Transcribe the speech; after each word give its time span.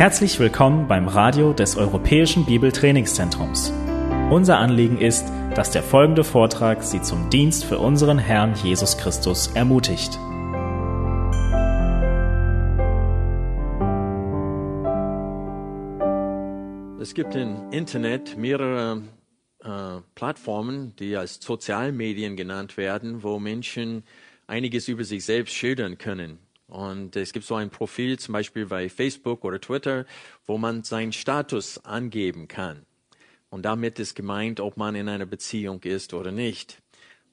Herzlich 0.00 0.40
willkommen 0.40 0.88
beim 0.88 1.08
Radio 1.08 1.52
des 1.52 1.76
Europäischen 1.76 2.46
Bibeltrainingszentrums. 2.46 3.70
Unser 4.30 4.56
Anliegen 4.56 4.96
ist, 4.96 5.26
dass 5.54 5.72
der 5.72 5.82
folgende 5.82 6.24
Vortrag 6.24 6.82
Sie 6.82 7.02
zum 7.02 7.28
Dienst 7.28 7.66
für 7.66 7.78
unseren 7.78 8.18
Herrn 8.18 8.54
Jesus 8.54 8.96
Christus 8.96 9.48
ermutigt. 9.48 10.18
Es 16.98 17.12
gibt 17.12 17.34
im 17.34 17.70
Internet 17.70 18.38
mehrere 18.38 19.02
äh, 19.62 20.00
Plattformen, 20.14 20.96
die 20.96 21.14
als 21.14 21.40
Sozialmedien 21.42 22.36
genannt 22.36 22.78
werden, 22.78 23.22
wo 23.22 23.38
Menschen 23.38 24.04
einiges 24.46 24.88
über 24.88 25.04
sich 25.04 25.26
selbst 25.26 25.52
schildern 25.52 25.98
können. 25.98 26.38
Und 26.70 27.16
es 27.16 27.32
gibt 27.32 27.44
so 27.44 27.56
ein 27.56 27.70
Profil, 27.70 28.18
zum 28.18 28.32
Beispiel 28.32 28.66
bei 28.66 28.88
Facebook 28.88 29.44
oder 29.44 29.60
Twitter, 29.60 30.06
wo 30.46 30.56
man 30.56 30.84
seinen 30.84 31.12
Status 31.12 31.84
angeben 31.84 32.46
kann. 32.46 32.86
Und 33.50 33.64
damit 33.64 33.98
ist 33.98 34.14
gemeint, 34.14 34.60
ob 34.60 34.76
man 34.76 34.94
in 34.94 35.08
einer 35.08 35.26
Beziehung 35.26 35.82
ist 35.82 36.14
oder 36.14 36.30
nicht. 36.30 36.80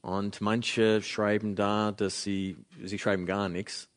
Und 0.01 0.41
manche 0.41 1.03
schreiben 1.03 1.55
da, 1.55 1.91
dass 1.91 2.23
sie, 2.23 2.57
sie 2.83 2.97
schreiben 2.97 3.27
gar 3.27 3.47
nichts. 3.47 3.89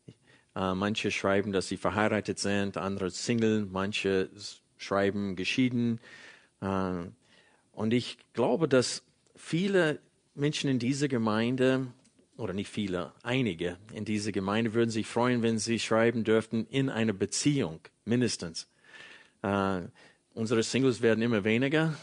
Äh, 0.55 0.75
manche 0.75 1.11
schreiben, 1.11 1.53
dass 1.53 1.69
sie 1.69 1.79
verheiratet 1.79 2.39
sind, 2.39 2.77
andere 2.77 3.11
Single, 3.11 3.67
manche 3.71 4.29
schreiben 4.77 5.37
geschieden. 5.37 6.01
Äh, 6.61 7.07
und 7.73 7.95
ich 7.95 8.19
glaube, 8.35 8.69
dass 8.69 9.03
viele 9.37 10.01
Menschen 10.35 10.69
in 10.69 10.79
dieser 10.79 11.09
Gemeinde 11.09 11.87
oder 12.41 12.53
nicht 12.53 12.71
viele, 12.71 13.13
einige 13.23 13.77
in 13.93 14.05
dieser 14.05 14.33
Gemeinde 14.33 14.75
würden 14.75 14.91
sich 14.91 15.07
freuen, 15.07 15.43
wenn 15.43 15.59
sie 15.59 15.79
schreiben 15.79 16.25
dürften, 16.25 16.67
in 16.71 16.89
einer 16.89 17.13
Beziehung, 17.13 17.81
mindestens. 18.05 18.69
Äh, 19.43 19.83
unsere 20.35 20.63
Singles 20.63 21.03
werden 21.03 21.23
immer 21.23 21.45
weniger. 21.45 21.95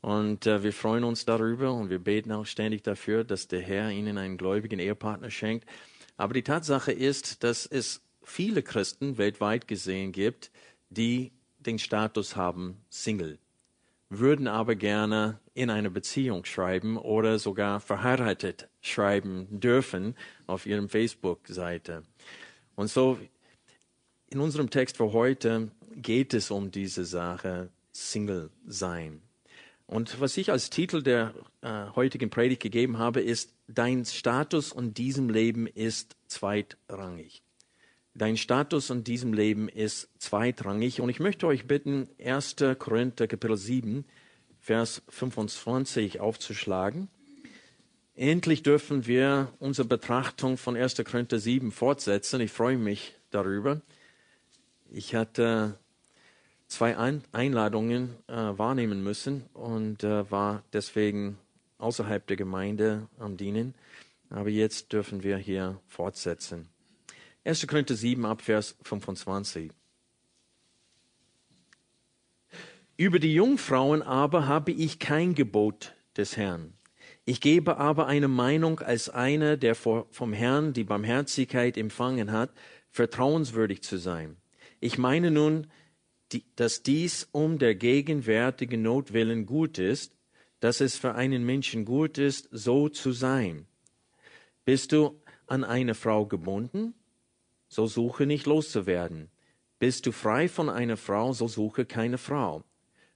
Und 0.00 0.46
äh, 0.46 0.62
wir 0.62 0.72
freuen 0.72 1.04
uns 1.04 1.24
darüber 1.24 1.72
und 1.72 1.90
wir 1.90 1.98
beten 1.98 2.32
auch 2.32 2.46
ständig 2.46 2.82
dafür, 2.82 3.24
dass 3.24 3.48
der 3.48 3.60
Herr 3.60 3.90
ihnen 3.90 4.18
einen 4.18 4.36
gläubigen 4.36 4.78
Ehepartner 4.78 5.30
schenkt. 5.30 5.68
Aber 6.16 6.34
die 6.34 6.42
Tatsache 6.42 6.92
ist, 6.92 7.42
dass 7.44 7.66
es 7.66 8.02
viele 8.22 8.62
Christen 8.62 9.18
weltweit 9.18 9.68
gesehen 9.68 10.12
gibt, 10.12 10.50
die 10.90 11.32
den 11.58 11.78
Status 11.78 12.36
haben 12.36 12.84
Single 12.90 13.38
würden 14.08 14.46
aber 14.48 14.74
gerne 14.74 15.40
in 15.56 15.70
einer 15.70 15.88
Beziehung 15.88 16.44
schreiben 16.44 16.98
oder 16.98 17.38
sogar 17.38 17.80
verheiratet 17.80 18.68
schreiben 18.82 19.46
dürfen 19.50 20.14
auf 20.46 20.66
ihrem 20.66 20.90
Facebook-Seite. 20.90 22.02
Und 22.74 22.88
so 22.90 23.18
in 24.28 24.38
unserem 24.38 24.68
Text 24.68 24.98
für 24.98 25.14
heute 25.14 25.70
geht 25.94 26.34
es 26.34 26.50
um 26.50 26.70
diese 26.70 27.06
Sache 27.06 27.70
Single 27.90 28.50
sein. 28.66 29.22
Und 29.86 30.20
was 30.20 30.36
ich 30.36 30.50
als 30.50 30.68
Titel 30.68 31.02
der 31.02 31.32
äh, 31.62 31.86
heutigen 31.94 32.28
Predigt 32.28 32.60
gegeben 32.60 32.98
habe, 32.98 33.20
ist, 33.20 33.54
dein 33.66 34.04
Status 34.04 34.72
in 34.72 34.92
diesem 34.92 35.30
Leben 35.30 35.66
ist 35.66 36.16
zweitrangig. 36.26 37.42
Dein 38.14 38.36
Status 38.36 38.90
in 38.90 39.04
diesem 39.04 39.32
Leben 39.32 39.70
ist 39.70 40.10
zweitrangig. 40.18 41.00
Und 41.00 41.08
ich 41.08 41.20
möchte 41.20 41.46
euch 41.46 41.66
bitten, 41.66 42.08
1. 42.22 42.56
Korinther 42.78 43.26
Kapitel 43.26 43.56
7, 43.56 44.04
Vers 44.66 45.00
25 45.10 46.18
aufzuschlagen. 46.18 47.06
Endlich 48.16 48.64
dürfen 48.64 49.06
wir 49.06 49.52
unsere 49.60 49.86
Betrachtung 49.86 50.56
von 50.56 50.76
1. 50.76 50.96
Korinther 51.04 51.38
7 51.38 51.70
fortsetzen. 51.70 52.40
Ich 52.40 52.50
freue 52.50 52.76
mich 52.76 53.14
darüber. 53.30 53.80
Ich 54.90 55.14
hatte 55.14 55.78
zwei 56.66 56.96
Einladungen 57.30 58.16
äh, 58.26 58.32
wahrnehmen 58.34 59.04
müssen 59.04 59.44
und 59.52 60.02
äh, 60.02 60.28
war 60.32 60.64
deswegen 60.72 61.38
außerhalb 61.78 62.26
der 62.26 62.36
Gemeinde 62.36 63.06
am 63.20 63.36
Dienen. 63.36 63.72
Aber 64.30 64.48
jetzt 64.48 64.92
dürfen 64.92 65.22
wir 65.22 65.36
hier 65.36 65.80
fortsetzen. 65.86 66.66
1. 67.44 67.64
Korinther 67.68 67.94
7 67.94 68.26
ab 68.26 68.42
Vers 68.42 68.74
25. 68.82 69.70
Über 72.96 73.18
die 73.18 73.34
Jungfrauen 73.34 74.02
aber 74.02 74.46
habe 74.46 74.72
ich 74.72 74.98
kein 74.98 75.34
Gebot 75.34 75.94
des 76.16 76.36
Herrn. 76.36 76.72
Ich 77.24 77.40
gebe 77.40 77.76
aber 77.76 78.06
eine 78.06 78.28
Meinung 78.28 78.80
als 78.80 79.08
einer, 79.08 79.56
der 79.56 79.74
vom 79.74 80.32
Herrn 80.32 80.72
die 80.72 80.84
Barmherzigkeit 80.84 81.76
empfangen 81.76 82.32
hat, 82.32 82.50
vertrauenswürdig 82.90 83.82
zu 83.82 83.98
sein. 83.98 84.36
Ich 84.80 84.96
meine 84.96 85.30
nun, 85.30 85.66
dass 86.54 86.82
dies 86.82 87.28
um 87.32 87.58
der 87.58 87.74
gegenwärtigen 87.74 88.82
Not 88.82 89.12
willen 89.12 89.46
gut 89.46 89.78
ist, 89.78 90.16
dass 90.60 90.80
es 90.80 90.96
für 90.96 91.14
einen 91.14 91.44
Menschen 91.44 91.84
gut 91.84 92.18
ist, 92.18 92.48
so 92.50 92.88
zu 92.88 93.12
sein. 93.12 93.66
Bist 94.64 94.92
du 94.92 95.20
an 95.46 95.64
eine 95.64 95.94
Frau 95.94 96.26
gebunden? 96.26 96.94
so 97.68 97.86
suche 97.86 98.26
nicht 98.26 98.46
loszuwerden. 98.46 99.30
Bist 99.78 100.06
du 100.06 100.12
frei 100.12 100.48
von 100.48 100.68
einer 100.68 100.96
Frau, 100.96 101.32
so 101.32 101.48
suche 101.48 101.84
keine 101.84 102.18
Frau. 102.18 102.64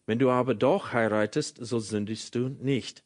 Wenn 0.07 0.19
du 0.19 0.31
aber 0.31 0.55
doch 0.55 0.93
heiratest, 0.93 1.59
so 1.61 1.79
sündigst 1.79 2.35
du 2.35 2.49
nicht. 2.49 3.05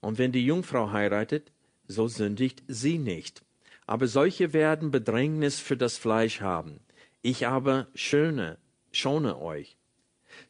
Und 0.00 0.18
wenn 0.18 0.32
die 0.32 0.44
Jungfrau 0.44 0.92
heiratet, 0.92 1.52
so 1.88 2.08
sündigt 2.08 2.62
sie 2.68 2.98
nicht. 2.98 3.42
Aber 3.86 4.06
solche 4.08 4.52
werden 4.52 4.90
Bedrängnis 4.90 5.60
für 5.60 5.76
das 5.76 5.96
Fleisch 5.96 6.40
haben. 6.40 6.80
Ich 7.22 7.46
aber 7.46 7.88
schöne, 7.94 8.58
schone 8.92 9.40
euch. 9.40 9.76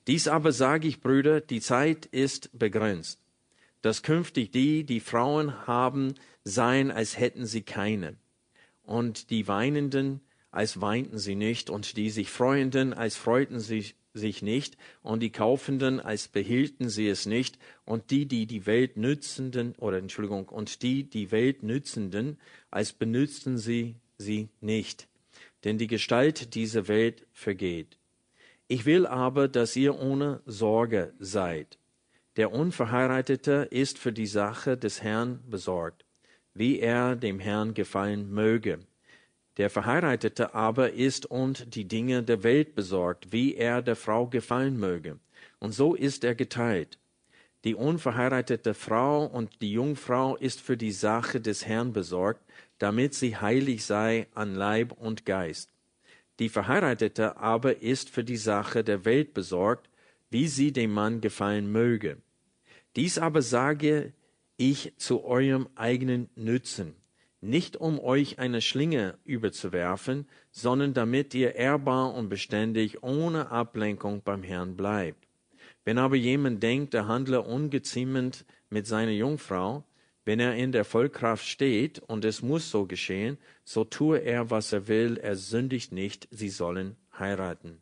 Dies 0.07 0.29
aber 0.29 0.53
sage 0.53 0.89
ich, 0.89 1.01
Brüder, 1.01 1.41
die 1.41 1.61
Zeit 1.61 2.07
ist 2.07 2.51
begrenzt, 2.59 3.21
dass 3.83 4.03
künftig 4.03 4.51
die, 4.51 4.84
die 4.84 5.01
Frauen 5.01 5.67
haben, 5.67 6.15
seien, 6.45 6.91
als 6.91 7.19
hätten 7.19 7.47
sie 7.47 7.63
keine. 7.63 8.17
Und 8.84 9.31
die 9.31 9.49
Weinenden, 9.49 10.21
als 10.51 10.81
weinten 10.81 11.19
sie 11.19 11.34
nicht, 11.34 11.71
und 11.71 11.97
die 11.97 12.11
sich 12.11 12.31
Freuenden, 12.31 12.95
als 12.95 13.17
freuten 13.17 13.61
sie 13.61 13.95
sich 14.16 14.43
nicht, 14.43 14.77
und 15.03 15.21
die 15.21 15.31
Kaufenden, 15.31 16.00
als 16.00 16.28
behielten 16.28 16.88
sie 16.88 17.09
es 17.09 17.27
nicht, 17.27 17.59
und 17.84 18.10
die, 18.10 18.27
die 18.27 18.47
die 18.47 18.66
Welt 18.66 18.97
nützenden, 18.97 19.75
oder 19.78 19.99
Entschuldigung, 19.99 20.49
und 20.49 20.82
die, 20.82 21.04
die 21.04 21.31
Welt 21.31 21.62
nützenden, 21.62 22.38
als 22.71 22.93
benützten 22.93 23.59
sie 23.59 23.97
sie 24.19 24.49
nicht. 24.60 25.09
Denn 25.65 25.78
die 25.78 25.87
Gestalt 25.87 26.54
dieser 26.54 26.88
Welt 26.88 27.27
vergeht. 27.32 27.99
Ich 28.69 28.84
will 28.84 29.06
aber, 29.06 29.49
dass 29.49 29.77
ihr 29.77 29.99
ohne 29.99 30.43
Sorge 30.47 31.15
seid. 31.19 31.78
Der 32.37 32.53
Unverheiratete 32.53 33.69
ist 33.71 33.98
für 33.98 34.12
die 34.12 34.27
Sache 34.27 34.77
des 34.77 35.03
Herrn 35.03 35.41
besorgt, 35.48 36.04
wie 36.53 36.81
er 36.81 37.16
dem 37.16 37.38
Herrn 37.38 37.75
gefallen 37.75 38.31
möge. 38.31 38.81
Der 39.56 39.71
Verheiratete 39.71 40.55
aber 40.55 40.93
ist 40.93 41.27
und 41.27 41.75
die 41.75 41.89
Dinge 41.89 42.22
der 42.22 42.43
Welt 42.43 42.75
besorgt, 42.75 43.33
wie 43.33 43.55
er 43.55 43.81
der 43.81 43.97
Frau 43.97 44.27
gefallen 44.27 44.78
möge. 44.78 45.19
Und 45.59 45.72
so 45.72 45.94
ist 45.94 46.25
er 46.25 46.34
geteilt. 46.34 46.99
Die 47.65 47.75
unverheiratete 47.75 48.75
Frau 48.75 49.25
und 49.25 49.62
die 49.62 49.72
Jungfrau 49.72 50.37
ist 50.37 50.61
für 50.61 50.77
die 50.77 50.93
Sache 50.93 51.41
des 51.41 51.66
Herrn 51.66 51.93
besorgt, 51.93 52.45
damit 52.78 53.15
sie 53.15 53.37
heilig 53.37 53.84
sei 53.84 54.27
an 54.34 54.55
Leib 54.55 54.93
und 54.93 55.25
Geist. 55.25 55.71
Die 56.39 56.50
Verheiratete 56.50 57.39
aber 57.39 57.81
ist 57.81 58.11
für 58.11 58.25
die 58.25 58.37
Sache 58.37 58.84
der 58.84 59.06
Welt 59.06 59.33
besorgt, 59.33 59.89
wie 60.28 60.49
sie 60.49 60.71
dem 60.71 60.92
Mann 60.92 61.22
gefallen 61.22 61.72
möge. 61.72 62.19
Dies 62.95 63.16
aber 63.16 63.41
sage 63.41 64.13
ich 64.59 64.92
zu 64.98 65.25
eurem 65.25 65.66
eigenen 65.77 66.28
Nützen 66.34 66.95
nicht 67.47 67.77
um 67.77 67.98
euch 67.98 68.39
eine 68.39 68.60
Schlinge 68.60 69.19
überzuwerfen, 69.25 70.27
sondern 70.51 70.95
damit 70.95 71.34
ihr 71.34 71.54
ehrbar 71.54 72.15
und 72.15 72.28
beständig 72.28 73.03
ohne 73.03 73.51
Ablenkung 73.51 74.22
beim 74.22 74.43
Herrn 74.43 74.77
bleibt. 74.77 75.27
Wenn 75.84 75.98
aber 75.98 76.16
jemand 76.16 76.63
denkt, 76.63 76.95
er 76.95 77.07
handle 77.07 77.43
ungeziemend 77.43 78.45
mit 78.71 78.87
seiner 78.87 79.13
Jungfrau, 79.13 79.84
wenn 80.25 80.41
er 80.41 80.57
in 80.57 80.72
der 80.72 80.84
Vollkraft 80.84 81.47
steht, 81.47 82.01
und 82.01 82.25
es 82.25 82.43
muss 82.43 82.71
so 82.71 82.87
geschehen, 82.87 83.39
so 83.65 83.84
tue 83.84 84.19
er, 84.19 84.51
was 84.51 84.72
er 84.72 84.89
will, 84.89 85.16
er 85.16 85.37
sündigt 85.37 85.92
nicht, 85.92 86.27
sie 86.33 86.49
sollen 86.49 86.97
heiraten. 87.16 87.81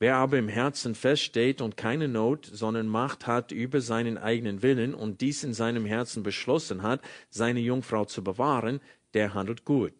Wer 0.00 0.16
aber 0.16 0.38
im 0.38 0.48
Herzen 0.48 0.94
feststeht 0.94 1.60
und 1.60 1.76
keine 1.76 2.08
Not, 2.08 2.48
sondern 2.50 2.88
Macht 2.88 3.26
hat 3.26 3.52
über 3.52 3.82
seinen 3.82 4.16
eigenen 4.16 4.62
Willen 4.62 4.94
und 4.94 5.20
dies 5.20 5.44
in 5.44 5.52
seinem 5.52 5.84
Herzen 5.84 6.22
beschlossen 6.22 6.82
hat, 6.82 7.02
seine 7.28 7.60
Jungfrau 7.60 8.06
zu 8.06 8.24
bewahren, 8.24 8.80
der 9.12 9.34
handelt 9.34 9.66
gut. 9.66 9.92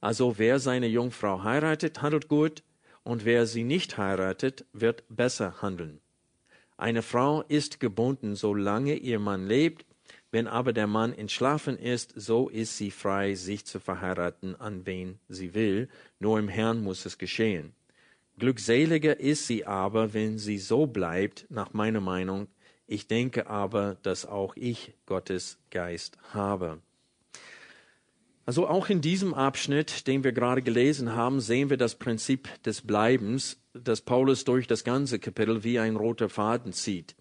Also 0.00 0.38
wer 0.38 0.58
seine 0.58 0.86
Jungfrau 0.86 1.44
heiratet, 1.44 2.00
handelt 2.00 2.28
gut, 2.28 2.62
und 3.02 3.26
wer 3.26 3.44
sie 3.44 3.62
nicht 3.62 3.98
heiratet, 3.98 4.64
wird 4.72 5.04
besser 5.10 5.60
handeln. 5.60 6.00
Eine 6.78 7.02
Frau 7.02 7.42
ist 7.42 7.80
gebunden, 7.80 8.34
solange 8.34 8.94
ihr 8.94 9.18
Mann 9.18 9.46
lebt, 9.46 9.84
wenn 10.30 10.46
aber 10.46 10.72
der 10.72 10.86
Mann 10.86 11.12
entschlafen 11.12 11.78
ist, 11.78 12.14
so 12.16 12.48
ist 12.48 12.78
sie 12.78 12.90
frei, 12.90 13.34
sich 13.34 13.66
zu 13.66 13.80
verheiraten, 13.80 14.58
an 14.58 14.86
wen 14.86 15.18
sie 15.28 15.52
will, 15.52 15.90
nur 16.18 16.38
im 16.38 16.48
Herrn 16.48 16.82
muss 16.82 17.04
es 17.04 17.18
geschehen. 17.18 17.74
Glückseliger 18.38 19.20
ist 19.20 19.46
sie 19.46 19.64
aber, 19.66 20.12
wenn 20.12 20.38
sie 20.38 20.58
so 20.58 20.86
bleibt, 20.86 21.46
nach 21.50 21.72
meiner 21.72 22.00
Meinung. 22.00 22.48
Ich 22.86 23.06
denke 23.06 23.46
aber, 23.46 23.96
dass 24.02 24.26
auch 24.26 24.56
ich 24.56 24.94
Gottes 25.06 25.58
Geist 25.70 26.18
habe. 26.32 26.80
Also 28.46 28.68
auch 28.68 28.90
in 28.90 29.00
diesem 29.00 29.32
Abschnitt, 29.32 30.06
den 30.06 30.22
wir 30.22 30.32
gerade 30.32 30.60
gelesen 30.60 31.14
haben, 31.14 31.40
sehen 31.40 31.70
wir 31.70 31.78
das 31.78 31.94
Prinzip 31.94 32.48
des 32.62 32.82
Bleibens, 32.82 33.58
das 33.72 34.02
Paulus 34.02 34.44
durch 34.44 34.66
das 34.66 34.84
ganze 34.84 35.18
Kapitel 35.18 35.64
wie 35.64 35.78
ein 35.78 35.96
roter 35.96 36.28
Faden 36.28 36.72
zieht. 36.74 37.14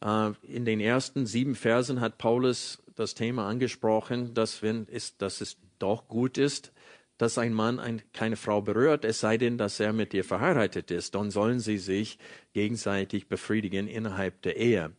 Äh, 0.00 0.32
in 0.42 0.64
den 0.64 0.78
ersten 0.78 1.26
sieben 1.26 1.56
Versen 1.56 2.00
hat 2.00 2.18
Paulus 2.18 2.82
das 2.94 3.14
Thema 3.14 3.48
angesprochen, 3.48 4.34
dass, 4.34 4.62
wenn 4.62 4.86
es, 4.92 5.16
dass 5.16 5.40
es 5.40 5.56
doch 5.80 6.06
gut 6.06 6.38
ist, 6.38 6.72
dass 7.18 7.38
ein 7.38 7.54
Mann 7.54 7.78
ein, 7.78 8.02
keine 8.12 8.36
Frau 8.36 8.60
berührt, 8.60 9.04
es 9.04 9.20
sei 9.20 9.38
denn, 9.38 9.56
dass 9.56 9.78
er 9.80 9.92
mit 9.92 10.12
ihr 10.14 10.24
verheiratet 10.24 10.90
ist. 10.90 11.14
Dann 11.14 11.30
sollen 11.30 11.60
sie 11.60 11.78
sich 11.78 12.18
gegenseitig 12.52 13.28
befriedigen 13.28 13.86
innerhalb 13.86 14.42
der 14.42 14.56
Ehe. 14.56 14.92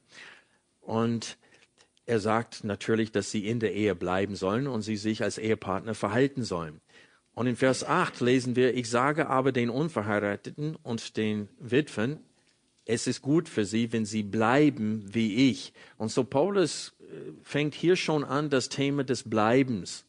Und 0.82 1.38
er 2.06 2.20
sagt 2.20 2.64
natürlich, 2.64 3.12
dass 3.12 3.32
sie 3.32 3.48
in 3.48 3.60
der 3.60 3.74
Ehe 3.74 3.96
bleiben 3.96 4.36
sollen 4.36 4.68
und 4.68 4.84
sie 4.84 4.98
sich 4.98 5.24
als 5.24 5.38
Ehepartner 5.38 5.96
verhalten 5.96 6.44
sollen. 6.44 6.80
Und 7.34 7.48
in 7.48 7.58
Vers 7.58 7.84
8 7.84 8.22
lesen 8.22 8.56
wir, 8.56 8.74
ich 8.76 8.90
sage 8.90 9.28
aber 9.28 9.52
den 9.52 9.70
Unverheirateten 9.70 10.78
und 10.78 11.18
den 11.18 11.50
Witwen, 11.60 12.20
es 12.86 13.08
ist 13.08 13.22
gut 13.22 13.50
für 13.50 13.66
sie, 13.66 13.92
wenn 13.92 14.06
sie 14.06 14.24
bleiben 14.24 15.04
wie 15.14 15.50
ich. 15.50 15.74
Und 15.98 16.12
so 16.12 16.24
Paulus 16.24 16.94
äh, 17.02 17.32
fängt 17.42 17.74
hier 17.74 17.96
schon 17.96 18.24
an, 18.24 18.50
das 18.50 18.70
Thema 18.70 19.04
des 19.04 19.24
Bleibens 19.24 20.06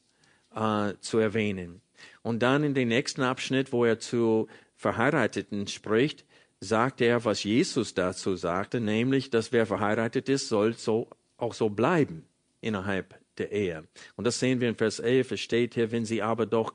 äh, 0.55 0.93
zu 1.01 1.19
erwähnen. 1.19 1.81
Und 2.27 2.41
dann 2.41 2.65
in 2.65 2.75
den 2.75 2.89
nächsten 2.89 3.23
Abschnitt, 3.23 3.73
wo 3.73 3.85
er 3.85 4.01
zu 4.01 4.49
Verheirateten 4.75 5.69
spricht, 5.69 6.25
sagt 6.59 7.01
er, 7.01 7.25
was 7.25 7.45
Jesus 7.45 7.95
dazu 7.95 8.35
sagte, 8.35 8.81
nämlich, 8.81 9.31
dass 9.31 9.53
wer 9.53 9.65
verheiratet 9.65 10.29
ist, 10.29 10.49
soll 10.49 10.73
so 10.73 11.09
auch 11.37 11.55
so 11.55 11.69
bleiben 11.69 12.25
innerhalb 12.61 13.15
der 13.39 13.53
Ehe. 13.53 13.85
Und 14.17 14.27
das 14.27 14.41
sehen 14.41 14.61
wir 14.61 14.69
in 14.69 14.75
Vers 14.75 14.99
11. 14.99 15.31
Es 15.31 15.41
steht 15.41 15.75
hier, 15.75 15.93
wenn 15.93 16.05
sie 16.05 16.21
aber 16.21 16.47
doch, 16.47 16.75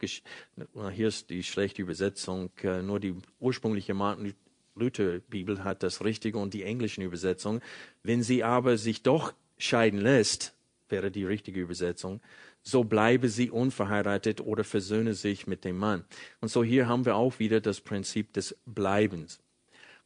hier 0.93 1.07
ist 1.09 1.29
die 1.29 1.43
schlechte 1.43 1.81
Übersetzung, 1.81 2.49
äh, 2.63 2.81
nur 2.81 3.01
die 3.01 3.15
ursprüngliche 3.41 3.93
Martin 3.93 4.33
Luther 4.75 5.19
Bibel 5.19 5.65
hat 5.65 5.83
das 5.83 6.01
richtige 6.01 6.37
und 6.37 6.53
die 6.53 6.63
englischen 6.63 7.01
Übersetzungen. 7.01 7.59
Wenn 8.03 8.23
sie 8.23 8.45
aber 8.45 8.77
sich 8.77 9.03
doch 9.03 9.33
scheiden 9.57 9.99
lässt, 9.99 10.53
wäre 10.87 11.11
die 11.11 11.25
richtige 11.25 11.59
Übersetzung, 11.59 12.21
so 12.63 12.83
bleibe 12.83 13.29
sie 13.29 13.49
unverheiratet 13.49 14.41
oder 14.41 14.63
versöhne 14.63 15.13
sich 15.13 15.47
mit 15.47 15.65
dem 15.65 15.77
Mann. 15.77 16.05
Und 16.39 16.49
so 16.49 16.63
hier 16.63 16.87
haben 16.87 17.05
wir 17.05 17.15
auch 17.15 17.39
wieder 17.39 17.61
das 17.61 17.81
Prinzip 17.81 18.33
des 18.33 18.57
Bleibens. 18.65 19.39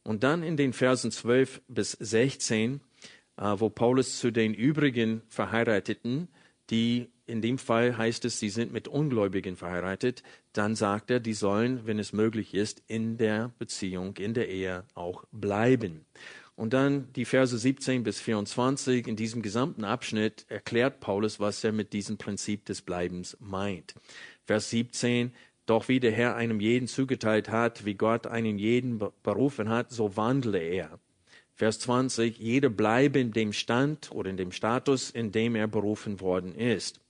Und 0.02 0.22
dann 0.22 0.42
in 0.42 0.56
den 0.56 0.72
Versen 0.72 1.10
12 1.10 1.62
bis 1.68 1.92
16 1.92 2.80
äh, 3.36 3.54
wo 3.58 3.68
Paulus 3.68 4.18
zu 4.18 4.30
den 4.30 4.54
übrigen 4.54 5.22
Verheirateten, 5.28 6.28
die 6.70 7.08
in 7.26 7.42
dem 7.42 7.58
Fall 7.58 7.96
heißt 7.96 8.24
es, 8.24 8.38
sie 8.38 8.48
sind 8.48 8.72
mit 8.72 8.88
Ungläubigen 8.88 9.56
verheiratet, 9.56 10.22
dann 10.52 10.76
sagt 10.76 11.10
er, 11.10 11.20
die 11.20 11.34
sollen, 11.34 11.84
wenn 11.84 11.98
es 11.98 12.12
möglich 12.12 12.54
ist, 12.54 12.82
in 12.86 13.18
der 13.18 13.52
Beziehung, 13.58 14.16
in 14.16 14.32
der 14.32 14.48
Ehe 14.48 14.84
auch 14.94 15.24
bleiben. 15.32 16.06
Und 16.56 16.72
dann 16.72 17.12
die 17.12 17.26
Verse 17.26 17.56
17 17.56 18.02
bis 18.02 18.18
24, 18.18 19.06
in 19.06 19.14
diesem 19.14 19.42
gesamten 19.42 19.84
Abschnitt 19.84 20.46
erklärt 20.48 21.00
Paulus, 21.00 21.38
was 21.38 21.62
er 21.62 21.72
mit 21.72 21.92
diesem 21.92 22.16
Prinzip 22.16 22.64
des 22.64 22.80
Bleibens 22.80 23.36
meint. 23.40 23.94
Vers 24.44 24.70
17, 24.70 25.32
doch 25.66 25.88
wie 25.88 26.00
der 26.00 26.12
Herr 26.12 26.34
einem 26.34 26.60
jeden 26.60 26.88
zugeteilt 26.88 27.50
hat, 27.50 27.84
wie 27.84 27.94
Gott 27.94 28.26
einen 28.26 28.58
jeden 28.58 28.98
berufen 29.22 29.68
hat, 29.68 29.90
so 29.90 30.16
wandle 30.16 30.58
er. 30.58 30.98
Vers 31.54 31.80
20, 31.80 32.38
jeder 32.38 32.70
bleibe 32.70 33.18
in 33.18 33.32
dem 33.32 33.52
Stand 33.52 34.10
oder 34.10 34.30
in 34.30 34.38
dem 34.38 34.52
Status, 34.52 35.10
in 35.10 35.32
dem 35.32 35.56
er 35.56 35.68
berufen 35.68 36.20
worden 36.20 36.54
ist. 36.54 37.00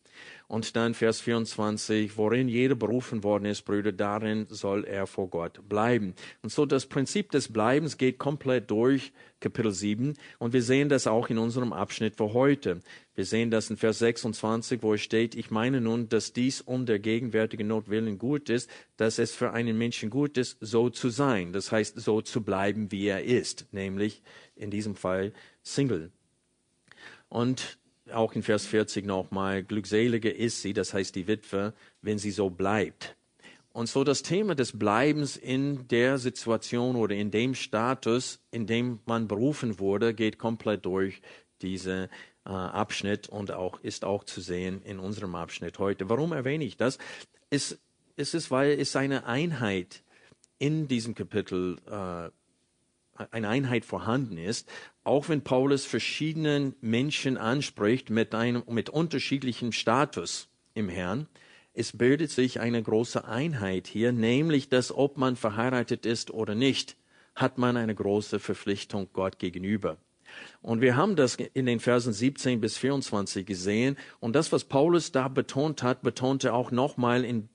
Und 0.49 0.77
dann 0.77 0.95
Vers 0.95 1.21
24, 1.23 2.17
worin 2.17 2.49
jeder 2.49 2.77
berufen 2.77 3.25
worden 3.25 3.47
ist, 3.47 3.63
Brüder, 3.63 3.91
darin 3.91 4.47
soll 4.49 4.85
er 4.85 5.09
vor 5.09 5.29
Gott 5.29 5.69
bleiben. 5.69 6.15
Und 6.43 6.53
so 6.53 6.67
das 6.67 6.87
Prinzip 6.87 7.33
des 7.33 7.53
Bleibens 7.53 7.97
geht 7.97 8.19
komplett 8.19 8.71
durch 8.71 9.13
Kapitel 9.41 9.73
7 9.73 10.15
und 10.39 10.53
wir 10.53 10.63
sehen 10.63 10.89
das 10.89 11.07
auch 11.07 11.29
in 11.31 11.39
unserem 11.39 11.73
Abschnitt 11.73 12.17
für 12.17 12.33
heute. 12.33 12.81
Wir 13.15 13.25
sehen 13.25 13.51
das 13.51 13.71
in 13.71 13.77
Vers 13.77 13.99
26, 13.99 14.83
wo 14.83 14.95
es 14.95 15.01
steht, 15.01 15.35
ich 15.35 15.51
meine 15.51 15.81
nun, 15.81 16.09
dass 16.09 16.33
dies 16.33 16.61
um 16.61 16.87
der 16.87 17.01
gegenwärtigen 17.01 17.67
Not 17.67 17.89
willen 17.89 18.19
gut 18.19 18.49
ist, 18.49 18.71
dass 18.97 19.19
es 19.19 19.33
für 19.33 19.53
einen 19.53 19.77
Menschen 19.77 20.11
gut 20.11 20.39
ist, 20.39 20.59
so 20.61 20.91
zu 20.91 21.11
sein. 21.11 21.53
Das 21.53 21.73
heißt, 21.73 22.01
so 22.01 22.23
zu 22.23 22.43
bleiben, 22.43 22.93
wie 22.93 23.09
er 23.09 23.25
ist, 23.25 23.67
nämlich 23.73 24.23
in 24.55 24.71
diesem 24.71 24.95
Fall 24.95 25.33
Single. 25.63 26.13
Und 27.29 27.79
auch 28.12 28.32
in 28.35 28.43
Vers 28.43 28.67
40 28.67 29.05
nochmal, 29.06 29.62
glückselige 29.62 30.31
ist 30.31 30.62
sie, 30.62 30.73
das 30.73 30.94
heißt 30.94 31.14
die 31.14 31.26
Witwe, 31.26 31.75
wenn 32.03 32.19
sie 32.19 32.31
so 32.31 32.50
bleibt. 32.50 33.17
Und 33.73 33.88
so 33.88 34.05
das 34.05 34.23
Thema 34.23 34.55
des 34.55 34.79
Bleibens 34.79 35.37
in 35.37 35.87
der 35.88 36.17
Situation 36.17 36.97
oder 36.97 37.14
in 37.14 37.31
dem 37.31 37.55
Status, 37.55 38.41
in 38.50 38.67
dem 38.67 39.00
man 39.05 39.29
berufen 39.29 39.79
wurde, 39.79 40.14
geht 40.14 40.38
komplett 40.38 40.87
durch 40.87 41.20
diese 41.61 42.08
äh, 42.47 42.50
Abschnitt 42.50 43.29
und 43.29 43.50
auch 43.50 43.81
ist 43.81 44.05
auch 44.05 44.25
zu 44.25 44.41
sehen 44.41 44.81
in 44.82 44.99
unserem 44.99 45.35
Abschnitt 45.35 45.79
heute. 45.79 46.09
Warum 46.09 46.32
erwähne 46.32 46.64
ich 46.64 46.79
das? 46.79 46.99
Es, 47.50 47.79
es 48.17 48.32
ist, 48.32 48.50
weil 48.50 48.81
es 48.81 48.97
eine 48.97 49.26
Einheit 49.26 50.02
in 50.59 50.88
diesem 50.88 51.14
Kapitel 51.14 51.76
äh, 51.87 52.31
eine 53.31 53.49
Einheit 53.49 53.85
vorhanden 53.85 54.39
ist, 54.39 54.69
auch 55.05 55.29
wenn 55.29 55.43
Paulus 55.43 55.85
verschiedenen 55.85 56.75
Menschen 56.81 57.37
anspricht 57.37 58.11
mit 58.11 58.35
einem, 58.35 58.63
mit 58.69 58.91
unterschiedlichem 58.91 59.73
Status 59.73 60.49
im 60.75 60.89
Herrn, 60.89 61.27
es 61.75 61.97
bildet 61.97 62.31
sich 62.31 62.61
eine 62.61 62.83
große 62.83 63.27
Einheit 63.27 63.87
hier, 63.87 64.11
nämlich, 64.11 64.71
dass 64.71 64.91
ob 64.91 65.19
man 65.19 65.37
verheiratet 65.37 66.07
ist 66.07 66.31
oder 66.31 66.55
nicht, 66.55 66.97
hat 67.35 67.59
man 67.59 67.77
eine 67.77 67.95
große 67.95 68.39
Verpflichtung 68.41 69.09
Gott 69.13 69.39
gegenüber. 69.39 69.99
Und 70.62 70.81
wir 70.81 70.97
haben 70.97 71.17
das 71.17 71.37
in 71.37 71.67
den 71.67 71.81
Versen 71.81 72.12
17 72.12 72.61
bis 72.61 72.79
24 72.79 73.47
gesehen. 73.47 73.97
Und 74.21 74.35
das, 74.35 74.52
was 74.52 74.64
Paulus 74.64 75.12
da 75.12 75.29
betont 75.29 75.83
hat, 75.83 76.02
betonte 76.02 76.52
auch 76.52 76.71
nochmal 76.71 77.25
in 77.25 77.49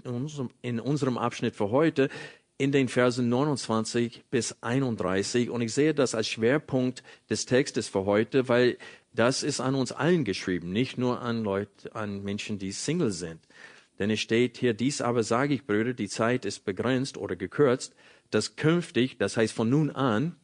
in 0.61 0.79
unserem 0.79 1.17
Abschnitt 1.17 1.55
für 1.55 1.71
heute 1.71 2.09
in 2.61 2.71
den 2.71 2.89
Versen 2.89 3.27
29 3.27 4.25
bis 4.29 4.55
31. 4.61 5.49
Und 5.49 5.61
ich 5.61 5.73
sehe 5.73 5.95
das 5.95 6.13
als 6.13 6.27
Schwerpunkt 6.27 7.01
des 7.27 7.47
Textes 7.47 7.87
für 7.87 8.05
heute, 8.05 8.49
weil 8.49 8.77
das 9.13 9.41
ist 9.41 9.59
an 9.59 9.73
uns 9.73 9.91
allen 9.91 10.25
geschrieben, 10.25 10.71
nicht 10.71 10.95
nur 10.95 11.21
an 11.21 11.43
Leute, 11.43 11.95
an 11.95 12.21
Menschen, 12.21 12.59
die 12.59 12.71
Single 12.71 13.09
sind. 13.09 13.39
Denn 13.97 14.11
es 14.11 14.19
steht 14.19 14.57
hier, 14.57 14.75
dies 14.75 15.01
aber 15.01 15.23
sage 15.23 15.55
ich, 15.55 15.65
Brüder, 15.65 15.95
die 15.95 16.07
Zeit 16.07 16.45
ist 16.45 16.63
begrenzt 16.63 17.17
oder 17.17 17.35
gekürzt, 17.35 17.95
dass 18.29 18.55
künftig, 18.55 19.17
das 19.17 19.37
heißt 19.37 19.53
von 19.53 19.67
nun 19.67 19.89
an, 19.89 20.35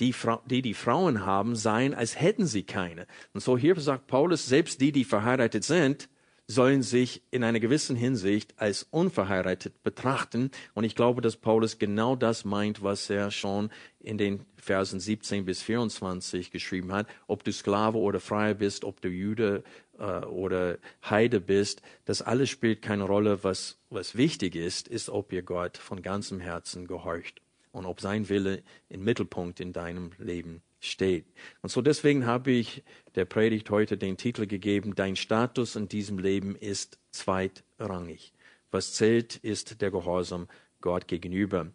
die, 0.00 0.12
Fra 0.12 0.42
die, 0.44 0.60
die 0.60 0.74
Frauen 0.74 1.24
haben, 1.24 1.56
seien, 1.56 1.94
als 1.94 2.20
hätten 2.20 2.46
sie 2.46 2.64
keine. 2.64 3.06
Und 3.32 3.40
so 3.40 3.56
hier 3.56 3.80
sagt 3.80 4.06
Paulus, 4.06 4.44
selbst 4.46 4.82
die, 4.82 4.92
die 4.92 5.04
verheiratet 5.04 5.64
sind, 5.64 6.10
sollen 6.46 6.82
sich 6.82 7.22
in 7.30 7.42
einer 7.42 7.60
gewissen 7.60 7.96
Hinsicht 7.96 8.54
als 8.58 8.86
unverheiratet 8.90 9.82
betrachten. 9.82 10.50
Und 10.74 10.84
ich 10.84 10.94
glaube, 10.94 11.22
dass 11.22 11.36
Paulus 11.36 11.78
genau 11.78 12.16
das 12.16 12.44
meint, 12.44 12.82
was 12.82 13.08
er 13.08 13.30
schon 13.30 13.70
in 14.00 14.18
den 14.18 14.44
Versen 14.56 15.00
17 15.00 15.44
bis 15.46 15.62
24 15.62 16.50
geschrieben 16.50 16.92
hat. 16.92 17.06
Ob 17.26 17.44
du 17.44 17.52
Sklave 17.52 17.98
oder 17.98 18.20
Freier 18.20 18.54
bist, 18.54 18.84
ob 18.84 19.00
du 19.00 19.08
Jude 19.08 19.64
äh, 19.98 20.24
oder 20.26 20.78
Heide 21.08 21.40
bist, 21.40 21.80
das 22.04 22.20
alles 22.20 22.50
spielt 22.50 22.82
keine 22.82 23.04
Rolle. 23.04 23.42
Was, 23.42 23.78
was 23.88 24.14
wichtig 24.14 24.54
ist, 24.54 24.86
ist, 24.88 25.08
ob 25.08 25.32
ihr 25.32 25.42
Gott 25.42 25.78
von 25.78 26.02
ganzem 26.02 26.40
Herzen 26.40 26.86
gehorcht 26.86 27.40
und 27.72 27.86
ob 27.86 28.00
sein 28.00 28.28
Wille 28.28 28.62
im 28.90 29.02
Mittelpunkt 29.02 29.60
in 29.60 29.72
deinem 29.72 30.10
Leben 30.18 30.62
steht. 30.84 31.26
Und 31.62 31.70
so 31.70 31.82
deswegen 31.82 32.26
habe 32.26 32.50
ich 32.50 32.82
der 33.14 33.24
Predigt 33.24 33.70
heute 33.70 33.96
den 33.96 34.16
Titel 34.16 34.46
gegeben, 34.46 34.94
Dein 34.94 35.16
Status 35.16 35.76
in 35.76 35.88
diesem 35.88 36.18
Leben 36.18 36.56
ist 36.56 36.98
zweitrangig. 37.10 38.32
Was 38.70 38.92
zählt, 38.92 39.36
ist 39.36 39.80
der 39.80 39.90
Gehorsam 39.90 40.48
Gott 40.80 41.08
gegenüber. 41.08 41.68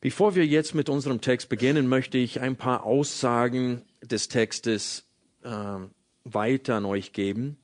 Bevor 0.00 0.34
wir 0.34 0.46
jetzt 0.46 0.74
mit 0.74 0.88
unserem 0.88 1.20
Text 1.20 1.48
beginnen, 1.48 1.88
möchte 1.88 2.18
ich 2.18 2.40
ein 2.40 2.56
paar 2.56 2.84
Aussagen 2.84 3.82
des 4.02 4.28
Textes 4.28 5.04
äh, 5.42 5.78
weiter 6.24 6.76
an 6.76 6.84
euch 6.84 7.12
geben. 7.12 7.56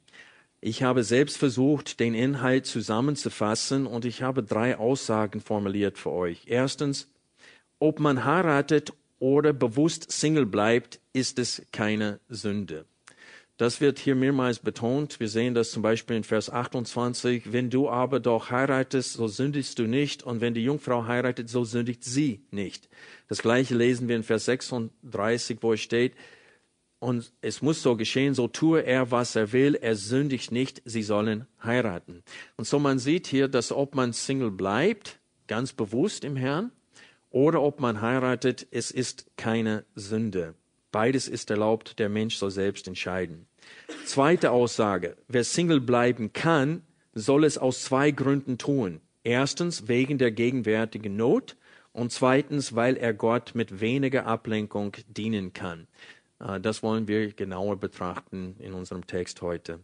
Ich 0.60 0.82
habe 0.82 1.04
selbst 1.04 1.36
versucht, 1.36 2.00
den 2.00 2.14
Inhalt 2.14 2.66
zusammenzufassen 2.66 3.86
und 3.86 4.04
ich 4.04 4.22
habe 4.22 4.42
drei 4.42 4.78
Aussagen 4.78 5.40
formuliert 5.40 5.98
für 5.98 6.10
euch. 6.10 6.44
Erstens, 6.46 7.08
ob 7.78 8.00
man 8.00 8.24
heiratet 8.24 8.94
oder 9.24 9.54
bewusst 9.54 10.12
Single 10.12 10.44
bleibt, 10.44 11.00
ist 11.14 11.38
es 11.38 11.62
keine 11.72 12.20
Sünde. 12.28 12.84
Das 13.56 13.80
wird 13.80 13.98
hier 13.98 14.14
mehrmals 14.14 14.58
betont. 14.58 15.18
Wir 15.18 15.30
sehen 15.30 15.54
das 15.54 15.70
zum 15.70 15.80
Beispiel 15.80 16.16
in 16.16 16.24
Vers 16.24 16.50
28. 16.50 17.50
Wenn 17.50 17.70
du 17.70 17.88
aber 17.88 18.20
doch 18.20 18.50
heiratest, 18.50 19.14
so 19.14 19.26
sündigst 19.26 19.78
du 19.78 19.84
nicht. 19.84 20.24
Und 20.24 20.42
wenn 20.42 20.52
die 20.52 20.62
Jungfrau 20.64 21.06
heiratet, 21.06 21.48
so 21.48 21.64
sündigt 21.64 22.04
sie 22.04 22.44
nicht. 22.50 22.90
Das 23.28 23.40
gleiche 23.40 23.74
lesen 23.74 24.08
wir 24.08 24.16
in 24.16 24.24
Vers 24.24 24.44
36, 24.44 25.58
wo 25.62 25.72
es 25.72 25.80
steht, 25.80 26.12
und 26.98 27.32
es 27.40 27.62
muss 27.62 27.82
so 27.82 27.96
geschehen, 27.96 28.34
so 28.34 28.48
tue 28.48 28.80
er, 28.80 29.10
was 29.10 29.36
er 29.36 29.52
will, 29.52 29.74
er 29.74 29.96
sündigt 29.96 30.52
nicht, 30.52 30.82
sie 30.84 31.02
sollen 31.02 31.46
heiraten. 31.62 32.22
Und 32.56 32.66
so 32.66 32.78
man 32.78 32.98
sieht 32.98 33.26
hier, 33.26 33.48
dass 33.48 33.72
ob 33.72 33.94
man 33.94 34.12
Single 34.12 34.50
bleibt, 34.50 35.18
ganz 35.46 35.72
bewusst 35.72 36.24
im 36.24 36.36
Herrn, 36.36 36.72
oder 37.34 37.62
ob 37.62 37.80
man 37.80 38.00
heiratet, 38.00 38.64
es 38.70 38.92
ist 38.92 39.26
keine 39.36 39.84
Sünde. 39.96 40.54
Beides 40.92 41.26
ist 41.26 41.50
erlaubt, 41.50 41.98
der 41.98 42.08
Mensch 42.08 42.36
soll 42.36 42.52
selbst 42.52 42.86
entscheiden. 42.86 43.48
Zweite 44.04 44.52
Aussage, 44.52 45.16
wer 45.26 45.42
Single 45.42 45.80
bleiben 45.80 46.32
kann, 46.32 46.82
soll 47.12 47.44
es 47.44 47.58
aus 47.58 47.82
zwei 47.82 48.12
Gründen 48.12 48.56
tun. 48.56 49.00
Erstens 49.24 49.88
wegen 49.88 50.16
der 50.16 50.30
gegenwärtigen 50.30 51.16
Not 51.16 51.56
und 51.92 52.12
zweitens, 52.12 52.76
weil 52.76 52.96
er 52.96 53.12
Gott 53.12 53.56
mit 53.56 53.80
weniger 53.80 54.26
Ablenkung 54.26 54.92
dienen 55.08 55.52
kann. 55.52 55.88
Äh, 56.38 56.60
das 56.60 56.84
wollen 56.84 57.08
wir 57.08 57.32
genauer 57.32 57.80
betrachten 57.80 58.54
in 58.60 58.74
unserem 58.74 59.08
Text 59.08 59.42
heute. 59.42 59.80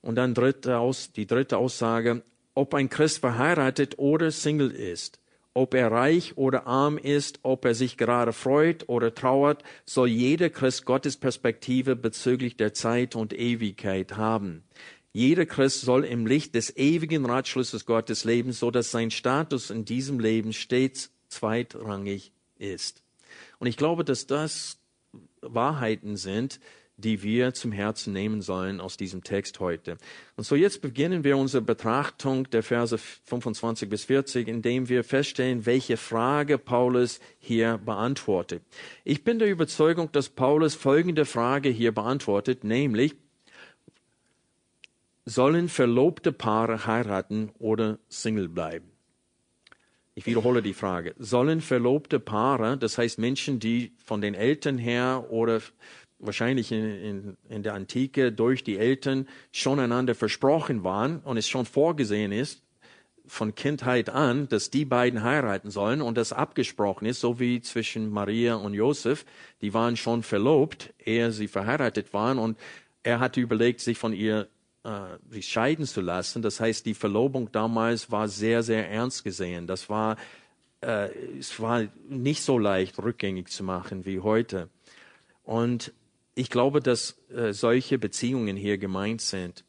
Und 0.00 0.16
dann 0.16 0.34
dritte 0.34 0.78
Aus, 0.78 1.12
die 1.12 1.28
dritte 1.28 1.58
Aussage, 1.58 2.24
ob 2.54 2.74
ein 2.74 2.90
Christ 2.90 3.20
verheiratet 3.20 4.00
oder 4.00 4.32
Single 4.32 4.72
ist 4.72 5.21
ob 5.54 5.74
er 5.74 5.92
reich 5.92 6.36
oder 6.36 6.66
arm 6.66 6.98
ist, 6.98 7.40
ob 7.42 7.64
er 7.64 7.74
sich 7.74 7.96
gerade 7.96 8.32
freut 8.32 8.88
oder 8.88 9.14
trauert, 9.14 9.62
soll 9.84 10.08
jeder 10.08 10.50
Christ 10.50 10.84
Gottes 10.86 11.16
Perspektive 11.16 11.96
bezüglich 11.96 12.56
der 12.56 12.72
Zeit 12.74 13.14
und 13.16 13.32
Ewigkeit 13.32 14.16
haben. 14.16 14.64
Jeder 15.12 15.44
Christ 15.44 15.82
soll 15.82 16.04
im 16.04 16.26
Licht 16.26 16.54
des 16.54 16.76
ewigen 16.76 17.26
Ratschlusses 17.26 17.84
Gottes 17.84 18.24
leben, 18.24 18.52
so 18.52 18.70
dass 18.70 18.90
sein 18.90 19.10
Status 19.10 19.68
in 19.68 19.84
diesem 19.84 20.18
Leben 20.18 20.54
stets 20.54 21.10
zweitrangig 21.28 22.32
ist. 22.58 23.02
Und 23.58 23.66
ich 23.66 23.76
glaube, 23.76 24.04
dass 24.04 24.26
das 24.26 24.78
Wahrheiten 25.42 26.16
sind, 26.16 26.60
die 27.02 27.22
wir 27.22 27.52
zum 27.52 27.72
Herzen 27.72 28.14
nehmen 28.14 28.40
sollen 28.40 28.80
aus 28.80 28.96
diesem 28.96 29.22
Text 29.22 29.60
heute. 29.60 29.98
Und 30.36 30.44
so 30.44 30.54
jetzt 30.54 30.80
beginnen 30.80 31.24
wir 31.24 31.36
unsere 31.36 31.62
Betrachtung 31.62 32.48
der 32.50 32.62
Verse 32.62 32.96
25 32.96 33.88
bis 33.88 34.04
40, 34.04 34.48
indem 34.48 34.88
wir 34.88 35.04
feststellen, 35.04 35.66
welche 35.66 35.98
Frage 35.98 36.56
Paulus 36.56 37.20
hier 37.38 37.78
beantwortet. 37.78 38.62
Ich 39.04 39.24
bin 39.24 39.38
der 39.38 39.50
Überzeugung, 39.50 40.10
dass 40.12 40.30
Paulus 40.30 40.74
folgende 40.74 41.26
Frage 41.26 41.68
hier 41.68 41.92
beantwortet, 41.92 42.64
nämlich, 42.64 43.14
sollen 45.24 45.68
verlobte 45.68 46.32
Paare 46.32 46.86
heiraten 46.86 47.50
oder 47.58 47.98
Single 48.08 48.48
bleiben? 48.48 48.92
Ich 50.14 50.26
wiederhole 50.26 50.60
die 50.60 50.74
Frage. 50.74 51.14
Sollen 51.18 51.62
verlobte 51.62 52.20
Paare, 52.20 52.76
das 52.76 52.98
heißt 52.98 53.18
Menschen, 53.18 53.60
die 53.60 53.92
von 54.04 54.20
den 54.20 54.34
Eltern 54.34 54.76
her 54.76 55.26
oder 55.30 55.62
wahrscheinlich 56.22 56.72
in, 56.72 56.84
in, 56.84 57.36
in 57.48 57.62
der 57.62 57.74
Antike 57.74 58.32
durch 58.32 58.64
die 58.64 58.78
Eltern 58.78 59.28
schon 59.50 59.78
einander 59.80 60.14
versprochen 60.14 60.84
waren 60.84 61.18
und 61.20 61.36
es 61.36 61.48
schon 61.48 61.66
vorgesehen 61.66 62.32
ist, 62.32 62.62
von 63.26 63.54
Kindheit 63.54 64.10
an, 64.10 64.48
dass 64.48 64.70
die 64.70 64.84
beiden 64.84 65.22
heiraten 65.22 65.70
sollen 65.70 66.02
und 66.02 66.16
das 66.16 66.32
abgesprochen 66.32 67.06
ist, 67.06 67.20
so 67.20 67.38
wie 67.38 67.60
zwischen 67.60 68.10
Maria 68.10 68.56
und 68.56 68.74
Josef. 68.74 69.24
Die 69.60 69.74
waren 69.74 69.96
schon 69.96 70.22
verlobt, 70.22 70.92
ehe 71.04 71.30
sie 71.30 71.48
verheiratet 71.48 72.12
waren 72.12 72.38
und 72.38 72.58
er 73.02 73.20
hatte 73.20 73.40
überlegt, 73.40 73.80
sich 73.80 73.98
von 73.98 74.12
ihr 74.12 74.48
äh, 74.84 75.18
sich 75.30 75.48
scheiden 75.48 75.86
zu 75.86 76.00
lassen. 76.00 76.42
Das 76.42 76.60
heißt, 76.60 76.86
die 76.86 76.94
Verlobung 76.94 77.50
damals 77.52 78.10
war 78.10 78.28
sehr, 78.28 78.62
sehr 78.62 78.88
ernst 78.90 79.24
gesehen. 79.24 79.66
Das 79.66 79.88
war, 79.88 80.16
äh, 80.80 81.08
es 81.38 81.60
war 81.60 81.84
nicht 82.08 82.42
so 82.42 82.58
leicht 82.58 82.98
rückgängig 82.98 83.48
zu 83.48 83.64
machen 83.64 84.04
wie 84.04 84.20
heute. 84.20 84.68
Und 85.44 85.92
ich 86.34 86.50
glaube, 86.50 86.80
dass 86.80 87.18
äh, 87.34 87.52
solche 87.52 87.98
Beziehungen 87.98 88.56
hier 88.56 88.78
gemeint 88.78 89.20
sind. 89.20 89.64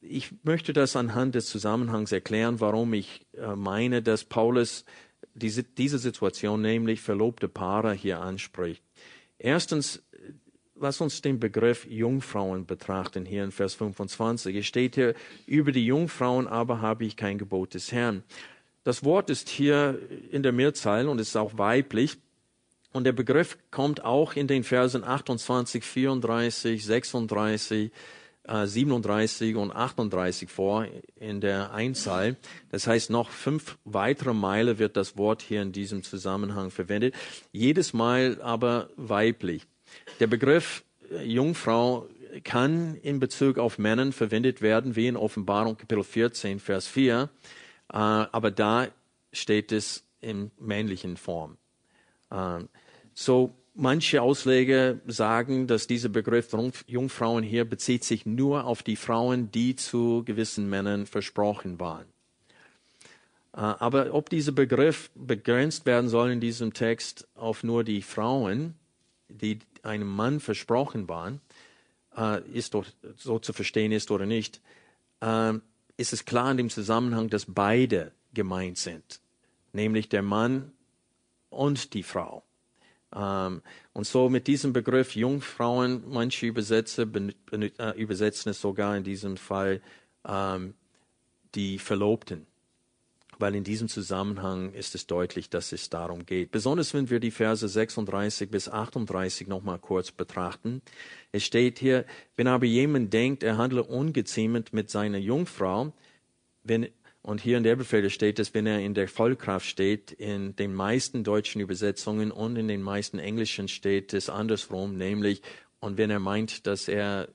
Ich 0.00 0.32
möchte 0.44 0.72
das 0.72 0.94
anhand 0.94 1.34
des 1.34 1.46
Zusammenhangs 1.46 2.12
erklären, 2.12 2.60
warum 2.60 2.94
ich 2.94 3.26
äh, 3.32 3.56
meine, 3.56 4.02
dass 4.02 4.24
Paulus 4.24 4.84
diese, 5.34 5.98
Situation, 5.98 6.62
nämlich 6.62 7.00
verlobte 7.00 7.48
Paare, 7.48 7.92
hier 7.92 8.20
anspricht. 8.20 8.82
Erstens, 9.38 10.02
lass 10.74 11.00
uns 11.00 11.20
den 11.20 11.40
Begriff 11.40 11.86
Jungfrauen 11.86 12.64
betrachten, 12.66 13.24
hier 13.26 13.44
in 13.44 13.52
Vers 13.52 13.74
25. 13.74 14.56
Es 14.56 14.66
steht 14.66 14.94
hier, 14.94 15.14
über 15.46 15.72
die 15.72 15.84
Jungfrauen 15.84 16.46
aber 16.46 16.80
habe 16.80 17.04
ich 17.04 17.16
kein 17.16 17.38
Gebot 17.38 17.74
des 17.74 17.92
Herrn. 17.92 18.22
Das 18.84 19.04
Wort 19.04 19.30
ist 19.30 19.48
hier 19.48 19.98
in 20.30 20.42
der 20.42 20.52
Mehrzahl 20.52 21.08
und 21.08 21.20
ist 21.20 21.36
auch 21.36 21.58
weiblich. 21.58 22.18
Und 22.96 23.04
der 23.04 23.12
Begriff 23.12 23.58
kommt 23.70 24.06
auch 24.06 24.36
in 24.36 24.46
den 24.46 24.64
Versen 24.64 25.04
28, 25.04 25.84
34, 25.84 26.82
36, 26.82 27.90
37 28.48 29.54
und 29.56 29.70
38 29.70 30.48
vor 30.48 30.86
in 31.16 31.42
der 31.42 31.74
Einzahl. 31.74 32.36
Das 32.70 32.86
heißt, 32.86 33.10
noch 33.10 33.28
fünf 33.28 33.76
weitere 33.84 34.32
Meile 34.32 34.78
wird 34.78 34.96
das 34.96 35.18
Wort 35.18 35.42
hier 35.42 35.60
in 35.60 35.72
diesem 35.72 36.04
Zusammenhang 36.04 36.70
verwendet. 36.70 37.14
Jedes 37.52 37.92
Mal 37.92 38.40
aber 38.40 38.88
weiblich. 38.96 39.66
Der 40.18 40.26
Begriff 40.26 40.82
äh, 41.10 41.22
Jungfrau 41.22 42.08
kann 42.44 42.94
in 43.02 43.20
Bezug 43.20 43.58
auf 43.58 43.76
Männern 43.76 44.12
verwendet 44.12 44.62
werden, 44.62 44.96
wie 44.96 45.06
in 45.06 45.18
Offenbarung 45.18 45.76
Kapitel 45.76 46.02
14, 46.02 46.60
Vers 46.60 46.86
4. 46.86 47.28
Äh, 47.92 47.96
aber 47.98 48.50
da 48.50 48.88
steht 49.34 49.70
es 49.70 50.02
in 50.22 50.50
männlichen 50.58 51.18
Form. 51.18 51.58
So, 53.18 53.54
manche 53.74 54.20
Ausleger 54.20 55.00
sagen, 55.06 55.66
dass 55.66 55.86
dieser 55.86 56.10
Begriff 56.10 56.54
Jungfrauen 56.86 57.42
hier 57.42 57.64
bezieht 57.64 58.04
sich 58.04 58.26
nur 58.26 58.64
auf 58.64 58.82
die 58.82 58.96
Frauen, 58.96 59.50
die 59.50 59.74
zu 59.74 60.22
gewissen 60.26 60.68
Männern 60.68 61.06
versprochen 61.06 61.80
waren. 61.80 62.04
Äh, 63.54 63.60
aber 63.60 64.12
ob 64.12 64.28
dieser 64.28 64.52
Begriff 64.52 65.10
begrenzt 65.14 65.86
werden 65.86 66.10
soll 66.10 66.30
in 66.30 66.40
diesem 66.40 66.74
Text 66.74 67.26
auf 67.34 67.64
nur 67.64 67.84
die 67.84 68.02
Frauen, 68.02 68.74
die 69.28 69.60
einem 69.82 70.08
Mann 70.08 70.38
versprochen 70.38 71.08
waren, 71.08 71.40
äh, 72.18 72.42
ist 72.50 72.74
doch 72.74 72.84
so 73.16 73.38
zu 73.38 73.54
verstehen 73.54 73.92
ist 73.92 74.10
oder 74.10 74.26
nicht, 74.26 74.60
äh, 75.22 75.54
ist 75.96 76.12
es 76.12 76.26
klar 76.26 76.50
in 76.50 76.58
dem 76.58 76.68
Zusammenhang, 76.68 77.30
dass 77.30 77.46
beide 77.48 78.12
gemeint 78.34 78.76
sind, 78.76 79.20
nämlich 79.72 80.10
der 80.10 80.20
Mann 80.20 80.72
und 81.48 81.94
die 81.94 82.02
Frau. 82.02 82.45
Ähm, 83.14 83.62
und 83.92 84.06
so 84.06 84.28
mit 84.28 84.46
diesem 84.46 84.72
Begriff 84.72 85.14
Jungfrauen, 85.14 86.04
manche 86.08 86.46
Übersetzer 86.46 87.06
äh, 87.52 88.00
übersetzen 88.00 88.50
es 88.50 88.60
sogar 88.60 88.96
in 88.96 89.04
diesem 89.04 89.36
Fall 89.36 89.80
ähm, 90.26 90.74
die 91.54 91.78
Verlobten. 91.78 92.46
Weil 93.38 93.54
in 93.54 93.64
diesem 93.64 93.88
Zusammenhang 93.88 94.72
ist 94.72 94.94
es 94.94 95.06
deutlich, 95.06 95.50
dass 95.50 95.72
es 95.72 95.90
darum 95.90 96.24
geht. 96.24 96.50
Besonders 96.50 96.94
wenn 96.94 97.10
wir 97.10 97.20
die 97.20 97.30
Verse 97.30 97.68
36 97.68 98.50
bis 98.50 98.68
38 98.68 99.46
nochmal 99.46 99.78
kurz 99.78 100.10
betrachten. 100.10 100.80
Es 101.32 101.44
steht 101.44 101.78
hier, 101.78 102.06
wenn 102.36 102.46
aber 102.46 102.64
jemand 102.64 103.12
denkt, 103.12 103.42
er 103.42 103.58
handle 103.58 103.82
ungeziemt 103.82 104.72
mit 104.72 104.88
seiner 104.88 105.18
Jungfrau, 105.18 105.92
wenn 106.64 106.88
und 107.26 107.40
hier 107.40 107.56
in 107.56 107.64
der 107.64 107.74
Befehle 107.74 108.08
steht 108.08 108.38
es, 108.38 108.54
wenn 108.54 108.68
er 108.68 108.78
in 108.78 108.94
der 108.94 109.08
Vollkraft 109.08 109.66
steht, 109.66 110.12
in 110.12 110.54
den 110.54 110.72
meisten 110.72 111.24
deutschen 111.24 111.60
Übersetzungen 111.60 112.30
und 112.30 112.54
in 112.54 112.68
den 112.68 112.82
meisten 112.82 113.18
englischen 113.18 113.66
steht 113.66 114.14
es 114.14 114.30
andersrum, 114.30 114.96
nämlich, 114.96 115.42
und 115.80 115.98
wenn 115.98 116.08
er 116.08 116.20
meint, 116.20 116.68
dass 116.68 116.86
er 116.86 117.28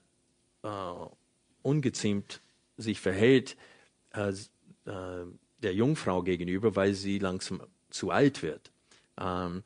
äh, 0.63 0.67
ungeziemt 1.61 2.39
sich 2.77 3.01
verhält 3.01 3.57
äh, 4.13 4.29
äh, 4.29 5.25
der 5.57 5.73
Jungfrau 5.73 6.23
gegenüber, 6.23 6.77
weil 6.77 6.93
sie 6.93 7.19
langsam 7.19 7.61
zu 7.89 8.11
alt 8.11 8.43
wird, 8.43 8.71
ähm, 9.19 9.61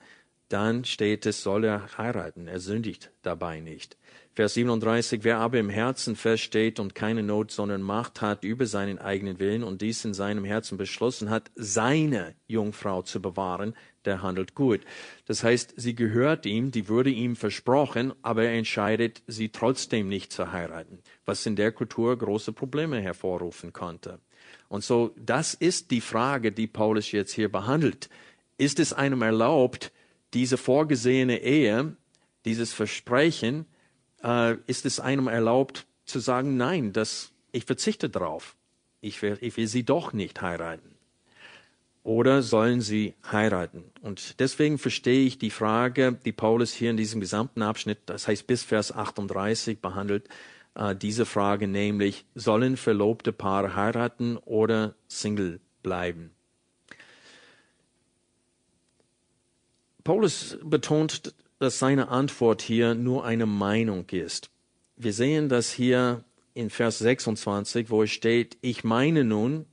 dann 0.50 0.86
steht 0.86 1.28
es, 1.28 1.44
soll 1.44 1.66
er 1.66 2.00
heiraten. 2.00 2.48
Er 2.48 2.60
sündigt 2.60 3.12
dabei 3.22 3.60
nicht. 3.60 3.96
Vers 4.36 4.56
37, 4.56 5.24
wer 5.24 5.38
aber 5.38 5.60
im 5.60 5.70
Herzen 5.70 6.18
feststeht 6.18 6.82
und 6.82 6.94
keine 6.94 7.24
Not, 7.24 7.52
sondern 7.52 7.82
Macht 7.82 8.20
hat 8.20 8.44
über 8.44 8.66
seinen 8.66 9.00
eigenen 9.00 9.40
Willen 9.40 9.64
und 9.64 9.82
dies 9.82 10.04
in 10.04 10.14
seinem 10.14 10.44
Herzen 10.44 10.78
beschlossen 10.78 11.30
hat, 11.30 11.52
seine 11.56 12.36
Jungfrau 12.46 13.02
zu 13.02 13.22
bewahren, 13.22 13.76
der 14.04 14.22
handelt 14.22 14.54
gut. 14.54 14.82
Das 15.26 15.46
heißt, 15.46 15.76
sie 15.78 15.96
gehört 15.96 16.46
ihm, 16.46 16.72
die 16.72 16.90
wurde 16.90 17.12
ihm 17.12 17.38
versprochen, 17.38 18.12
aber 18.24 18.44
er 18.44 18.58
entscheidet, 18.58 19.24
sie 19.26 19.50
trotzdem 19.50 20.10
nicht 20.10 20.34
zu 20.34 20.52
heiraten, 20.52 21.00
was 21.26 21.46
in 21.46 21.56
der 21.56 21.72
Kultur 21.72 22.18
große 22.18 22.52
Probleme 22.52 23.00
hervorrufen 23.00 23.72
konnte. 23.72 24.20
Und 24.68 24.84
so, 24.84 25.16
das 25.16 25.54
ist 25.54 25.92
die 25.92 26.02
Frage, 26.02 26.52
die 26.52 26.68
Paulus 26.68 27.14
jetzt 27.14 27.32
hier 27.32 27.50
behandelt. 27.50 28.10
Ist 28.58 28.82
es 28.82 28.92
einem 28.92 29.22
erlaubt, 29.22 29.94
diese 30.34 30.58
vorgesehene 30.58 31.42
Ehe, 31.42 31.96
dieses 32.44 32.74
Versprechen, 32.74 33.66
äh, 34.26 34.58
ist 34.68 34.86
es 34.86 35.00
einem 35.00 35.28
erlaubt 35.28 35.86
zu 36.06 36.20
sagen, 36.20 36.58
nein, 36.58 36.92
das, 36.92 37.32
ich 37.52 37.66
verzichte 37.66 38.10
darauf. 38.10 38.56
Ich 39.02 39.22
will, 39.22 39.38
ich 39.40 39.56
will 39.56 39.68
sie 39.68 39.84
doch 39.84 40.14
nicht 40.14 40.42
heiraten. 40.42 40.96
Oder 42.04 42.42
sollen 42.42 42.82
sie 42.82 43.16
heiraten? 43.32 43.84
Und 44.02 44.40
deswegen 44.40 44.78
verstehe 44.78 45.26
ich 45.26 45.38
die 45.38 45.50
Frage, 45.50 46.14
die 46.26 46.32
Paulus 46.32 46.74
hier 46.74 46.92
in 46.92 46.98
diesem 46.98 47.20
gesamten 47.20 47.62
Abschnitt, 47.62 48.00
das 48.08 48.28
heißt 48.28 48.46
bis 48.48 48.64
Vers 48.64 48.92
38 48.92 49.80
behandelt, 49.80 50.28
äh, 50.76 50.96
diese 50.96 51.26
Frage, 51.26 51.68
nämlich, 51.68 52.26
sollen 52.36 52.78
verlobte 52.78 53.32
Paare 53.32 53.76
heiraten 53.76 54.38
oder 54.38 54.96
Single 55.08 55.60
bleiben? 55.82 56.32
Paulus 60.04 60.60
betont, 60.64 61.34
dass 61.60 61.80
seine 61.80 62.10
Antwort 62.10 62.62
hier 62.62 62.96
nur 62.96 63.26
eine 63.26 63.46
Meinung 63.46 64.06
ist. 64.12 64.50
Wir 64.98 65.14
sehen 65.14 65.50
das 65.50 65.72
hier 65.72 66.24
in 66.54 66.70
Vers 66.70 67.00
26, 67.00 67.90
wo 67.90 68.04
es 68.04 68.12
steht, 68.12 68.58
ich 68.62 68.84
meine 68.84 69.24
nun, 69.24 69.66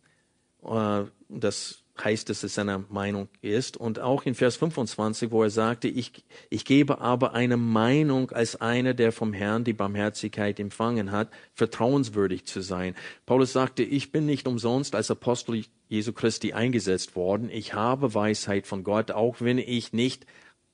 äh, 0.65 1.05
das 1.29 1.83
heißt, 2.03 2.29
dass 2.29 2.43
es 2.43 2.55
seine 2.55 2.85
Meinung 2.89 3.29
ist. 3.41 3.77
Und 3.77 3.99
auch 3.99 4.25
in 4.25 4.35
Vers 4.35 4.57
25, 4.57 5.31
wo 5.31 5.43
er 5.43 5.51
sagte, 5.51 5.89
ich, 5.89 6.25
ich 6.51 6.65
gebe 6.65 7.01
aber 7.01 7.35
eine 7.35 7.57
Meinung 7.57 8.31
als 8.31 8.61
einer, 8.61 8.95
der 8.95 9.12
vom 9.12 9.33
Herrn 9.33 9.65
die 9.65 9.73
Barmherzigkeit 9.73 10.59
empfangen 10.59 11.12
hat, 11.12 11.31
vertrauenswürdig 11.55 12.47
zu 12.47 12.61
sein. 12.61 12.95
Paulus 13.27 13.53
sagte, 13.53 13.83
ich 13.83 14.11
bin 14.11 14.27
nicht 14.27 14.47
umsonst 14.47 14.95
als 14.95 15.11
Apostel 15.11 15.65
Jesu 15.89 16.12
Christi 16.12 16.53
eingesetzt 16.53 17.15
worden. 17.17 17.51
Ich 17.51 17.75
habe 17.75 18.15
Weisheit 18.15 18.67
von 18.67 18.85
Gott, 18.85 19.11
auch 19.11 19.37
wenn 19.41 19.59
ich 19.59 19.93
nicht 19.93 20.27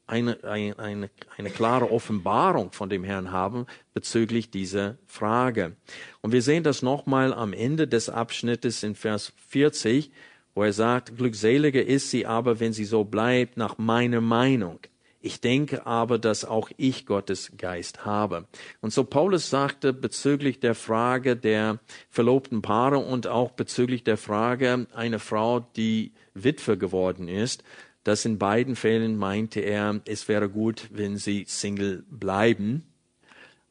eine, 0.08 0.42
eine, 0.42 0.78
eine, 0.78 1.10
eine 1.36 1.50
klare 1.50 1.90
Offenbarung 1.90 2.72
von 2.72 2.88
dem 2.88 3.04
Herrn 3.04 3.30
haben 3.30 3.66
bezüglich 3.94 4.50
dieser 4.50 4.96
Frage. 5.06 5.76
Und 6.22 6.32
wir 6.32 6.42
sehen 6.42 6.64
das 6.64 6.82
nochmal 6.82 7.32
am 7.32 7.52
Ende 7.52 7.86
des 7.86 8.08
Abschnittes 8.08 8.82
in 8.82 8.94
Vers 8.94 9.32
40, 9.48 10.10
wo 10.54 10.64
er 10.64 10.72
sagt, 10.72 11.16
glückseliger 11.16 11.84
ist 11.84 12.10
sie 12.10 12.26
aber, 12.26 12.58
wenn 12.58 12.72
sie 12.72 12.84
so 12.84 13.04
bleibt, 13.04 13.56
nach 13.56 13.78
meiner 13.78 14.20
Meinung. 14.20 14.80
Ich 15.20 15.40
denke 15.40 15.84
aber, 15.84 16.18
dass 16.18 16.44
auch 16.44 16.70
ich 16.76 17.04
Gottes 17.04 17.52
Geist 17.58 18.04
habe. 18.04 18.46
Und 18.80 18.92
so 18.92 19.02
Paulus 19.02 19.50
sagte 19.50 19.92
bezüglich 19.92 20.60
der 20.60 20.76
Frage 20.76 21.36
der 21.36 21.80
verlobten 22.08 22.62
Paare 22.62 22.98
und 22.98 23.26
auch 23.26 23.50
bezüglich 23.50 24.04
der 24.04 24.16
Frage 24.16 24.86
einer 24.94 25.18
Frau, 25.18 25.60
die 25.60 26.12
Witwe 26.34 26.78
geworden 26.78 27.26
ist, 27.26 27.64
dass 28.04 28.24
in 28.24 28.38
beiden 28.38 28.76
Fällen 28.76 29.16
meinte 29.16 29.60
er, 29.60 30.00
es 30.06 30.28
wäre 30.28 30.48
gut, 30.48 30.88
wenn 30.92 31.16
sie 31.16 31.44
Single 31.46 32.04
bleiben. 32.10 32.86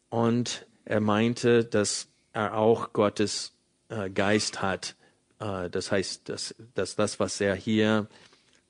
Und 0.09 0.65
er 0.85 0.99
meinte, 0.99 1.65
dass 1.65 2.07
er 2.33 2.55
auch 2.55 2.93
Gottes 2.93 3.53
äh, 3.89 4.09
Geist 4.09 4.61
hat, 4.61 4.95
äh, 5.39 5.69
das 5.69 5.91
heißt, 5.91 6.29
dass, 6.29 6.55
dass 6.75 6.95
das, 6.95 7.19
was 7.19 7.41
er 7.41 7.55
hier 7.55 8.07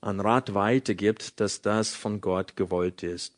an 0.00 0.20
Rat 0.20 0.54
weitergibt, 0.54 1.40
dass 1.40 1.60
das 1.60 1.94
von 1.94 2.20
Gott 2.20 2.56
gewollt 2.56 3.02
ist. 3.02 3.34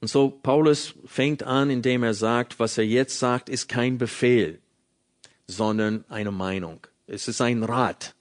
Und 0.00 0.08
so 0.08 0.30
Paulus 0.30 0.94
fängt 1.04 1.42
an, 1.42 1.70
indem 1.70 2.02
er 2.02 2.14
sagt, 2.14 2.58
was 2.58 2.76
er 2.78 2.86
jetzt 2.86 3.18
sagt, 3.18 3.48
ist 3.48 3.68
kein 3.68 3.98
Befehl, 3.98 4.58
sondern 5.46 6.04
eine 6.08 6.32
Meinung. 6.32 6.86
Es 7.06 7.28
ist 7.28 7.40
ein 7.40 7.62
Rat. 7.62 8.14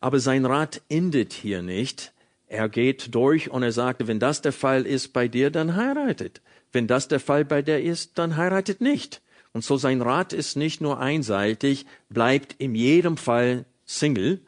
Aber 0.00 0.20
sein 0.20 0.44
Rat 0.44 0.82
endet 0.88 1.32
hier 1.32 1.62
nicht. 1.62 2.12
Er 2.46 2.68
geht 2.68 3.14
durch 3.14 3.50
und 3.50 3.62
er 3.62 3.72
sagt, 3.72 4.06
wenn 4.06 4.20
das 4.20 4.40
der 4.42 4.52
Fall 4.52 4.86
ist 4.86 5.12
bei 5.12 5.28
dir, 5.28 5.50
dann 5.50 5.76
heiratet. 5.76 6.40
Wenn 6.72 6.86
das 6.86 7.08
der 7.08 7.20
Fall 7.20 7.44
bei 7.44 7.62
dir 7.62 7.80
ist, 7.80 8.18
dann 8.18 8.36
heiratet 8.36 8.80
nicht. 8.80 9.22
Und 9.52 9.64
so 9.64 9.76
sein 9.76 10.02
Rat 10.02 10.32
ist 10.32 10.56
nicht 10.56 10.80
nur 10.80 11.00
einseitig, 11.00 11.86
bleibt 12.08 12.54
in 12.58 12.74
jedem 12.74 13.16
Fall 13.16 13.64
Single, 13.84 14.40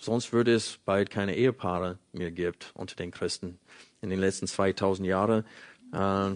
sonst 0.00 0.32
würde 0.32 0.52
es 0.52 0.78
bald 0.84 1.10
keine 1.10 1.36
Ehepaare 1.36 1.98
mehr 2.12 2.30
gibt 2.30 2.72
unter 2.74 2.96
den 2.96 3.10
Christen. 3.10 3.58
In 4.00 4.10
den 4.10 4.18
letzten 4.18 4.46
2000 4.46 5.06
Jahren 5.06 5.44
äh, 5.92 6.30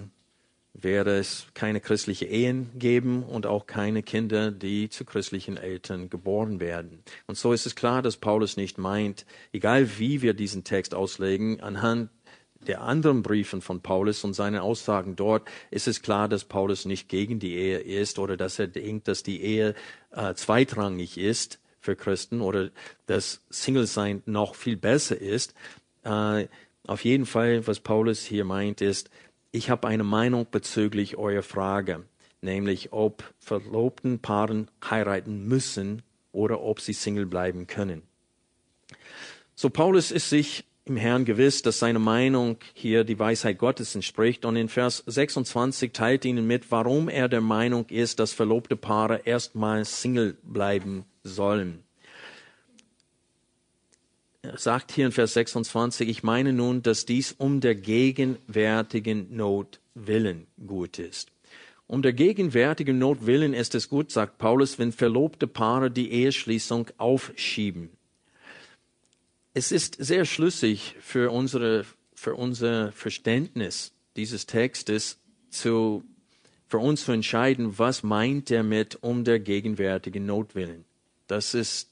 wäre 0.74 1.18
es 1.18 1.46
keine 1.54 1.80
christliche 1.80 2.24
Ehen 2.24 2.70
geben 2.78 3.22
und 3.22 3.46
auch 3.46 3.66
keine 3.66 4.02
Kinder, 4.02 4.50
die 4.50 4.88
zu 4.88 5.04
christlichen 5.04 5.56
Eltern 5.56 6.08
geboren 6.08 6.60
werden. 6.60 7.02
Und 7.26 7.36
so 7.36 7.52
ist 7.52 7.66
es 7.66 7.74
klar, 7.74 8.02
dass 8.02 8.16
Paulus 8.16 8.56
nicht 8.56 8.78
meint, 8.78 9.26
egal 9.52 9.98
wie 9.98 10.22
wir 10.22 10.34
diesen 10.34 10.64
Text 10.64 10.94
auslegen, 10.94 11.60
anhand 11.60 12.10
der 12.66 12.82
anderen 12.82 13.22
Briefen 13.22 13.60
von 13.60 13.80
Paulus 13.80 14.22
und 14.24 14.34
seine 14.34 14.62
Aussagen 14.62 15.16
dort 15.16 15.48
ist 15.70 15.88
es 15.88 16.00
klar, 16.00 16.28
dass 16.28 16.44
Paulus 16.44 16.84
nicht 16.84 17.08
gegen 17.08 17.40
die 17.40 17.54
Ehe 17.54 17.78
ist 17.78 18.18
oder 18.18 18.36
dass 18.36 18.58
er 18.58 18.68
denkt, 18.68 19.08
dass 19.08 19.22
die 19.22 19.42
Ehe 19.42 19.74
äh, 20.12 20.34
zweitrangig 20.34 21.18
ist 21.18 21.58
für 21.80 21.96
Christen 21.96 22.40
oder 22.40 22.70
dass 23.06 23.42
Single-Sein 23.50 24.22
noch 24.26 24.54
viel 24.54 24.76
besser 24.76 25.20
ist. 25.20 25.54
Äh, 26.04 26.46
auf 26.86 27.04
jeden 27.04 27.26
Fall, 27.26 27.66
was 27.66 27.80
Paulus 27.80 28.24
hier 28.24 28.44
meint, 28.44 28.80
ist, 28.80 29.10
ich 29.52 29.70
habe 29.70 29.86
eine 29.86 30.02
Meinung 30.02 30.46
bezüglich 30.50 31.16
eurer 31.16 31.42
Frage, 31.42 32.04
nämlich 32.40 32.92
ob 32.92 33.22
verlobten 33.38 34.18
Paaren 34.18 34.68
heiraten 34.88 35.46
müssen 35.46 36.02
oder 36.32 36.62
ob 36.62 36.80
sie 36.80 36.94
Single 36.94 37.26
bleiben 37.26 37.66
können. 37.66 38.02
So 39.54 39.70
Paulus 39.70 40.10
ist 40.10 40.30
sich 40.30 40.64
im 40.84 40.96
Herrn 40.96 41.24
gewiss, 41.24 41.62
dass 41.62 41.78
seine 41.78 41.98
Meinung 41.98 42.56
hier 42.72 43.04
die 43.04 43.18
Weisheit 43.18 43.58
Gottes 43.58 43.94
entspricht. 43.94 44.44
Und 44.44 44.56
in 44.56 44.68
Vers 44.68 45.04
26 45.06 45.92
teilt 45.92 46.24
ihnen 46.24 46.46
mit, 46.46 46.72
warum 46.72 47.08
er 47.08 47.28
der 47.28 47.40
Meinung 47.40 47.86
ist, 47.88 48.18
dass 48.18 48.32
verlobte 48.32 48.76
Paare 48.76 49.20
erstmal 49.24 49.84
Single 49.84 50.36
bleiben 50.42 51.04
sollen. 51.22 51.81
Sagt 54.56 54.92
hier 54.92 55.06
in 55.06 55.12
Vers 55.12 55.34
26, 55.34 56.08
ich 56.08 56.22
meine 56.22 56.52
nun, 56.52 56.82
dass 56.82 57.06
dies 57.06 57.32
um 57.32 57.60
der 57.60 57.74
gegenwärtigen 57.74 59.34
Not 59.36 59.80
willen 59.94 60.46
gut 60.66 60.98
ist. 60.98 61.30
Um 61.86 62.02
der 62.02 62.12
gegenwärtigen 62.12 62.98
Not 62.98 63.26
willen 63.26 63.54
ist 63.54 63.74
es 63.74 63.88
gut, 63.88 64.10
sagt 64.10 64.38
Paulus, 64.38 64.78
wenn 64.78 64.92
verlobte 64.92 65.46
Paare 65.46 65.90
die 65.90 66.10
Eheschließung 66.10 66.88
aufschieben 66.98 67.90
es 69.54 69.72
ist 69.72 69.96
sehr 69.98 70.24
schlüssig 70.24 70.96
für, 71.00 71.30
unsere, 71.30 71.84
für 72.14 72.34
unser 72.34 72.92
Verständnis 72.92 73.92
dieses 74.16 74.46
Textes 74.46 75.18
zu, 75.50 76.04
für 76.68 76.78
uns 76.78 77.04
zu 77.04 77.12
entscheiden, 77.12 77.78
was 77.78 78.02
meint 78.02 78.50
er 78.50 78.62
mit 78.62 79.02
um 79.02 79.24
der 79.24 79.40
gegenwärtigen 79.40 80.26
Notwillen. 80.26 80.84
Das 81.26 81.54
ist 81.54 81.90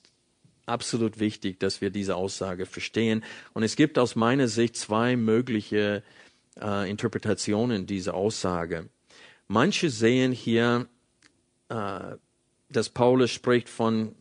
absolut 0.71 1.21
wichtig, 1.21 1.61
dass 1.61 1.81
wir 1.81 1.91
diese 1.91 2.17
Aussage 2.17 2.67
verstehen. 2.67 3.25
Und 3.53 3.63
es 3.63 3.77
gibt 3.77 3.99
aus 3.99 4.17
meiner 4.17 4.49
Sicht 4.49 4.77
zwei 4.77 5.17
mögliche 5.17 6.03
äh, 6.61 6.91
Interpretationen 6.91 7.87
dieser 7.87 8.15
Aussage. 8.15 8.89
Manche 9.49 9.91
sehen 9.91 10.33
hier, 10.33 10.87
äh, 11.69 12.17
dass 12.71 12.89
Paulus 12.89 13.31
spricht 13.31 13.69
von 13.69 14.15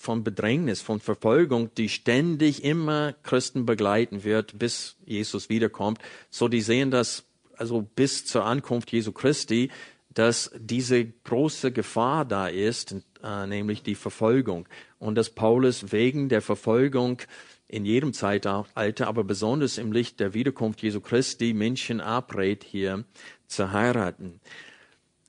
von 0.00 0.22
Bedrängnis, 0.22 0.80
von 0.80 1.00
Verfolgung, 1.00 1.74
die 1.74 1.88
ständig 1.88 2.62
immer 2.62 3.14
Christen 3.24 3.66
begleiten 3.66 4.22
wird, 4.22 4.56
bis 4.56 4.96
Jesus 5.04 5.48
wiederkommt. 5.48 5.98
So, 6.30 6.46
die 6.46 6.60
sehen 6.60 6.92
das 6.92 7.24
also 7.56 7.82
bis 7.82 8.24
zur 8.24 8.44
Ankunft 8.44 8.92
Jesu 8.92 9.10
Christi, 9.12 9.70
dass 10.18 10.50
diese 10.58 11.04
große 11.04 11.70
Gefahr 11.70 12.24
da 12.24 12.48
ist, 12.48 12.96
äh, 13.22 13.46
nämlich 13.46 13.84
die 13.84 13.94
Verfolgung. 13.94 14.68
Und 14.98 15.14
dass 15.14 15.30
Paulus 15.30 15.92
wegen 15.92 16.28
der 16.28 16.42
Verfolgung 16.42 17.22
in 17.68 17.84
jedem 17.84 18.12
Zeitalter, 18.12 19.06
aber 19.06 19.22
besonders 19.22 19.78
im 19.78 19.92
Licht 19.92 20.18
der 20.18 20.34
Wiederkunft 20.34 20.82
Jesu 20.82 21.00
Christi 21.00 21.54
Menschen 21.54 22.00
abrät, 22.00 22.64
hier 22.64 23.04
zu 23.46 23.70
heiraten. 23.70 24.40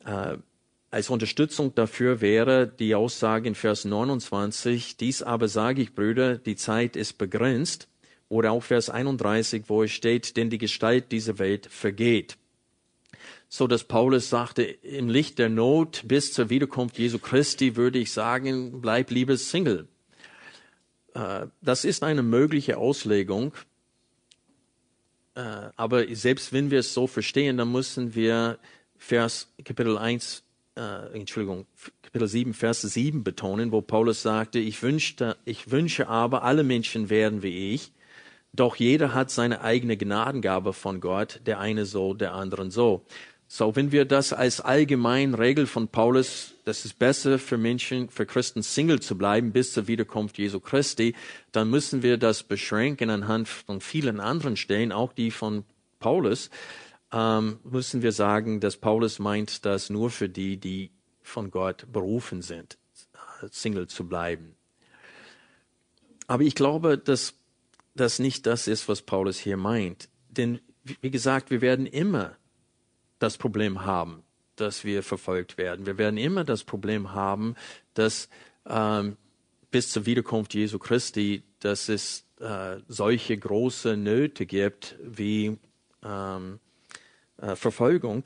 Äh, 0.06 0.38
als 0.89 1.12
Unterstützung 1.12 1.75
dafür 1.75 2.19
wäre 2.19 2.67
die 2.67 2.95
Aussage 2.95 3.47
in 3.47 3.54
Vers 3.54 3.86
29, 3.86 4.97
dies 4.97 5.21
aber 5.21 5.47
sage 5.49 5.84
ich, 5.84 5.93
Brüder, 5.93 6.39
die 6.39 6.56
Zeit 6.56 6.95
ist 6.95 7.19
begrenzt. 7.19 7.89
Oder 8.28 8.54
auch 8.54 8.63
Vers 8.63 8.89
31, 8.89 9.65
wo 9.67 9.84
es 9.84 9.91
steht, 9.91 10.36
denn 10.36 10.49
die 10.49 10.58
Gestalt 10.58 11.12
dieser 11.12 11.38
Welt 11.38 11.67
vergeht. 11.67 12.38
So 13.49 13.65
dass 13.67 13.83
Paulus 13.83 14.29
sagte, 14.29 14.62
im 14.63 15.09
Licht 15.09 15.39
der 15.39 15.49
Not 15.49 16.03
bis 16.05 16.31
zur 16.33 16.49
Wiederkunft 16.49 16.99
Jesu 16.99 17.17
Christi 17.17 17.75
würde 17.75 17.97
ich 17.97 18.12
sagen, 18.12 18.79
bleib 18.79 19.09
lieber 19.09 19.35
Single. 19.38 19.88
Äh, 21.15 21.47
das 21.62 21.83
ist 21.83 22.03
eine 22.03 22.21
mögliche 22.21 22.77
Auslegung. 22.77 23.53
Äh, 25.33 25.69
aber 25.75 26.05
selbst 26.15 26.53
wenn 26.53 26.69
wir 26.69 26.79
es 26.79 26.93
so 26.93 27.07
verstehen, 27.07 27.57
dann 27.57 27.71
müssen 27.71 28.13
wir 28.13 28.59
Vers 28.97 29.51
Kapitel 29.65 29.97
1 29.97 30.43
äh, 30.75 31.17
Entschuldigung, 31.17 31.65
Kapitel 32.03 32.27
7, 32.27 32.53
Vers 32.53 32.81
7 32.81 33.23
betonen, 33.23 33.71
wo 33.71 33.81
Paulus 33.81 34.21
sagte, 34.21 34.59
ich 34.59 34.81
wünschte, 34.81 35.38
ich 35.45 35.71
wünsche 35.71 36.07
aber, 36.07 36.43
alle 36.43 36.63
Menschen 36.63 37.09
werden 37.09 37.43
wie 37.43 37.73
ich, 37.73 37.91
doch 38.53 38.75
jeder 38.77 39.13
hat 39.13 39.29
seine 39.29 39.62
eigene 39.62 39.97
Gnadengabe 39.97 40.73
von 40.73 41.01
Gott, 41.01 41.41
der 41.45 41.59
eine 41.59 41.85
so, 41.85 42.13
der 42.13 42.33
anderen 42.33 42.71
so. 42.71 43.05
So, 43.51 43.75
wenn 43.75 43.91
wir 43.91 44.05
das 44.05 44.31
als 44.31 44.62
allgemein 44.62 45.33
Regel 45.33 45.65
von 45.65 45.88
Paulus, 45.88 46.53
das 46.65 46.85
ist 46.85 46.99
besser 46.99 47.39
für 47.39 47.57
Menschen, 47.57 48.07
für 48.07 48.27
Christen 48.27 48.62
Single 48.62 48.99
zu 48.99 49.17
bleiben 49.17 49.51
bis 49.51 49.73
zur 49.73 49.88
Wiederkunft 49.88 50.38
Jesu 50.38 50.59
Christi, 50.59 51.15
dann 51.51 51.67
müssen 51.67 52.03
wir 52.03 52.17
das 52.17 52.43
beschränken 52.43 53.09
anhand 53.09 53.47
von 53.47 53.81
vielen 53.81 54.19
anderen 54.19 54.55
Stellen, 54.55 54.91
auch 54.91 55.13
die 55.13 55.31
von 55.31 55.65
Paulus, 55.97 56.51
ähm, 57.12 57.59
müssen 57.63 58.03
wir 58.03 58.12
sagen, 58.12 58.59
dass 58.59 58.77
Paulus 58.77 59.17
meint 59.17 59.65
das 59.65 59.89
nur 59.89 60.12
für 60.12 60.29
die, 60.29 60.57
die 60.57 60.91
von 61.23 61.49
Gott 61.49 61.91
berufen 61.91 62.43
sind, 62.43 62.77
Single 63.49 63.88
zu 63.88 64.07
bleiben. 64.07 64.55
Aber 66.27 66.43
ich 66.43 66.53
glaube, 66.53 66.99
dass 66.99 67.33
das 67.95 68.19
nicht 68.19 68.45
das 68.45 68.67
ist, 68.67 68.88
was 68.88 69.01
Paulus 69.01 69.39
hier 69.39 69.57
meint. 69.57 70.07
Denn, 70.29 70.59
wie 71.01 71.09
gesagt, 71.09 71.49
wir 71.49 71.62
werden 71.62 71.88
immer 71.88 72.38
das 73.19 73.38
Problem 73.38 73.86
haben, 73.86 74.23
dass 74.55 74.84
wir 74.84 75.03
verfolgt 75.03 75.58
werden. 75.58 75.86
Wir 75.86 75.97
werden 75.97 76.17
immer 76.17 76.43
das 76.43 76.63
Problem 76.63 77.13
haben, 77.13 77.55
dass 77.93 78.29
ähm, 78.67 79.17
bis 79.71 79.91
zur 79.91 80.05
Wiederkunft 80.05 80.53
Jesu 80.53 80.79
Christi, 80.79 81.43
dass 81.60 81.89
es 81.89 82.25
äh, 82.39 82.77
solche 82.88 83.38
große 83.38 83.97
Nöte 83.97 84.45
gibt 84.45 84.95
wie 85.03 85.58
ähm, 86.03 86.60
äh, 87.38 87.55
Verfolgung. 87.55 88.25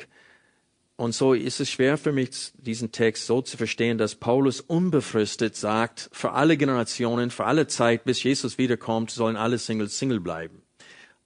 Und 0.95 1.13
so 1.13 1.34
ist 1.34 1.60
es 1.60 1.69
schwer 1.69 1.97
für 1.97 2.12
mich, 2.12 2.53
diesen 2.56 2.91
Text 2.91 3.25
so 3.25 3.41
zu 3.41 3.58
verstehen, 3.58 3.97
dass 3.97 4.15
Paulus 4.15 4.62
unbefristet 4.62 5.56
sagt, 5.56 6.10
für 6.13 6.34
alle 6.34 6.56
Generationen, 6.56 7.32
für 7.32 7.45
alle 7.45 7.67
Zeit, 7.67 8.06
bis 8.06 8.21
Jesus 8.23 8.58
wiederkommt, 8.58 9.10
sollen 9.10 9.36
alle 9.36 9.58
Singles 9.58 9.97
Single 9.97 10.19
bleiben. 10.19 10.62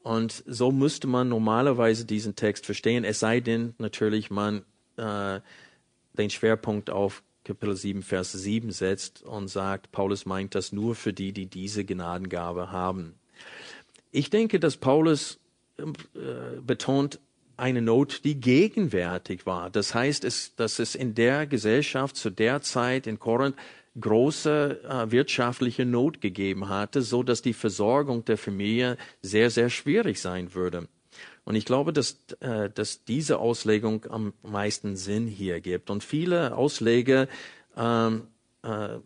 Und 0.07 0.41
so 0.47 0.71
müsste 0.71 1.05
man 1.05 1.27
normalerweise 1.27 2.05
diesen 2.05 2.37
Text 2.37 2.65
verstehen, 2.65 3.03
es 3.03 3.19
sei 3.19 3.41
denn 3.41 3.73
natürlich 3.77 4.31
man 4.31 4.63
äh, 4.95 5.41
den 6.13 6.29
Schwerpunkt 6.29 6.89
auf 6.89 7.23
Kapitel 7.43 7.75
7, 7.75 8.03
Vers 8.03 8.31
7 8.31 8.71
setzt 8.71 9.21
und 9.23 9.49
sagt, 9.49 9.91
Paulus 9.91 10.25
meint 10.25 10.55
das 10.55 10.71
nur 10.71 10.95
für 10.95 11.11
die, 11.11 11.33
die 11.33 11.47
diese 11.47 11.83
Gnadengabe 11.83 12.71
haben. 12.71 13.15
Ich 14.11 14.29
denke, 14.29 14.61
dass 14.61 14.77
Paulus 14.77 15.41
äh, 15.77 15.83
betont 16.61 17.19
eine 17.57 17.81
Not, 17.81 18.23
die 18.23 18.39
gegenwärtig 18.39 19.45
war. 19.45 19.69
Das 19.69 19.93
heißt, 19.93 20.23
es, 20.23 20.55
dass 20.55 20.79
es 20.79 20.95
in 20.95 21.15
der 21.15 21.45
Gesellschaft 21.47 22.15
zu 22.15 22.29
der 22.29 22.61
Zeit 22.61 23.07
in 23.07 23.19
Korinth 23.19 23.57
große 23.99 24.83
äh, 24.83 25.11
wirtschaftliche 25.11 25.85
Not 25.85 26.21
gegeben 26.21 26.69
hatte, 26.69 27.01
so 27.01 27.23
dass 27.23 27.41
die 27.41 27.53
Versorgung 27.53 28.25
der 28.25 28.37
Familie 28.37 28.97
sehr, 29.21 29.49
sehr 29.49 29.69
schwierig 29.69 30.19
sein 30.19 30.53
würde. 30.53 30.87
Und 31.45 31.55
ich 31.55 31.65
glaube, 31.65 31.93
dass, 31.93 32.19
äh, 32.41 32.69
dass 32.69 33.05
diese 33.05 33.39
Auslegung 33.39 34.05
am 34.09 34.33
meisten 34.43 34.95
Sinn 34.95 35.27
hier 35.27 35.61
gibt. 35.61 35.89
Und 35.89 36.03
viele 36.03 36.55
Ausleger 36.55 37.27
ähm, 37.77 38.27
äh, 38.63 38.97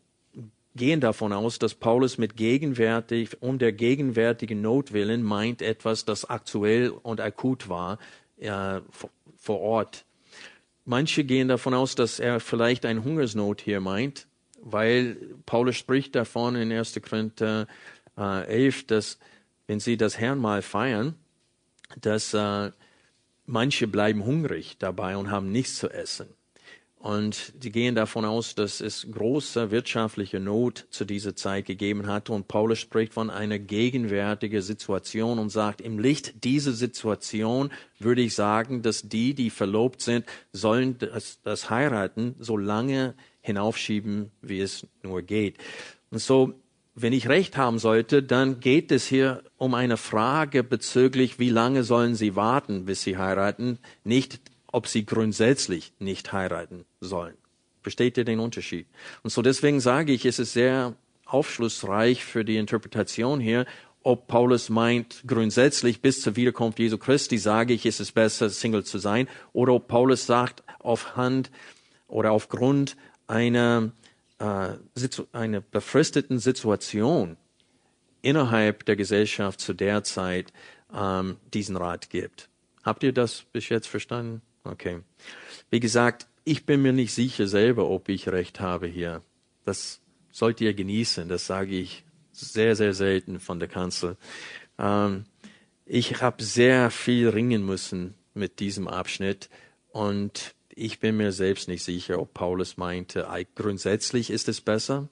gehen 0.76 1.02
davon 1.02 1.34
aus, 1.34 1.60
dass 1.60 1.76
Paulus 1.76 2.18
mit 2.18 2.36
gegenwärtig, 2.38 3.42
um 3.42 3.60
der 3.60 3.74
gegenwärtigen 3.74 4.62
Not 4.62 4.94
willen 4.94 5.22
meint 5.22 5.62
etwas, 5.62 6.06
das 6.06 6.26
aktuell 6.26 6.90
und 6.90 7.22
akut 7.22 7.70
war 7.70 8.00
äh, 8.38 8.82
vor 9.38 9.60
Ort. 9.60 10.06
Manche 10.86 11.24
gehen 11.24 11.48
davon 11.48 11.74
aus, 11.74 11.96
dass 11.96 12.20
er 12.20 12.40
vielleicht 12.40 12.86
eine 12.86 13.04
Hungersnot 13.04 13.62
hier 13.62 13.82
meint, 13.82 14.28
weil 14.62 15.18
Paulus 15.46 15.76
spricht 15.76 16.16
davon 16.16 16.56
in 16.56 16.72
1. 16.72 17.00
Korinther 17.02 17.68
äh, 18.18 18.46
11, 18.46 18.88
dass 18.88 19.20
wenn 19.68 19.80
sie 19.80 19.98
das 19.98 20.18
Herrnmal 20.18 20.62
feiern, 20.62 21.16
dass 22.00 22.34
äh, 22.34 22.72
manche 23.46 23.88
bleiben 23.88 24.26
hungrig 24.26 24.78
dabei 24.80 25.18
und 25.18 25.32
haben 25.32 25.52
nichts 25.52 25.78
zu 25.78 25.90
essen. 25.90 26.28
Und 27.02 27.54
die 27.64 27.72
gehen 27.72 27.96
davon 27.96 28.26
aus, 28.26 28.54
dass 28.54 28.80
es 28.80 29.08
große 29.12 29.72
wirtschaftliche 29.72 30.40
Not 30.40 30.86
zu 30.92 31.04
dieser 31.04 31.36
Zeit 31.36 31.66
gegeben 31.66 32.06
hat. 32.06 32.30
Und 32.30 32.48
Paulus 32.48 32.78
spricht 32.78 33.16
von 33.16 33.32
einer 33.32 33.58
gegenwärtigen 33.58 34.62
Situation 34.62 35.40
und 35.40 35.50
sagt, 35.50 35.82
im 35.82 35.98
Licht 35.98 36.44
dieser 36.44 36.74
Situation 36.74 37.72
würde 37.98 38.22
ich 38.22 38.36
sagen, 38.36 38.84
dass 38.84 39.02
die, 39.02 39.34
die 39.34 39.50
verlobt 39.50 40.02
sind, 40.02 40.28
sollen 40.54 41.00
das, 41.00 41.42
das 41.42 41.72
heiraten, 41.72 42.36
so 42.38 42.56
lange 42.56 43.16
hinaufschieben, 43.42 44.32
wie 44.42 44.62
es 44.62 44.88
nur 45.04 45.22
geht. 45.22 45.58
Und 46.10 46.20
so, 46.20 46.54
wenn 46.96 47.14
ich 47.14 47.30
recht 47.30 47.58
haben 47.58 47.80
sollte, 47.80 48.22
dann 48.22 48.60
geht 48.60 48.92
es 48.92 49.08
hier 49.08 49.44
um 49.58 49.74
eine 49.74 49.98
Frage 49.98 50.64
bezüglich, 50.64 51.40
wie 51.40 51.50
lange 51.50 51.84
sollen 51.84 52.16
sie 52.16 52.36
warten, 52.36 52.86
bis 52.86 53.04
sie 53.04 53.18
heiraten, 53.18 53.80
nicht 54.04 54.40
ob 54.72 54.88
sie 54.88 55.06
grundsätzlich 55.06 55.94
nicht 56.00 56.32
heiraten 56.32 56.86
sollen. 57.00 57.36
Versteht 57.82 58.18
ihr 58.18 58.26
den 58.26 58.40
Unterschied? 58.40 58.88
Und 59.24 59.32
so 59.32 59.42
deswegen 59.42 59.80
sage 59.80 60.14
ich, 60.14 60.26
es 60.26 60.40
ist 60.40 60.54
sehr 60.54 60.96
aufschlussreich 61.26 62.24
für 62.24 62.46
die 62.46 62.58
Interpretation 62.58 63.40
hier, 63.40 63.66
ob 64.04 64.28
Paulus 64.28 64.70
meint, 64.70 65.24
grundsätzlich 65.28 66.02
bis 66.02 66.22
zur 66.22 66.36
Wiederkunft 66.36 66.80
Jesu 66.80 66.98
Christi 66.98 67.38
sage 67.38 67.74
ich, 67.74 67.86
ist 67.86 68.00
es 68.00 68.12
besser, 68.12 68.50
Single 68.50 68.84
zu 68.84 68.98
sein, 68.98 69.28
oder 69.54 69.74
ob 69.74 69.88
Paulus 69.88 70.26
sagt, 70.26 70.64
auf 70.80 71.16
Hand 71.16 71.52
oder 72.08 72.32
aufgrund 72.32 72.98
einer, 73.32 73.92
äh, 74.40 74.74
einer 75.32 75.62
befristeten 75.62 76.40
Situation 76.40 77.38
innerhalb 78.22 78.86
der 78.86 78.98
Gesellschaft 78.98 79.62
zu 79.62 79.74
der 79.74 80.04
Zeit 80.04 80.52
ähm, 80.94 81.38
diesen 81.54 81.78
Rat 81.78 82.10
gibt. 82.10 82.50
Habt 82.84 83.04
ihr 83.04 83.14
das 83.14 83.44
bis 83.54 83.70
jetzt 83.70 83.88
verstanden? 83.88 84.42
Okay. 84.64 85.00
Wie 85.70 85.80
gesagt, 85.80 86.28
ich 86.44 86.66
bin 86.66 86.82
mir 86.82 86.92
nicht 86.92 87.14
sicher 87.14 87.48
selber, 87.48 87.90
ob 87.90 88.10
ich 88.10 88.28
recht 88.28 88.60
habe 88.60 88.88
hier. 88.88 89.22
Das 89.64 90.02
sollt 90.32 90.60
ihr 90.60 90.74
genießen. 90.74 91.30
Das 91.30 91.48
sage 91.48 91.78
ich 91.78 92.04
sehr, 92.32 92.76
sehr 92.76 92.94
selten 92.94 93.40
von 93.40 93.60
der 93.60 93.70
Kanzel. 93.70 94.18
Ähm, 94.78 95.26
ich 95.86 96.22
habe 96.22 96.44
sehr 96.44 96.92
viel 96.92 97.30
ringen 97.30 97.66
müssen 97.66 98.14
mit 98.34 98.60
diesem 98.60 98.88
Abschnitt 98.88 99.50
und 99.92 100.54
ich 100.76 101.00
bin 101.00 101.18
mir 101.18 101.32
selbst 101.32 101.68
nicht 101.68 101.84
sicher, 101.84 102.20
ob 102.20 102.34
Paulus 102.34 102.78
meinte, 102.78 103.28
grundsätzlich 103.56 104.30
ist 104.30 104.48
es 104.48 104.62
besser 104.62 105.10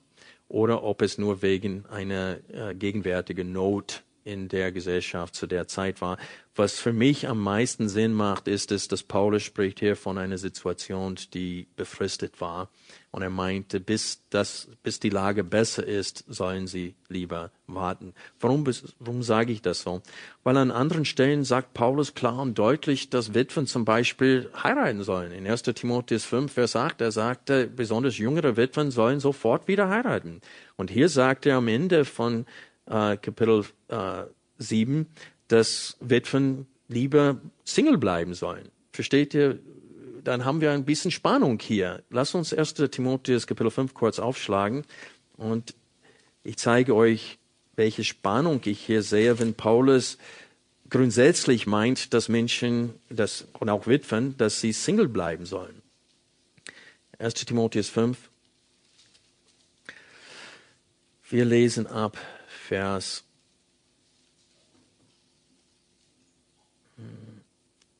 oder 0.47 0.83
ob 0.83 1.01
es 1.01 1.17
nur 1.17 1.41
wegen 1.41 1.85
einer 1.87 2.37
äh, 2.49 2.75
gegenwärtigen 2.75 3.51
Not 3.51 4.03
in 4.29 4.47
der 4.47 4.71
Gesellschaft 4.71 5.35
zu 5.35 5.47
der 5.47 5.67
Zeit 5.67 6.01
war. 6.01 6.17
Was 6.55 6.77
für 6.79 6.91
mich 6.91 7.27
am 7.27 7.41
meisten 7.41 7.87
Sinn 7.87 8.13
macht, 8.13 8.47
ist 8.47 8.71
es, 8.71 8.87
dass 8.89 9.03
Paulus 9.03 9.43
spricht 9.43 9.79
hier 9.79 9.95
von 9.95 10.17
einer 10.17 10.37
Situation, 10.37 11.15
die 11.33 11.67
befristet 11.77 12.41
war. 12.41 12.69
Und 13.11 13.21
er 13.21 13.29
meinte, 13.29 13.79
bis, 13.79 14.23
das, 14.29 14.67
bis 14.83 14.99
die 14.99 15.09
Lage 15.09 15.43
besser 15.43 15.85
ist, 15.85 16.25
sollen 16.27 16.67
sie 16.67 16.95
lieber 17.07 17.51
warten. 17.65 18.13
Warum, 18.39 18.65
warum 18.99 19.23
sage 19.23 19.53
ich 19.53 19.61
das 19.61 19.81
so? 19.81 20.01
Weil 20.43 20.57
an 20.57 20.69
anderen 20.69 21.05
Stellen 21.05 21.45
sagt 21.45 21.73
Paulus 21.73 22.13
klar 22.13 22.39
und 22.39 22.59
deutlich, 22.59 23.09
dass 23.09 23.33
Witwen 23.33 23.65
zum 23.65 23.85
Beispiel 23.85 24.49
heiraten 24.61 25.03
sollen. 25.03 25.31
In 25.31 25.47
1 25.47 25.63
Timotheus 25.63 26.25
5, 26.25 26.51
Vers 26.51 26.75
8, 26.75 26.99
er 27.01 27.11
sagte, 27.11 27.67
besonders 27.67 28.17
jüngere 28.17 28.57
Witwen 28.57 28.91
sollen 28.91 29.21
sofort 29.21 29.67
wieder 29.67 29.89
heiraten. 29.89 30.41
Und 30.75 30.91
hier 30.91 31.09
sagt 31.09 31.45
er 31.45 31.55
am 31.55 31.67
Ende 31.67 32.05
von 32.05 32.45
äh, 32.89 33.17
Kapitel 33.17 33.65
äh, 33.87 34.23
7, 34.57 35.07
dass 35.47 35.97
Witwen 36.01 36.67
lieber 36.87 37.39
Single 37.63 37.97
bleiben 37.97 38.33
sollen. 38.33 38.69
Versteht 38.91 39.33
ihr? 39.33 39.59
Dann 40.23 40.43
haben 40.43 40.59
wir 40.59 40.71
ein 40.71 40.83
bisschen 40.83 41.11
Spannung 41.11 41.59
hier. 41.59 42.03
Lass 42.09 42.35
uns 42.35 42.53
1. 42.53 42.73
Timotheus 42.91 43.47
Kapitel 43.47 43.71
5 43.71 43.93
kurz 43.93 44.19
aufschlagen 44.19 44.83
und 45.37 45.75
ich 46.43 46.57
zeige 46.57 46.95
euch, 46.95 47.37
welche 47.75 48.03
Spannung 48.03 48.61
ich 48.65 48.85
hier 48.85 49.01
sehe, 49.01 49.39
wenn 49.39 49.53
Paulus 49.53 50.17
grundsätzlich 50.89 51.67
meint, 51.67 52.13
dass 52.13 52.27
Menschen 52.27 52.93
dass, 53.09 53.47
und 53.59 53.69
auch 53.69 53.87
Witwen, 53.87 54.35
dass 54.37 54.59
sie 54.59 54.73
Single 54.73 55.07
bleiben 55.07 55.45
sollen. 55.45 55.81
1. 57.19 57.33
Timotheus 57.35 57.89
5. 57.89 58.17
Wir 61.29 61.45
lesen 61.45 61.87
ab 61.87 62.17
Vers 62.69 63.23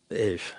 11. 0.10 0.56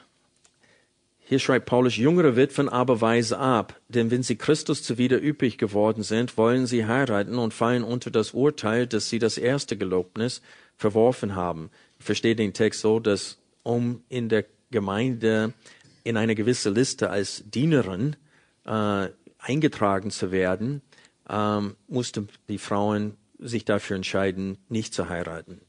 Hier 1.20 1.38
schreibt 1.38 1.66
Paulus, 1.66 1.96
jüngere 1.96 2.34
Witwen 2.34 2.68
aber 2.68 3.00
weise 3.00 3.38
ab, 3.38 3.80
denn 3.86 4.10
wenn 4.10 4.24
sie 4.24 4.34
Christus 4.34 4.82
zuwider 4.82 5.22
üppig 5.22 5.58
geworden 5.58 6.02
sind, 6.02 6.36
wollen 6.36 6.66
sie 6.66 6.86
heiraten 6.86 7.38
und 7.38 7.54
fallen 7.54 7.84
unter 7.84 8.10
das 8.10 8.32
Urteil, 8.32 8.88
dass 8.88 9.08
sie 9.08 9.20
das 9.20 9.38
erste 9.38 9.76
Gelobnis 9.76 10.42
verworfen 10.76 11.36
haben. 11.36 11.70
Ich 12.00 12.04
verstehe 12.04 12.34
den 12.34 12.52
Text 12.52 12.80
so, 12.80 12.98
dass 12.98 13.38
um 13.62 14.02
in 14.08 14.28
der 14.28 14.44
Gemeinde 14.72 15.52
in 16.02 16.16
eine 16.16 16.34
gewisse 16.34 16.70
Liste 16.70 17.10
als 17.10 17.44
Dienerin 17.46 18.16
äh, 18.66 19.06
eingetragen 19.38 20.10
zu 20.10 20.32
werden, 20.32 20.82
ähm, 21.28 21.76
mussten 21.86 22.28
die 22.48 22.58
Frauen 22.58 23.16
sich 23.40 23.64
dafür 23.64 23.96
entscheiden, 23.96 24.58
nicht 24.68 24.94
zu 24.94 25.08
heiraten. 25.08 25.60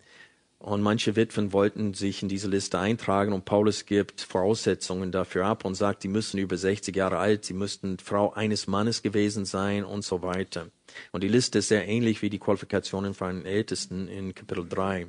Und 0.60 0.84
manche 0.84 1.16
Witwen 1.16 1.54
wollten 1.54 1.96
sich 1.96 2.22
in 2.22 2.30
diese 2.30 2.48
Liste 2.48 2.78
eintragen 2.78 3.34
und 3.34 3.46
Paulus 3.46 3.88
gibt 3.88 4.22
Voraussetzungen 4.22 5.12
dafür 5.12 5.48
ab 5.48 5.66
und 5.66 5.74
sagt, 5.74 6.04
die 6.04 6.08
müssen 6.08 6.38
über 6.38 6.56
60 6.56 6.96
Jahre 6.96 7.18
alt, 7.18 7.46
sie 7.46 7.56
müssten 7.56 7.98
Frau 7.98 8.32
eines 8.34 8.68
Mannes 8.68 9.02
gewesen 9.02 9.46
sein 9.46 9.84
und 9.84 10.04
so 10.04 10.22
weiter. 10.22 10.68
Und 11.12 11.24
die 11.24 11.30
Liste 11.30 11.60
ist 11.60 11.70
sehr 11.70 11.88
ähnlich 11.88 12.22
wie 12.22 12.30
die 12.30 12.38
Qualifikationen 12.38 13.16
für 13.16 13.26
einen 13.26 13.46
Ältesten 13.46 14.08
in 14.08 14.36
Kapitel 14.36 14.70
3. 14.70 15.08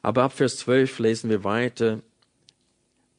Aber 0.00 0.22
ab 0.22 0.32
Vers 0.32 0.56
12 0.56 0.98
lesen 1.00 1.28
wir 1.28 1.44
weiter, 1.44 2.00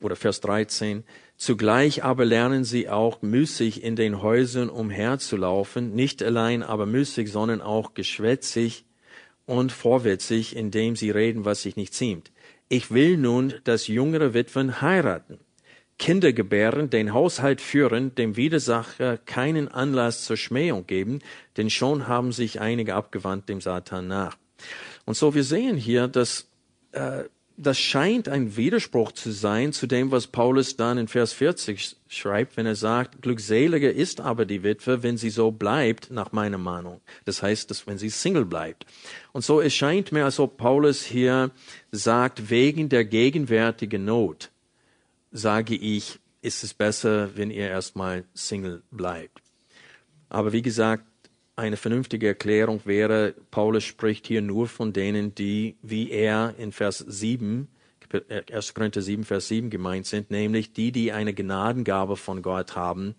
oder 0.01 0.15
Vers 0.15 0.41
13, 0.41 1.03
Zugleich 1.39 2.03
aber 2.03 2.25
lernen 2.25 2.65
sie 2.65 2.89
auch 2.89 3.21
müßig 3.21 3.81
in 3.81 3.95
den 3.95 4.21
Häusern 4.21 4.69
umherzulaufen, 4.69 5.95
nicht 5.95 6.21
allein 6.21 6.63
aber 6.63 6.85
müßig, 6.85 7.31
sondern 7.31 7.61
auch 7.61 7.93
geschwätzig 7.93 8.83
und 9.45 9.71
vorwitzig, 9.71 10.57
indem 10.57 10.97
sie 10.97 11.11
reden, 11.11 11.45
was 11.45 11.61
sich 11.61 11.77
nicht 11.77 11.93
ziemt. 11.93 12.33
Ich 12.67 12.91
will 12.91 13.15
nun, 13.15 13.53
dass 13.63 13.87
jüngere 13.87 14.33
Witwen 14.33 14.81
heiraten, 14.81 15.39
Kinder 15.97 16.33
gebären, 16.33 16.89
den 16.89 17.13
Haushalt 17.13 17.61
führen, 17.61 18.13
dem 18.15 18.35
Widersacher 18.35 19.17
keinen 19.17 19.69
Anlass 19.69 20.25
zur 20.25 20.35
Schmähung 20.35 20.87
geben, 20.87 21.19
denn 21.55 21.69
schon 21.69 22.09
haben 22.09 22.33
sich 22.33 22.59
einige 22.59 22.95
abgewandt 22.95 23.47
dem 23.47 23.61
Satan 23.61 24.09
nach. 24.09 24.37
Und 25.05 25.15
so 25.15 25.33
wir 25.33 25.45
sehen 25.45 25.77
hier, 25.77 26.09
dass 26.09 26.49
äh, 26.91 27.23
das 27.61 27.77
scheint 27.77 28.29
ein 28.29 28.55
Widerspruch 28.55 29.11
zu 29.11 29.31
sein 29.31 29.73
zu 29.73 29.85
dem, 29.85 30.11
was 30.11 30.27
Paulus 30.27 30.77
dann 30.77 30.97
in 30.97 31.09
Vers 31.09 31.33
40 31.33 31.97
schreibt, 32.07 32.55
wenn 32.55 32.65
er 32.65 32.75
sagt, 32.75 33.21
glückseliger 33.21 33.91
ist 33.91 34.21
aber 34.21 34.45
die 34.45 34.63
Witwe, 34.63 35.03
wenn 35.03 35.17
sie 35.17 35.29
so 35.29 35.51
bleibt, 35.51 36.09
nach 36.09 36.31
meiner 36.31 36.57
Meinung. 36.57 37.01
Das 37.25 37.43
heißt, 37.43 37.69
dass 37.69 37.85
wenn 37.85 37.97
sie 37.97 38.09
Single 38.09 38.45
bleibt. 38.45 38.85
Und 39.33 39.43
so 39.43 39.59
es 39.59 39.73
scheint 39.75 40.13
mir, 40.13 40.23
als 40.23 40.39
ob 40.39 40.55
Paulus 40.55 41.03
hier 41.03 41.51
sagt, 41.91 42.49
wegen 42.49 42.87
der 42.87 43.03
gegenwärtigen 43.03 44.05
Not, 44.05 44.51
sage 45.33 45.75
ich, 45.75 46.17
ist 46.41 46.63
es 46.63 46.73
besser, 46.73 47.35
wenn 47.35 47.51
ihr 47.51 47.67
erstmal 47.67 48.23
Single 48.33 48.83
bleibt. 48.89 49.41
Aber 50.29 50.53
wie 50.53 50.61
gesagt, 50.61 51.03
eine 51.59 51.77
vernünftige 51.77 52.27
Erklärung 52.27 52.81
wäre, 52.85 53.35
Paulus 53.51 53.83
spricht 53.83 54.25
hier 54.25 54.41
nur 54.41 54.67
von 54.67 54.93
denen, 54.93 55.35
die, 55.35 55.75
wie 55.81 56.09
er 56.09 56.55
in 56.57 56.71
Vers 56.71 56.99
7, 56.99 57.67
1. 58.49 58.73
Korinther 58.73 59.01
7, 59.01 59.23
Vers 59.23 59.49
7 59.49 59.69
gemeint 59.69 60.07
sind, 60.07 60.31
nämlich 60.31 60.73
die, 60.73 60.91
die 60.91 61.11
eine 61.11 61.33
Gnadengabe 61.33 62.15
von 62.15 62.41
Gott 62.41 62.75
haben, 62.75 63.13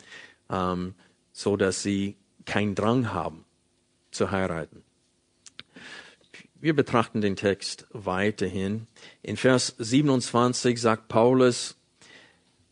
ähm, 0.50 0.94
so 1.33 1.57
dass 1.57 1.83
sie 1.83 2.16
keinen 2.46 2.74
Drang 2.74 3.12
haben 3.12 3.44
zu 4.11 4.31
heiraten. 4.31 4.83
Wir 6.55 6.74
betrachten 6.74 7.20
den 7.20 7.37
Text 7.37 7.87
weiterhin. 7.90 8.87
In 9.22 9.37
Vers 9.37 9.74
27 9.79 10.81
sagt 10.81 11.09
Paulus, 11.09 11.76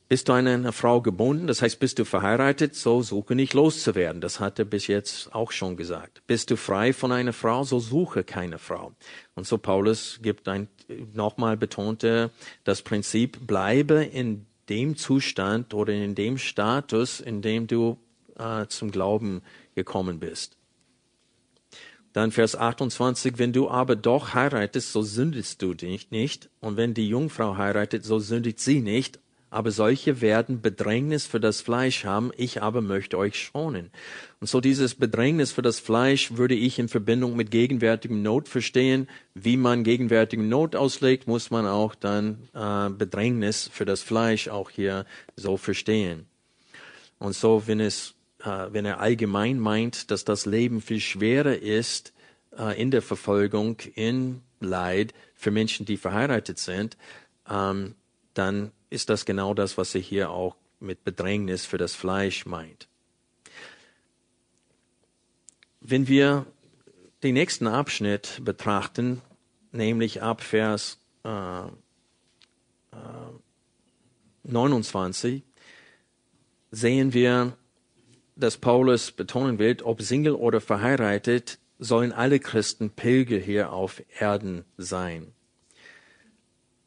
bist 0.08 0.28
du 0.28 0.32
an 0.32 0.46
eine 0.46 0.72
Frau 0.72 1.02
gebunden, 1.02 1.46
das 1.46 1.60
heißt, 1.60 1.78
bist 1.80 1.98
du 1.98 2.06
verheiratet, 2.06 2.74
so 2.74 3.02
suche 3.02 3.34
nicht 3.34 3.52
loszuwerden. 3.52 4.22
Das 4.22 4.40
hat 4.40 4.58
er 4.58 4.64
bis 4.64 4.86
jetzt 4.86 5.34
auch 5.34 5.52
schon 5.52 5.76
gesagt. 5.76 6.22
Bist 6.26 6.50
du 6.50 6.56
frei 6.56 6.94
von 6.94 7.12
einer 7.12 7.34
Frau, 7.34 7.62
so 7.62 7.78
suche 7.78 8.24
keine 8.24 8.58
Frau. 8.58 8.92
Und 9.34 9.46
so 9.46 9.58
Paulus 9.58 10.20
gibt 10.22 10.48
ein, 10.48 10.68
nochmal 11.12 11.58
betonte 11.58 12.30
das 12.64 12.80
Prinzip, 12.80 13.46
bleibe 13.46 14.02
in 14.02 14.46
dem 14.70 14.96
Zustand 14.96 15.74
oder 15.74 15.92
in 15.92 16.14
dem 16.14 16.38
Status, 16.38 17.20
in 17.20 17.42
dem 17.42 17.66
du 17.66 17.98
äh, 18.38 18.66
zum 18.66 18.90
Glauben 18.90 19.42
gekommen 19.74 20.20
bist. 20.20 20.56
Dann 22.14 22.32
Vers 22.32 22.56
28, 22.56 23.34
wenn 23.36 23.52
du 23.52 23.68
aber 23.68 23.94
doch 23.94 24.32
heiratest, 24.32 24.90
so 24.90 25.02
sündest 25.02 25.60
du 25.60 25.74
dich 25.74 26.10
nicht. 26.10 26.48
Und 26.60 26.78
wenn 26.78 26.94
die 26.94 27.08
Jungfrau 27.08 27.58
heiratet, 27.58 28.06
so 28.06 28.18
sündigt 28.18 28.58
sie 28.60 28.80
nicht 28.80 29.20
aber 29.50 29.70
solche 29.70 30.20
werden 30.20 30.60
Bedrängnis 30.60 31.26
für 31.26 31.40
das 31.40 31.60
Fleisch 31.60 32.04
haben, 32.04 32.30
ich 32.36 32.62
aber 32.62 32.82
möchte 32.82 33.16
euch 33.16 33.38
schonen. 33.38 33.90
Und 34.40 34.48
so 34.48 34.60
dieses 34.60 34.94
Bedrängnis 34.94 35.52
für 35.52 35.62
das 35.62 35.80
Fleisch 35.80 36.32
würde 36.36 36.54
ich 36.54 36.78
in 36.78 36.88
Verbindung 36.88 37.36
mit 37.36 37.50
gegenwärtigem 37.50 38.22
Not 38.22 38.48
verstehen. 38.48 39.08
Wie 39.34 39.56
man 39.56 39.84
gegenwärtigen 39.84 40.48
Not 40.48 40.76
auslegt, 40.76 41.26
muss 41.26 41.50
man 41.50 41.66
auch 41.66 41.94
dann 41.94 42.48
äh, 42.54 42.90
Bedrängnis 42.90 43.70
für 43.72 43.84
das 43.84 44.02
Fleisch 44.02 44.48
auch 44.48 44.70
hier 44.70 45.06
so 45.36 45.56
verstehen. 45.56 46.26
Und 47.18 47.34
so, 47.34 47.64
wenn 47.66 47.80
es, 47.80 48.14
äh, 48.44 48.66
wenn 48.70 48.84
er 48.84 49.00
allgemein 49.00 49.58
meint, 49.58 50.10
dass 50.10 50.24
das 50.24 50.46
Leben 50.46 50.80
viel 50.82 51.00
schwerer 51.00 51.56
ist 51.56 52.12
äh, 52.56 52.80
in 52.80 52.90
der 52.90 53.02
Verfolgung, 53.02 53.78
in 53.94 54.42
Leid 54.60 55.14
für 55.34 55.50
Menschen, 55.50 55.86
die 55.86 55.96
verheiratet 55.96 56.58
sind, 56.58 56.96
ähm, 57.48 57.94
dann 58.34 58.72
ist 58.90 59.10
das 59.10 59.24
genau 59.24 59.54
das, 59.54 59.78
was 59.78 59.94
er 59.94 60.00
hier 60.00 60.30
auch 60.30 60.56
mit 60.80 61.04
Bedrängnis 61.04 61.66
für 61.66 61.78
das 61.78 61.94
Fleisch 61.94 62.46
meint. 62.46 62.88
Wenn 65.80 66.08
wir 66.08 66.46
den 67.22 67.34
nächsten 67.34 67.66
Abschnitt 67.66 68.40
betrachten, 68.44 69.22
nämlich 69.72 70.22
ab 70.22 70.42
Vers 70.42 70.98
äh, 71.24 71.66
äh, 71.66 71.70
29, 74.44 75.42
sehen 76.70 77.12
wir, 77.12 77.56
dass 78.36 78.56
Paulus 78.56 79.10
betonen 79.10 79.58
will, 79.58 79.78
ob 79.82 80.02
Single 80.02 80.34
oder 80.34 80.60
verheiratet, 80.60 81.58
sollen 81.78 82.12
alle 82.12 82.38
Christen 82.40 82.90
Pilger 82.90 83.38
hier 83.38 83.72
auf 83.72 84.02
Erden 84.18 84.64
sein. 84.76 85.32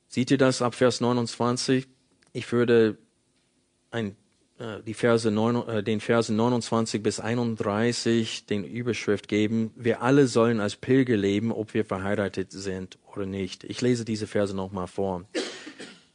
Seht 0.07 0.31
ihr 0.31 0.37
das 0.37 0.61
ab 0.61 0.75
Vers 0.75 0.99
29? 0.99 1.87
Ich 2.33 2.51
würde 2.51 2.97
ein, 3.91 4.15
äh, 4.59 4.81
die 4.85 4.93
Verse 4.93 5.29
9, 5.29 5.67
äh, 5.67 5.83
den 5.83 5.99
Versen 5.99 6.35
29 6.35 7.03
bis 7.03 7.19
31 7.19 8.45
den 8.45 8.63
Überschrift 8.63 9.27
geben. 9.27 9.71
Wir 9.75 10.01
alle 10.01 10.27
sollen 10.27 10.59
als 10.59 10.75
Pilger 10.75 11.17
leben, 11.17 11.51
ob 11.51 11.73
wir 11.73 11.85
verheiratet 11.85 12.51
sind 12.51 12.97
oder 13.13 13.25
nicht. 13.25 13.63
Ich 13.63 13.81
lese 13.81 14.05
diese 14.05 14.27
Verse 14.27 14.55
nochmal 14.55 14.87
vor. 14.87 15.25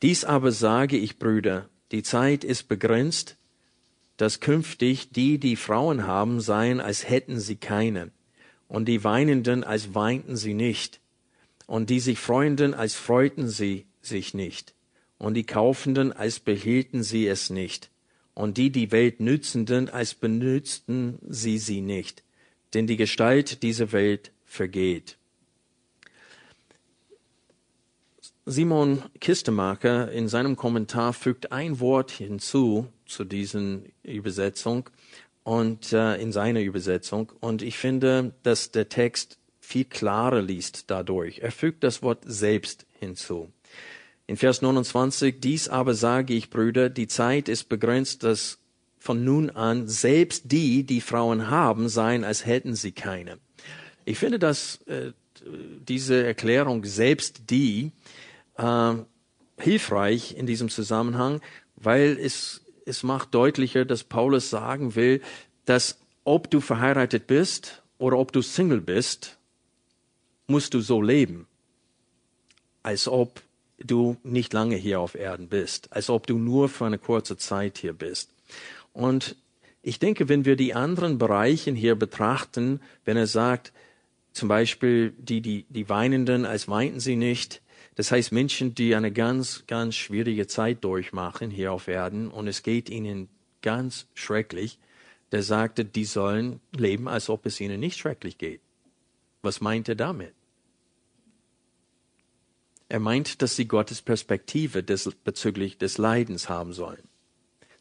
Dies 0.03 0.25
aber 0.25 0.53
sage 0.53 0.97
ich, 0.97 1.19
Brüder, 1.19 1.69
die 1.93 2.03
Zeit 2.03 2.45
ist 2.45 2.69
begrenzt, 2.69 3.37
dass 4.17 4.41
künftig 4.41 5.11
die, 5.11 5.39
die 5.39 5.57
Frauen 5.57 6.07
haben, 6.07 6.41
seien, 6.41 6.81
als 6.81 7.09
hätten 7.09 7.39
sie 7.39 7.57
keine, 7.57 8.11
und 8.69 8.87
die 8.87 9.05
Weinenden, 9.05 9.65
als 9.65 9.95
weinten 9.95 10.37
sie 10.37 10.55
nicht 10.55 11.01
und 11.67 11.91
die 11.91 12.01
sich 12.01 12.19
freunden, 12.19 12.75
als 12.75 12.95
freuten 12.95 13.49
sie 13.49 13.87
sich 14.01 14.35
nicht, 14.35 14.75
und 15.19 15.35
die 15.35 15.45
Kaufenden, 15.45 16.13
als 16.13 16.41
behielten 16.41 17.03
sie 17.03 17.27
es 17.27 17.51
nicht, 17.51 17.91
und 18.35 18.57
die 18.59 18.71
die 18.71 18.93
Welt 18.93 19.21
nützenden, 19.21 19.89
als 19.89 20.15
benützten 20.15 21.19
sie 21.29 21.59
sie 21.59 21.81
nicht, 21.81 22.23
denn 22.75 22.87
die 22.87 22.97
Gestalt 22.97 23.63
dieser 23.63 23.93
Welt 23.93 24.33
vergeht. 24.45 25.17
Simon 28.49 29.03
Kistemacher 29.21 30.13
in 30.13 30.29
seinem 30.29 30.55
Kommentar 30.55 31.13
fügt 31.13 31.51
ein 31.51 31.81
Wort 31.81 32.13
hinzu 32.13 32.87
zu 33.05 33.25
diesen 33.25 33.93
Übersetzung 34.05 34.89
und 35.43 35.93
äh, 35.93 36.15
in 36.17 36.31
seiner 36.31 36.61
Übersetzung 36.61 37.33
und 37.41 37.63
ich 37.63 37.77
finde, 37.77 38.35
dass 38.45 38.71
der 38.71 38.89
Text 38.89 39.39
viel 39.59 39.85
klarer 39.85 40.43
liest 40.43 40.91
dadurch. 40.93 41.41
Er 41.41 41.51
fügt 41.51 41.83
das 41.83 42.03
Wort 42.03 42.23
selbst 42.25 42.87
hinzu. 43.01 43.51
In 44.27 44.37
Vers 44.37 44.61
29, 44.61 45.41
dies 45.41 45.69
aber 45.69 45.95
sage 45.95 46.35
ich, 46.35 46.51
Brüder, 46.51 46.91
die 46.91 47.07
Zeit 47.07 47.49
ist 47.49 47.69
begrenzt, 47.69 48.25
dass 48.25 48.59
von 48.99 49.25
nun 49.25 49.51
an 49.51 49.87
selbst 49.87 50.51
die, 50.51 50.83
die 50.83 51.01
Frauen 51.01 51.49
haben, 51.49 51.89
seien, 51.89 52.25
als 52.25 52.45
hätten 52.45 52.75
sie 52.75 52.91
keine. 52.91 53.39
Ich 54.05 54.19
finde, 54.19 54.41
dass 54.41 54.81
äh, 54.87 55.13
diese 55.89 56.25
Erklärung 56.25 56.85
selbst 56.85 57.51
die 57.51 57.93
äh, 58.57 58.95
hilfreich 59.59 60.37
in 60.37 60.47
diesem 60.47 60.71
Zusammenhang, 60.71 61.41
weil 61.77 62.19
es, 62.21 62.63
es 62.85 63.05
macht 63.05 63.33
deutlicher, 63.33 63.85
dass 63.85 64.03
Paulus 64.03 64.51
sagen 64.51 64.97
will, 64.97 65.23
dass 65.67 66.01
ob 66.25 66.51
du 66.51 66.61
verheiratet 66.61 67.29
bist 67.29 67.83
oder 67.99 68.19
ob 68.19 68.33
du 68.33 68.43
Single 68.43 68.81
bist, 68.81 69.39
musst 70.49 70.75
du 70.75 70.81
so 70.81 71.01
leben, 71.01 71.47
als 72.83 73.07
ob 73.07 73.41
du 73.79 74.17
nicht 74.23 74.53
lange 74.53 74.77
hier 74.77 75.01
auf 75.01 75.15
Erden 75.15 75.49
bist, 75.49 75.93
als 75.93 76.11
ob 76.11 76.27
du 76.27 76.39
nur 76.39 76.69
für 76.69 76.87
eine 76.87 76.99
kurze 76.99 77.37
Zeit 77.37 77.79
hier 77.79 77.93
bist. 77.93 78.31
Und 78.93 79.37
ich 79.83 79.99
denke, 79.99 80.29
wenn 80.29 80.45
wir 80.45 80.57
die 80.57 80.75
anderen 80.75 81.19
Bereiche 81.19 81.73
hier 81.73 81.95
betrachten, 81.95 82.81
wenn 83.05 83.17
er 83.17 83.27
sagt, 83.27 83.73
zum 84.33 84.49
Beispiel 84.49 85.15
die, 85.19 85.41
die, 85.41 85.65
die 85.69 85.89
Weinenden, 85.89 86.45
als 86.45 86.69
weinten 86.69 87.01
sie 87.01 87.17
nicht, 87.17 87.63
das 87.95 88.11
heißt 88.11 88.33
Menschen, 88.33 88.75
die 88.75 88.95
eine 88.95 89.11
ganz, 89.11 89.65
ganz 89.67 89.95
schwierige 89.95 90.47
Zeit 90.47 90.85
durchmachen 90.85 91.51
hier 91.51 91.73
auf 91.73 91.89
Erden 91.89 92.31
und 92.31 92.47
es 92.47 92.63
geht 92.63 92.91
ihnen 92.91 93.29
ganz 93.63 94.07
schrecklich, 94.15 94.79
der 95.33 95.43
sagte, 95.43 95.85
die 95.85 96.05
sollen 96.05 96.61
leben, 96.77 97.09
als 97.09 97.29
ob 97.29 97.47
es 97.47 97.61
ihnen 97.61 97.81
nicht 97.81 97.99
schrecklich 97.99 98.39
geht. 98.39 98.61
Was 99.43 99.61
meint 99.61 99.89
er 99.89 99.95
damit? 99.95 100.36
Er 102.89 103.01
meint, 103.01 103.43
dass 103.43 103.57
sie 103.57 103.67
Gottes 103.67 104.03
Perspektive 104.03 104.83
des, 104.83 105.11
bezüglich 105.25 105.79
des 105.79 105.99
Leidens 105.99 106.49
haben 106.49 106.73
sollen. 106.73 107.03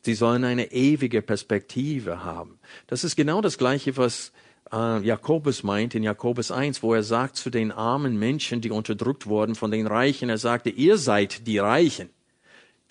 Sie 0.01 0.13
sollen 0.13 0.43
eine 0.43 0.71
ewige 0.71 1.21
Perspektive 1.21 2.23
haben. 2.23 2.59
Das 2.87 3.03
ist 3.03 3.15
genau 3.15 3.41
das 3.41 3.57
Gleiche, 3.57 3.97
was 3.97 4.31
äh, 4.71 4.99
Jakobus 4.99 5.63
meint 5.63 5.95
in 5.95 6.03
Jakobus 6.03 6.51
1, 6.51 6.83
wo 6.83 6.93
er 6.93 7.03
sagt 7.03 7.35
zu 7.37 7.49
den 7.49 7.71
armen 7.71 8.17
Menschen, 8.17 8.61
die 8.61 8.71
unterdrückt 8.71 9.27
wurden 9.27 9.55
von 9.55 9.71
den 9.71 9.87
Reichen, 9.87 10.29
er 10.29 10.37
sagte, 10.37 10.69
ihr 10.69 10.97
seid 10.97 11.47
die 11.47 11.57
Reichen. 11.57 12.09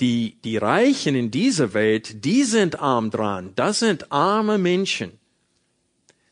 Die, 0.01 0.39
die 0.43 0.57
Reichen 0.57 1.15
in 1.15 1.31
dieser 1.31 1.73
Welt, 1.73 2.25
die 2.25 2.43
sind 2.43 2.81
arm 2.81 3.11
dran. 3.11 3.53
Das 3.55 3.79
sind 3.79 4.11
arme 4.11 4.59
Menschen. 4.59 5.13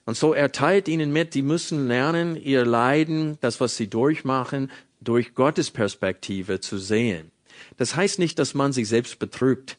Und 0.04 0.16
so 0.16 0.34
er 0.34 0.50
teilt 0.50 0.88
ihnen 0.88 1.12
mit, 1.12 1.34
die 1.34 1.42
müssen 1.42 1.86
lernen, 1.86 2.34
ihr 2.34 2.64
Leiden, 2.64 3.38
das, 3.40 3.60
was 3.60 3.76
sie 3.76 3.86
durchmachen, 3.86 4.68
durch 5.02 5.34
Gottes 5.34 5.70
Perspektive 5.70 6.60
zu 6.60 6.78
sehen. 6.78 7.30
Das 7.76 7.96
heißt 7.96 8.18
nicht, 8.18 8.38
dass 8.38 8.54
man 8.54 8.72
sich 8.72 8.88
selbst 8.88 9.18
betrügt 9.18 9.78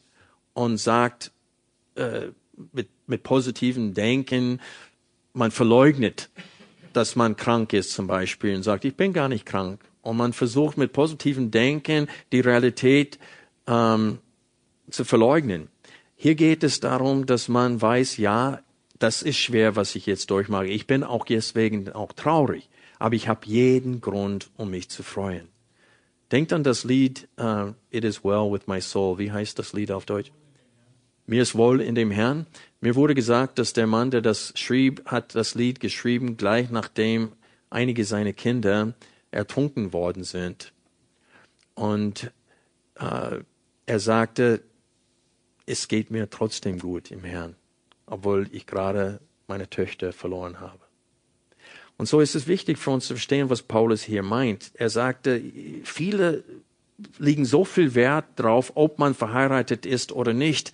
und 0.52 0.78
sagt, 0.78 1.32
äh, 1.96 2.28
mit, 2.72 2.88
mit 3.06 3.22
positivem 3.22 3.94
Denken, 3.94 4.60
man 5.32 5.50
verleugnet, 5.50 6.30
dass 6.92 7.16
man 7.16 7.36
krank 7.36 7.72
ist 7.72 7.92
zum 7.92 8.06
Beispiel 8.06 8.54
und 8.54 8.62
sagt, 8.62 8.84
ich 8.84 8.96
bin 8.96 9.12
gar 9.12 9.28
nicht 9.28 9.44
krank. 9.44 9.80
Und 10.02 10.16
man 10.16 10.32
versucht 10.32 10.76
mit 10.76 10.92
positivem 10.92 11.50
Denken 11.50 12.08
die 12.30 12.40
Realität 12.40 13.18
ähm, 13.66 14.18
zu 14.90 15.04
verleugnen. 15.04 15.68
Hier 16.14 16.34
geht 16.34 16.62
es 16.62 16.80
darum, 16.80 17.26
dass 17.26 17.48
man 17.48 17.80
weiß, 17.80 18.18
ja, 18.18 18.60
das 18.98 19.22
ist 19.22 19.38
schwer, 19.38 19.76
was 19.76 19.94
ich 19.96 20.06
jetzt 20.06 20.30
durchmache. 20.30 20.66
Ich 20.66 20.86
bin 20.86 21.02
auch 21.02 21.24
deswegen 21.24 21.90
auch 21.92 22.12
traurig, 22.12 22.68
aber 23.04 23.16
ich 23.16 23.28
habe 23.28 23.44
jeden 23.44 24.00
Grund, 24.00 24.48
um 24.56 24.70
mich 24.70 24.88
zu 24.88 25.02
freuen. 25.02 25.48
Denkt 26.32 26.54
an 26.54 26.64
das 26.64 26.84
Lied 26.84 27.28
uh, 27.38 27.74
It 27.90 28.02
is 28.02 28.24
well 28.24 28.50
with 28.50 28.66
my 28.66 28.80
soul. 28.80 29.18
Wie 29.18 29.30
heißt 29.30 29.58
das 29.58 29.74
Lied 29.74 29.90
auf 29.90 30.06
Deutsch? 30.06 30.32
Mir 31.26 31.42
ist 31.42 31.54
wohl 31.54 31.82
in 31.82 31.94
dem 31.94 32.10
Herrn. 32.10 32.46
Mir 32.80 32.94
wurde 32.94 33.14
gesagt, 33.14 33.58
dass 33.58 33.74
der 33.74 33.86
Mann, 33.86 34.10
der 34.10 34.22
das 34.22 34.54
schrieb, 34.56 35.04
hat 35.04 35.34
das 35.34 35.54
Lied 35.54 35.80
geschrieben, 35.80 36.38
gleich 36.38 36.70
nachdem 36.70 37.32
einige 37.68 38.06
seiner 38.06 38.32
Kinder 38.32 38.94
ertrunken 39.30 39.92
worden 39.92 40.24
sind. 40.24 40.72
Und 41.74 42.32
äh, 42.94 43.40
er 43.84 44.00
sagte, 44.00 44.62
es 45.66 45.88
geht 45.88 46.10
mir 46.10 46.30
trotzdem 46.30 46.78
gut 46.78 47.10
im 47.10 47.22
Herrn, 47.22 47.54
obwohl 48.06 48.48
ich 48.50 48.64
gerade 48.66 49.20
meine 49.46 49.68
Töchter 49.68 50.14
verloren 50.14 50.60
habe. 50.60 50.83
Und 51.96 52.06
so 52.06 52.20
ist 52.20 52.34
es 52.34 52.46
wichtig 52.48 52.78
für 52.78 52.90
uns 52.90 53.06
zu 53.06 53.14
verstehen, 53.14 53.50
was 53.50 53.62
Paulus 53.62 54.02
hier 54.02 54.22
meint. 54.22 54.72
Er 54.74 54.90
sagte, 54.90 55.40
viele 55.84 56.42
liegen 57.18 57.44
so 57.44 57.64
viel 57.64 57.94
Wert 57.94 58.24
drauf, 58.36 58.72
ob 58.74 58.98
man 58.98 59.14
verheiratet 59.14 59.86
ist 59.86 60.12
oder 60.12 60.32
nicht, 60.32 60.72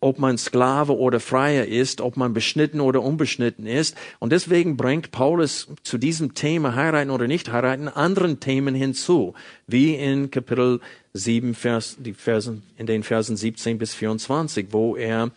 ob 0.00 0.18
man 0.18 0.36
Sklave 0.38 0.96
oder 0.96 1.20
Freier 1.20 1.66
ist, 1.66 2.00
ob 2.00 2.16
man 2.16 2.34
beschnitten 2.34 2.80
oder 2.80 3.02
unbeschnitten 3.02 3.66
ist. 3.66 3.96
Und 4.18 4.30
deswegen 4.30 4.76
bringt 4.76 5.10
Paulus 5.10 5.68
zu 5.82 5.98
diesem 5.98 6.34
Thema 6.34 6.74
heiraten 6.74 7.10
oder 7.10 7.26
nicht 7.26 7.50
heiraten 7.50 7.88
anderen 7.88 8.38
Themen 8.40 8.74
hinzu, 8.74 9.34
wie 9.66 9.94
in 9.94 10.30
Kapitel 10.30 10.80
7, 11.14 11.54
Vers, 11.54 11.96
die 11.98 12.12
Versen, 12.12 12.62
in 12.76 12.86
den 12.86 13.02
Versen 13.02 13.36
17 13.36 13.78
bis 13.78 13.94
24, 13.94 14.68
wo 14.70 14.96
er 14.96 15.30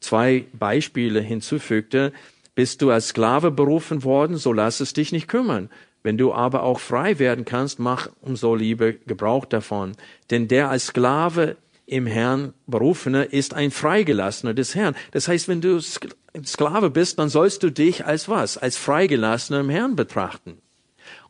zwei 0.00 0.44
Beispiele 0.52 1.20
hinzufügte. 1.20 2.12
Bist 2.54 2.82
du 2.82 2.90
als 2.90 3.08
Sklave 3.08 3.50
berufen 3.50 4.04
worden, 4.04 4.36
so 4.36 4.52
lass 4.52 4.80
es 4.80 4.92
dich 4.92 5.12
nicht 5.12 5.28
kümmern. 5.28 5.70
Wenn 6.02 6.18
du 6.18 6.32
aber 6.32 6.62
auch 6.62 6.80
frei 6.80 7.18
werden 7.18 7.44
kannst, 7.44 7.78
mach 7.78 8.08
umso 8.20 8.54
lieber 8.54 8.92
Gebrauch 8.92 9.46
davon. 9.46 9.92
Denn 10.30 10.48
der 10.48 10.70
als 10.70 10.86
Sklave 10.86 11.56
im 11.86 12.06
Herrn 12.06 12.54
berufene 12.66 13.24
ist 13.24 13.54
ein 13.54 13.70
Freigelassener 13.70 14.54
des 14.54 14.74
Herrn. 14.74 14.94
Das 15.12 15.28
heißt, 15.28 15.48
wenn 15.48 15.60
du 15.60 15.80
Sklave 15.80 16.90
bist, 16.90 17.18
dann 17.18 17.28
sollst 17.28 17.62
du 17.62 17.70
dich 17.70 18.04
als 18.04 18.28
was? 18.28 18.58
Als 18.58 18.76
Freigelassener 18.76 19.60
im 19.60 19.70
Herrn 19.70 19.96
betrachten. 19.96 20.58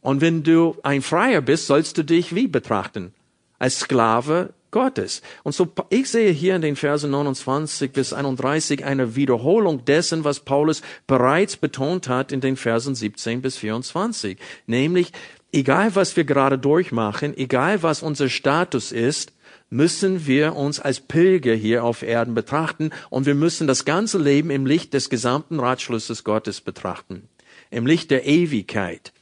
Und 0.01 0.21
wenn 0.21 0.43
du 0.43 0.77
ein 0.83 1.03
Freier 1.03 1.41
bist, 1.41 1.67
sollst 1.67 1.97
du 1.99 2.03
dich 2.05 2.35
wie 2.35 2.47
betrachten? 2.47 3.15
Als 3.59 3.81
Sklave 3.81 4.55
Gottes. 4.75 5.23
Und 5.45 5.55
so, 5.55 5.73
ich 5.88 6.11
sehe 6.11 6.33
hier 6.33 6.57
in 6.57 6.62
den 6.62 6.75
Versen 6.75 7.12
29 7.12 7.93
bis 7.93 8.12
31 8.12 8.85
eine 8.85 9.14
Wiederholung 9.14 9.85
dessen, 9.85 10.25
was 10.25 10.40
Paulus 10.40 10.83
bereits 11.07 11.57
betont 11.57 12.09
hat 12.09 12.33
in 12.33 12.40
den 12.40 12.57
Versen 12.57 12.97
17 12.97 13.40
bis 13.40 13.57
24. 13.57 14.37
Nämlich, 14.67 15.12
egal 15.53 15.95
was 15.95 16.17
wir 16.17 16.25
gerade 16.25 16.59
durchmachen, 16.59 17.37
egal 17.37 17.85
was 17.85 18.03
unser 18.03 18.29
Status 18.29 18.90
ist, 18.90 19.33
müssen 19.71 20.27
wir 20.27 20.57
uns 20.57 20.81
als 20.81 21.01
Pilger 21.01 21.55
hier 21.55 21.85
auf 21.85 22.03
Erden 22.03 22.35
betrachten 22.35 22.90
und 23.11 23.27
wir 23.27 23.37
müssen 23.37 23.69
das 23.69 23.85
ganze 23.85 24.19
Leben 24.19 24.51
im 24.51 24.67
Licht 24.67 24.93
des 24.93 25.09
gesamten 25.09 25.61
Ratschlusses 25.61 26.25
Gottes 26.25 26.61
betrachten. 26.61 27.29
Im 27.71 27.87
Licht 27.87 28.11
der 28.11 28.27
Ewigkeit 28.27 29.12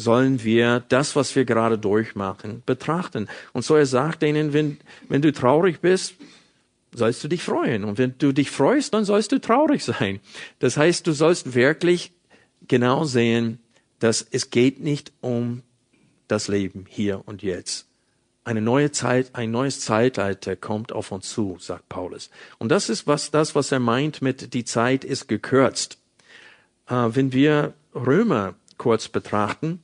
sollen 0.00 0.42
wir 0.42 0.80
das, 0.88 1.14
was 1.14 1.34
wir 1.36 1.44
gerade 1.44 1.78
durchmachen, 1.78 2.62
betrachten. 2.66 3.28
Und 3.52 3.64
so 3.64 3.76
er 3.76 3.86
sagt 3.86 4.22
ihnen, 4.22 4.52
wenn, 4.52 4.78
wenn 5.08 5.22
du 5.22 5.32
traurig 5.32 5.80
bist, 5.80 6.14
sollst 6.92 7.22
du 7.22 7.28
dich 7.28 7.42
freuen. 7.42 7.84
Und 7.84 7.98
wenn 7.98 8.14
du 8.18 8.32
dich 8.32 8.50
freust, 8.50 8.94
dann 8.94 9.04
sollst 9.04 9.32
du 9.32 9.40
traurig 9.40 9.84
sein. 9.84 10.20
Das 10.58 10.76
heißt, 10.76 11.06
du 11.06 11.12
sollst 11.12 11.54
wirklich 11.54 12.12
genau 12.66 13.04
sehen, 13.04 13.58
dass 13.98 14.26
es 14.30 14.50
geht 14.50 14.80
nicht 14.80 15.12
um 15.20 15.62
das 16.28 16.48
Leben 16.48 16.86
hier 16.88 17.22
und 17.26 17.42
jetzt, 17.42 17.86
eine 18.44 18.62
neue 18.62 18.90
Zeit, 18.90 19.34
ein 19.34 19.50
neues 19.50 19.80
Zeitalter 19.80 20.56
kommt 20.56 20.92
auf 20.92 21.12
uns 21.12 21.28
zu, 21.28 21.56
sagt 21.60 21.88
Paulus. 21.88 22.30
Und 22.58 22.70
das 22.70 22.88
ist 22.88 23.06
was, 23.06 23.30
das, 23.30 23.54
was 23.54 23.70
er 23.70 23.80
meint 23.80 24.22
mit 24.22 24.54
die 24.54 24.64
Zeit 24.64 25.04
ist 25.04 25.28
gekürzt. 25.28 25.98
Äh, 26.88 27.08
wenn 27.10 27.32
wir 27.32 27.74
Römer 27.94 28.54
kurz 28.78 29.08
betrachten, 29.08 29.82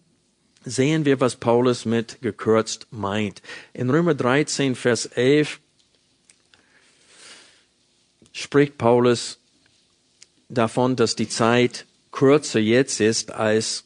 sehen 0.66 1.04
wir, 1.04 1.20
was 1.20 1.36
Paulus 1.36 1.86
mit 1.86 2.20
gekürzt 2.20 2.88
meint. 2.90 3.40
In 3.72 3.88
Römer 3.88 4.14
13, 4.14 4.74
Vers 4.74 5.06
11 5.06 5.60
spricht 8.32 8.76
Paulus 8.76 9.38
davon, 10.48 10.96
dass 10.96 11.16
die 11.16 11.28
Zeit 11.28 11.86
kürzer 12.10 12.60
jetzt 12.60 13.00
ist 13.00 13.30
als 13.30 13.84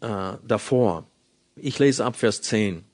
äh, 0.00 0.32
davor. 0.46 1.06
Ich 1.54 1.78
lese 1.78 2.04
ab 2.04 2.16
Vers 2.16 2.42
10. 2.42 2.84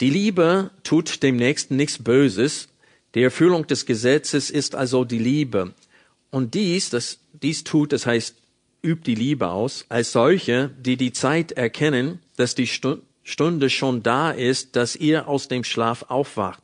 Die 0.00 0.10
Liebe 0.10 0.70
tut 0.84 1.22
dem 1.22 1.36
Nächsten 1.36 1.76
nichts 1.76 2.02
Böses. 2.02 2.68
Die 3.14 3.22
Erfüllung 3.22 3.66
des 3.66 3.86
Gesetzes 3.86 4.50
ist 4.50 4.74
also 4.74 5.04
die 5.04 5.18
Liebe. 5.18 5.74
Und 6.30 6.54
dies, 6.54 6.90
das, 6.90 7.18
dies 7.32 7.62
tut, 7.62 7.92
das 7.92 8.06
heißt, 8.06 8.34
übt 8.84 9.06
die 9.06 9.14
Liebe 9.14 9.48
aus, 9.48 9.86
als 9.88 10.12
solche, 10.12 10.70
die 10.78 10.96
die 10.96 11.12
Zeit 11.12 11.52
erkennen, 11.52 12.20
dass 12.36 12.54
die 12.54 12.68
Stunde 12.68 13.70
schon 13.70 14.02
da 14.02 14.30
ist, 14.30 14.76
dass 14.76 14.94
ihr 14.94 15.26
aus 15.26 15.48
dem 15.48 15.64
Schlaf 15.64 16.04
aufwacht. 16.08 16.62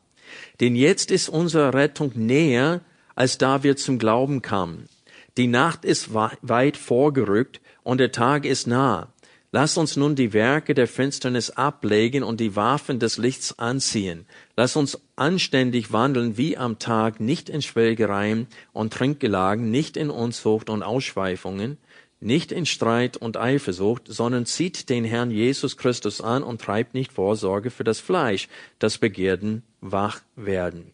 Denn 0.61 0.76
jetzt 0.76 1.11
ist 1.11 1.28
unsere 1.28 1.74
Rettung 1.74 2.12
näher, 2.14 2.83
als 3.14 3.38
da 3.38 3.62
wir 3.62 3.76
zum 3.76 3.98
Glauben 3.98 4.42
kamen. 4.42 4.88
Die 5.37 5.46
Nacht 5.46 5.85
ist 5.85 6.12
weit 6.12 6.76
vorgerückt 6.76 7.61
und 7.83 7.98
der 7.98 8.12
Tag 8.12 8.44
ist 8.44 8.66
nah. 8.66 9.09
Lass 9.52 9.76
uns 9.76 9.96
nun 9.96 10.14
die 10.14 10.33
Werke 10.33 10.74
der 10.74 10.87
Finsternis 10.87 11.50
ablegen 11.50 12.22
und 12.22 12.38
die 12.38 12.54
Waffen 12.54 13.00
des 13.00 13.18
Lichts 13.18 13.59
anziehen. 13.59 14.26
Lass 14.56 14.76
uns 14.76 15.00
anständig 15.16 15.92
wandeln 15.92 16.37
wie 16.37 16.56
am 16.56 16.78
Tag, 16.78 17.18
nicht 17.18 17.48
in 17.48 17.61
Schwelgereien 17.61 18.46
und 18.72 18.92
Trinkgelagen, 18.92 19.68
nicht 19.68 19.96
in 19.96 20.09
Unzucht 20.11 20.70
und 20.70 20.85
Ausschweifungen, 20.85 21.78
nicht 22.20 22.52
in 22.52 22.66
Streit 22.66 23.16
und 23.16 23.37
Eifersucht, 23.37 24.04
sondern 24.06 24.46
zieht 24.46 24.88
den 24.88 25.04
Herrn 25.04 25.31
Jesus 25.31 25.77
Christus 25.77 26.21
an 26.21 26.42
und 26.42 26.60
treibt 26.60 26.94
nicht 26.94 27.12
Vorsorge 27.12 27.71
für 27.71 27.85
das 27.85 27.98
Fleisch, 27.98 28.48
das 28.79 28.98
Begehrten 28.98 29.62
wach 29.81 30.21
werden. 30.37 30.92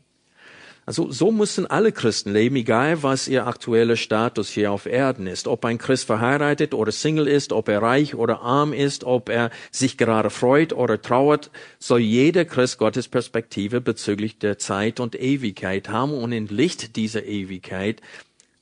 Also 0.86 1.10
so 1.10 1.32
müssen 1.32 1.66
alle 1.66 1.90
Christen 1.90 2.32
leben, 2.32 2.54
egal 2.54 3.02
was 3.02 3.26
ihr 3.26 3.48
aktueller 3.48 3.96
Status 3.96 4.50
hier 4.50 4.70
auf 4.70 4.86
Erden 4.86 5.26
ist. 5.26 5.48
Ob 5.48 5.64
ein 5.64 5.78
Christ 5.78 6.04
verheiratet 6.04 6.74
oder 6.74 6.92
Single 6.92 7.26
ist, 7.26 7.52
ob 7.52 7.68
er 7.68 7.82
reich 7.82 8.14
oder 8.14 8.40
arm 8.42 8.72
ist, 8.72 9.02
ob 9.02 9.28
er 9.28 9.50
sich 9.72 9.98
gerade 9.98 10.30
freut 10.30 10.72
oder 10.72 11.02
trauert, 11.02 11.50
soll 11.80 11.98
jeder 11.98 12.44
Christ 12.44 12.78
Gottes 12.78 13.08
Perspektive 13.08 13.80
bezüglich 13.80 14.38
der 14.38 14.58
Zeit 14.58 15.00
und 15.00 15.20
Ewigkeit 15.20 15.88
haben 15.88 16.12
und 16.12 16.30
in 16.30 16.46
Licht 16.46 16.94
dieser 16.94 17.24
Ewigkeit 17.24 18.00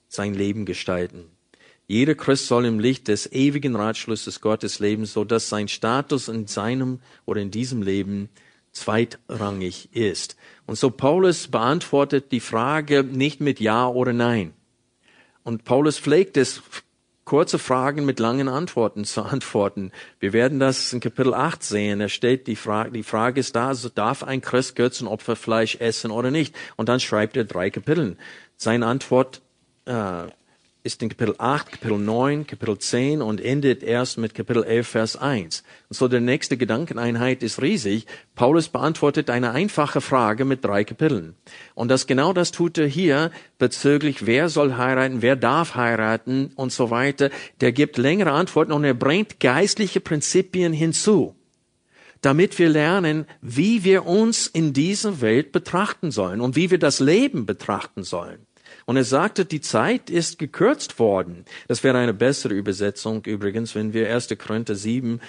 sein 0.08 0.32
Leben 0.32 0.64
gestalten. 0.64 1.33
Jeder 1.86 2.14
Christ 2.14 2.46
soll 2.46 2.64
im 2.64 2.78
Licht 2.78 3.08
des 3.08 3.30
ewigen 3.30 3.76
Ratschlusses 3.76 4.40
Gottes 4.40 4.78
leben, 4.78 5.04
so 5.04 5.24
dass 5.24 5.48
sein 5.48 5.68
Status 5.68 6.28
in 6.28 6.46
seinem 6.46 7.00
oder 7.26 7.40
in 7.40 7.50
diesem 7.50 7.82
Leben 7.82 8.30
zweitrangig 8.72 9.94
ist. 9.94 10.36
Und 10.66 10.76
so 10.76 10.90
Paulus 10.90 11.48
beantwortet 11.48 12.32
die 12.32 12.40
Frage 12.40 13.04
nicht 13.04 13.40
mit 13.40 13.60
Ja 13.60 13.86
oder 13.86 14.12
Nein. 14.12 14.54
Und 15.42 15.64
Paulus 15.64 15.98
pflegt 15.98 16.36
es 16.38 16.62
kurze 17.24 17.58
Fragen 17.58 18.04
mit 18.04 18.18
langen 18.18 18.48
Antworten 18.48 19.04
zu 19.04 19.22
antworten. 19.22 19.92
Wir 20.20 20.32
werden 20.32 20.58
das 20.58 20.92
in 20.92 21.00
Kapitel 21.00 21.34
8 21.34 21.62
sehen. 21.62 21.98
Da 21.98 22.08
steht 22.08 22.46
die 22.46 22.56
Frage, 22.56 22.92
die 22.92 23.02
Frage 23.02 23.40
ist 23.40 23.56
da, 23.56 23.68
also 23.68 23.88
darf 23.88 24.22
ein 24.22 24.40
Christ 24.40 24.76
Götzenopferfleisch 24.76 25.76
essen 25.76 26.10
oder 26.10 26.30
nicht? 26.30 26.54
Und 26.76 26.88
dann 26.88 27.00
schreibt 27.00 27.36
er 27.36 27.44
drei 27.44 27.70
Kapiteln. 27.70 28.18
Seine 28.56 28.86
Antwort 28.86 29.42
äh, 29.86 30.26
ist 30.84 31.02
in 31.02 31.08
Kapitel 31.08 31.34
8, 31.38 31.72
Kapitel 31.72 31.96
9, 31.96 32.46
Kapitel 32.46 32.78
10 32.78 33.22
und 33.22 33.40
endet 33.40 33.82
erst 33.82 34.18
mit 34.18 34.34
Kapitel 34.34 34.62
11, 34.62 34.86
Vers 34.86 35.16
1. 35.16 35.64
Und 35.88 35.96
so 35.96 36.08
der 36.08 36.20
nächste 36.20 36.58
Gedankeneinheit 36.58 37.42
ist 37.42 37.62
riesig. 37.62 38.06
Paulus 38.34 38.68
beantwortet 38.68 39.30
eine 39.30 39.52
einfache 39.52 40.02
Frage 40.02 40.44
mit 40.44 40.62
drei 40.62 40.84
Kapiteln. 40.84 41.36
Und 41.74 41.88
das 41.88 42.06
genau 42.06 42.34
das 42.34 42.52
tut 42.52 42.76
er 42.76 42.86
hier 42.86 43.30
bezüglich, 43.58 44.26
wer 44.26 44.50
soll 44.50 44.76
heiraten, 44.76 45.22
wer 45.22 45.36
darf 45.36 45.74
heiraten 45.74 46.52
und 46.54 46.70
so 46.70 46.90
weiter. 46.90 47.30
Der 47.62 47.72
gibt 47.72 47.96
längere 47.96 48.32
Antworten 48.32 48.72
und 48.72 48.84
er 48.84 48.92
bringt 48.92 49.40
geistliche 49.40 50.00
Prinzipien 50.00 50.74
hinzu 50.74 51.34
damit 52.20 52.58
wir 52.58 52.70
lernen, 52.70 53.26
wie 53.42 53.84
wir 53.84 54.06
uns 54.06 54.46
in 54.46 54.72
dieser 54.72 55.20
Welt 55.20 55.52
betrachten 55.52 56.10
sollen 56.10 56.40
und 56.40 56.56
wie 56.56 56.70
wir 56.70 56.78
das 56.78 56.98
Leben 56.98 57.44
betrachten 57.44 58.02
sollen. 58.02 58.46
Und 58.86 58.96
er 58.96 59.04
sagte, 59.04 59.44
die 59.44 59.60
Zeit 59.60 60.10
ist 60.10 60.38
gekürzt 60.38 60.98
worden. 60.98 61.44
Das 61.68 61.82
wäre 61.84 61.98
eine 61.98 62.14
bessere 62.14 62.54
Übersetzung 62.54 63.24
übrigens, 63.24 63.74
wenn 63.74 63.92
wir 63.92 64.12
1. 64.12 64.28
Korinther 64.38 64.74
7 64.74 65.20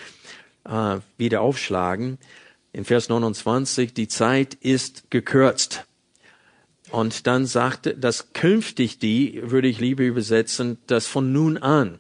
äh, 0.66 0.98
wieder 1.18 1.42
aufschlagen. 1.42 2.18
In 2.74 2.84
Vers 2.84 3.08
29, 3.08 3.94
die 3.94 4.08
Zeit 4.08 4.56
ist 4.56 5.10
gekürzt. 5.10 5.86
Und 6.92 7.28
dann 7.28 7.46
sagte, 7.46 7.96
das 7.96 8.34
künftig 8.34 9.00
die, 9.00 9.42
würde 9.44 9.68
ich 9.68 9.80
lieber 9.80 10.04
übersetzen, 10.04 10.78
das 10.88 11.08
von 11.08 11.32
nun 11.32 11.58
an. 11.58 12.00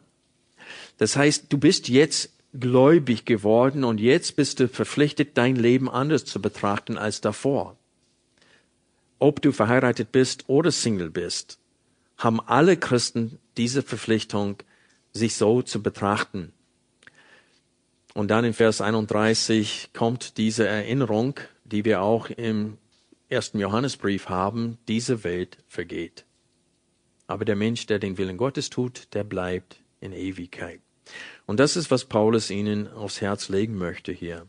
Das 0.97 1.15
heißt, 1.15 1.45
du 1.49 1.57
bist 1.57 1.89
jetzt 1.89 2.31
gläubig 2.53 3.25
geworden 3.25 3.83
und 3.83 3.99
jetzt 3.99 4.36
bist 4.36 4.59
du 4.59 4.67
verpflichtet, 4.67 5.38
dein 5.38 5.55
Leben 5.55 5.89
anders 5.89 6.25
zu 6.25 6.41
betrachten 6.41 6.97
als 6.97 7.19
davor 7.19 7.77
ob 9.20 9.41
du 9.41 9.51
verheiratet 9.51 10.11
bist 10.11 10.45
oder 10.47 10.72
Single 10.72 11.09
bist, 11.09 11.59
haben 12.18 12.39
alle 12.41 12.78
Christen 12.78 13.39
diese 13.57 13.82
Verpflichtung, 13.82 14.57
sich 15.11 15.36
so 15.36 15.61
zu 15.61 15.82
betrachten. 15.82 16.51
Und 18.13 18.30
dann 18.30 18.45
in 18.45 18.53
Vers 18.53 18.82
31 18.82 19.89
kommt 19.93 20.38
diese 20.38 20.68
Erinnerung, 20.68 21.39
die 21.63 21.86
wir 21.86 22.01
auch 22.01 22.30
im 22.30 22.78
ersten 23.30 23.59
Johannesbrief 23.59 24.30
haben, 24.30 24.78
diese 24.88 25.24
Welt 25.24 25.57
vergeht. 25.68 26.26
Aber 27.28 27.43
der 27.43 27.55
Mensch, 27.55 27.86
der 27.88 27.99
den 27.99 28.18
Willen 28.18 28.38
Gottes 28.38 28.70
tut, 28.70 29.13
der 29.13 29.24
bleibt 29.24 29.82
in 29.99 30.13
Ewigkeit. 30.13 30.80
Und 31.45 31.59
das 31.59 31.76
ist, 31.76 31.91
was 31.91 32.05
Paulus 32.05 32.49
ihnen 32.49 32.88
aufs 32.88 33.22
Herz 33.22 33.49
legen 33.49 33.78
möchte 33.78 34.11
hier. 34.11 34.47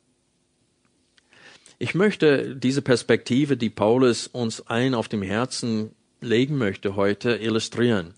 Ich 1.79 1.95
möchte 1.95 2.57
diese 2.57 2.81
Perspektive, 2.81 3.59
die 3.59 3.69
Paulus 3.69 4.29
uns 4.29 4.67
allen 4.67 4.95
auf 4.95 5.09
dem 5.09 5.21
Herzen 5.21 5.95
legen 6.23 6.57
möchte 6.57 6.97
heute, 6.97 7.37
illustrieren. 7.37 8.15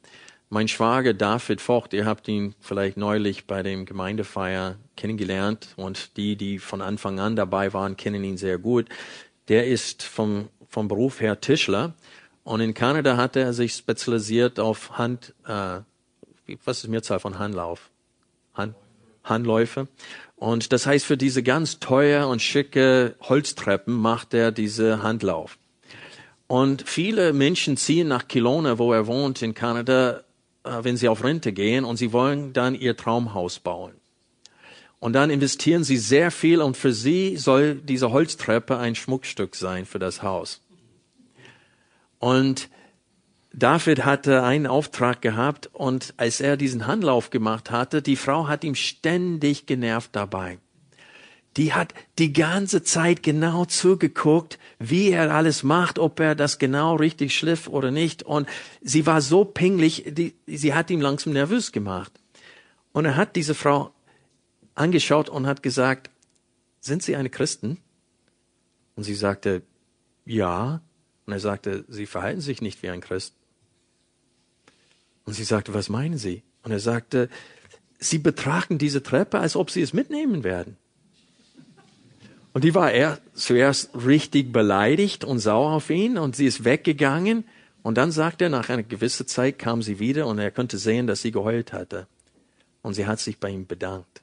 Mein 0.48 0.68
Schwager 0.68 1.12
David 1.12 1.61
Vocht, 1.61 1.92
ihr 1.92 2.06
habt 2.06 2.28
ihn 2.28 2.54
vielleicht 2.61 2.96
neulich 2.96 3.46
bei 3.46 3.64
dem 3.64 3.84
Gemeindefeier 3.84 4.76
kennengelernt 4.96 5.74
und 5.74 6.16
die, 6.16 6.36
die 6.36 6.61
von 6.61 6.80
Anfang 6.80 7.18
an 7.18 7.34
dabei 7.34 7.72
waren, 7.72 7.96
kennen 7.96 8.22
ihn 8.22 8.36
sehr 8.36 8.59
gut. 8.59 8.88
Der 9.48 9.66
ist 9.66 10.04
vom, 10.04 10.48
vom 10.68 10.86
Beruf 10.86 11.20
her 11.20 11.40
Tischler 11.40 11.94
und 12.44 12.61
in 12.61 12.74
Kanada 12.74 13.16
hat 13.16 13.34
er 13.34 13.52
sich 13.52 13.74
spezialisiert 13.74 14.61
auf 14.61 14.96
Hand, 14.96 15.34
äh, 15.46 15.80
was 16.64 16.76
ist 16.76 16.84
die 16.84 16.90
Mehrzahl 16.90 17.18
von 17.18 17.40
Handlauf? 17.40 17.90
Hand, 18.54 18.76
Handläufe. 19.24 19.88
Und 20.39 20.72
das 20.72 20.86
heißt, 20.86 21.05
für 21.05 21.16
diese 21.16 21.43
ganz 21.43 21.80
teuer 21.80 22.28
und 22.28 22.41
schicke 22.41 23.16
Holztreppen 23.20 23.95
macht 23.95 24.34
er 24.34 24.53
diese 24.53 25.03
Handlauf. 25.03 25.59
Und 26.47 26.89
viele 26.89 27.32
Menschen 27.32 27.76
ziehen 27.76 28.09
nach 28.09 28.28
Kelowna, 28.28 28.78
wo 28.78 28.93
er 28.93 29.07
wohnt 29.07 29.43
in 29.43 29.55
Kanada, 29.55 30.22
äh, 30.64 30.82
wenn 30.82 30.97
sie 30.97 31.09
auf 31.09 31.24
Rente 31.24 31.53
gehen 31.53 31.84
und 31.84 31.97
sie 31.97 32.12
wollen 32.12 32.53
dann 32.53 32.74
ihr 32.74 32.97
Traumhaus 32.97 33.59
bauen. 33.59 33.93
Und 35.01 35.12
dann 35.12 35.30
investieren 35.30 35.84
sie 35.84 35.97
sehr 35.97 36.30
viel 36.30 36.61
und 36.61 36.76
für 36.76 36.93
sie 36.93 37.36
soll 37.36 37.76
diese 37.76 38.11
Holztreppe 38.11 38.78
ein 38.78 38.95
Schmuckstück 38.95 39.55
sein 39.57 39.86
für 39.86 39.99
das 39.99 40.22
Haus. 40.22 40.61
Und 42.18 42.68
David 43.59 44.04
hatte 44.04 44.44
einen 44.44 44.66
Auftrag 44.66 45.20
gehabt 45.20 45.68
und 45.72 46.14
als 46.16 46.40
er 46.40 46.56
diesen 46.56 46.86
Handlauf 46.86 47.30
gemacht 47.30 47.70
hatte, 47.70 48.02
die 48.02 48.16
Frau 48.16 48.46
hat 48.46 48.62
ihm 48.62 48.74
ständig 48.74 49.66
genervt 49.66 50.11
dabei. 50.14 50.59
Die 51.56 51.72
hat 51.72 51.92
die 52.18 52.32
ganze 52.32 52.84
Zeit 52.84 53.24
genau 53.24 53.64
zugeguckt, 53.64 54.61
wie 54.78 55.11
er 55.11 55.34
alles 55.34 55.64
macht, 55.64 55.98
ob 55.98 56.20
er 56.20 56.36
das 56.36 56.59
genau 56.59 56.94
richtig 56.94 57.36
schliff 57.36 57.66
oder 57.66 57.90
nicht. 57.90 58.22
Und 58.22 58.48
sie 58.80 59.06
war 59.06 59.20
so 59.20 59.44
pinglich, 59.44 60.04
die, 60.06 60.36
sie 60.46 60.74
hat 60.74 60.88
ihn 60.90 61.00
langsam 61.00 61.32
nervös 61.32 61.72
gemacht. 61.72 62.12
Und 62.92 63.06
er 63.06 63.16
hat 63.16 63.34
diese 63.34 63.56
Frau 63.56 63.92
angeschaut 64.76 65.28
und 65.28 65.48
hat 65.48 65.64
gesagt, 65.64 66.11
sind 66.80 67.02
Sie 67.02 67.16
eine 67.16 67.28
Christen? 67.28 67.78
Und 68.94 69.02
sie 69.02 69.14
sagte, 69.14 69.62
ja. 70.24 70.80
Und 71.26 71.32
er 71.32 71.40
sagte, 71.40 71.84
Sie 71.88 72.06
verhalten 72.06 72.40
sich 72.40 72.62
nicht 72.62 72.82
wie 72.82 72.90
ein 72.90 73.00
Christ. 73.00 73.38
Und 75.28 75.34
sie 75.34 75.44
sagte, 75.44 75.74
was 75.74 75.90
meinen 75.90 76.16
Sie? 76.16 76.42
Und 76.62 76.72
er 76.72 76.80
sagte, 76.80 77.28
Sie 77.98 78.16
betrachten 78.16 78.78
diese 78.78 79.02
Treppe, 79.02 79.38
als 79.38 79.56
ob 79.56 79.70
Sie 79.70 79.82
es 79.82 79.92
mitnehmen 79.92 80.42
werden. 80.42 80.78
Und 82.54 82.64
die 82.64 82.74
war 82.74 82.90
er 82.90 83.20
zuerst 83.34 83.90
richtig 83.94 84.52
beleidigt 84.52 85.24
und 85.24 85.38
sauer 85.38 85.72
auf 85.72 85.90
ihn 85.90 86.16
und 86.16 86.34
sie 86.34 86.46
ist 86.46 86.64
weggegangen. 86.64 87.44
Und 87.82 87.98
dann 87.98 88.10
sagt 88.10 88.40
er, 88.40 88.48
nach 88.48 88.70
einer 88.70 88.84
gewissen 88.84 89.26
Zeit 89.26 89.58
kam 89.58 89.82
sie 89.82 89.98
wieder 89.98 90.26
und 90.26 90.38
er 90.38 90.50
konnte 90.50 90.78
sehen, 90.78 91.06
dass 91.06 91.20
sie 91.20 91.30
geheult 91.30 91.74
hatte. 91.74 92.06
Und 92.80 92.94
sie 92.94 93.06
hat 93.06 93.20
sich 93.20 93.38
bei 93.38 93.50
ihm 93.50 93.66
bedankt 93.66 94.22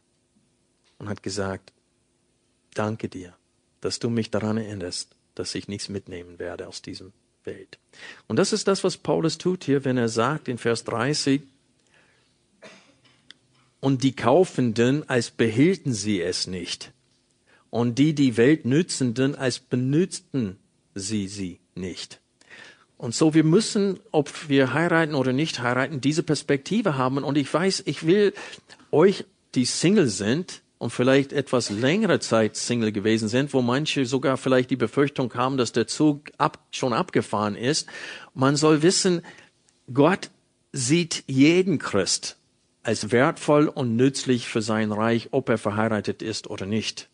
und 0.97 1.07
hat 1.07 1.21
gesagt, 1.21 1.71
danke 2.73 3.09
dir, 3.09 3.35
dass 3.79 3.99
du 3.99 4.09
mich 4.09 4.31
daran 4.31 4.57
erinnerst, 4.57 5.15
dass 5.35 5.53
ich 5.53 5.67
nichts 5.67 5.87
mitnehmen 5.87 6.39
werde 6.39 6.67
aus 6.67 6.81
diesem 6.81 7.13
Welt. 7.45 7.77
Und 8.27 8.37
das 8.37 8.53
ist 8.53 8.67
das, 8.67 8.83
was 8.83 8.97
Paulus 8.97 9.37
tut 9.37 9.63
hier, 9.63 9.85
wenn 9.85 9.97
er 9.97 10.09
sagt 10.09 10.47
in 10.47 10.57
Vers 10.57 10.83
30, 10.83 11.41
und 13.79 14.01
die 14.03 14.15
Kaufenden, 14.15 15.07
als 15.07 15.29
behielten 15.29 15.93
sie 15.93 16.19
es 16.19 16.47
nicht. 16.47 16.91
Und 17.69 17.99
die, 17.99 18.15
die 18.15 18.35
Welt 18.35 18.65
nützenden, 18.65 19.35
als 19.35 19.59
benützten 19.59 20.57
sie 20.95 21.27
sie 21.27 21.59
nicht. 21.75 22.19
Und 22.97 23.13
so, 23.13 23.33
wir 23.33 23.43
müssen, 23.43 23.99
ob 24.11 24.49
wir 24.49 24.73
heiraten 24.73 25.13
oder 25.13 25.33
nicht 25.33 25.59
heiraten, 25.59 26.01
diese 26.01 26.23
Perspektive 26.23 26.97
haben. 26.97 27.23
Und 27.23 27.37
ich 27.37 27.53
weiß, 27.53 27.83
ich 27.85 28.07
will 28.07 28.33
euch, 28.91 29.25
die 29.53 29.65
Single 29.65 30.07
sind, 30.07 30.61
und 30.77 30.91
vielleicht 30.91 31.33
etwas 31.33 31.69
längere 31.69 32.19
Zeit 32.19 32.55
Single 32.55 32.91
gewesen 32.91 33.27
sind, 33.27 33.53
wo 33.53 33.61
manche 33.61 34.05
sogar 34.05 34.37
vielleicht 34.37 34.69
die 34.69 34.75
Befürchtung 34.75 35.33
haben, 35.33 35.57
dass 35.57 35.71
der 35.71 35.87
Zug 35.87 36.31
ab, 36.37 36.59
schon 36.71 36.93
abgefahren 36.93 37.55
ist. 37.55 37.87
Man 38.33 38.55
soll 38.55 38.81
wissen, 38.81 39.21
Gott 39.93 40.29
sieht 40.71 41.23
jeden 41.27 41.79
Christ 41.79 42.37
als 42.83 43.11
wertvoll 43.11 43.67
und 43.67 43.95
nützlich 43.95 44.47
für 44.47 44.61
sein 44.61 44.91
Reich, 44.91 45.29
ob 45.31 45.49
er 45.49 45.57
verheiratet 45.57 46.21
ist 46.21 46.47
oder 46.47 46.65
nicht. 46.65 47.09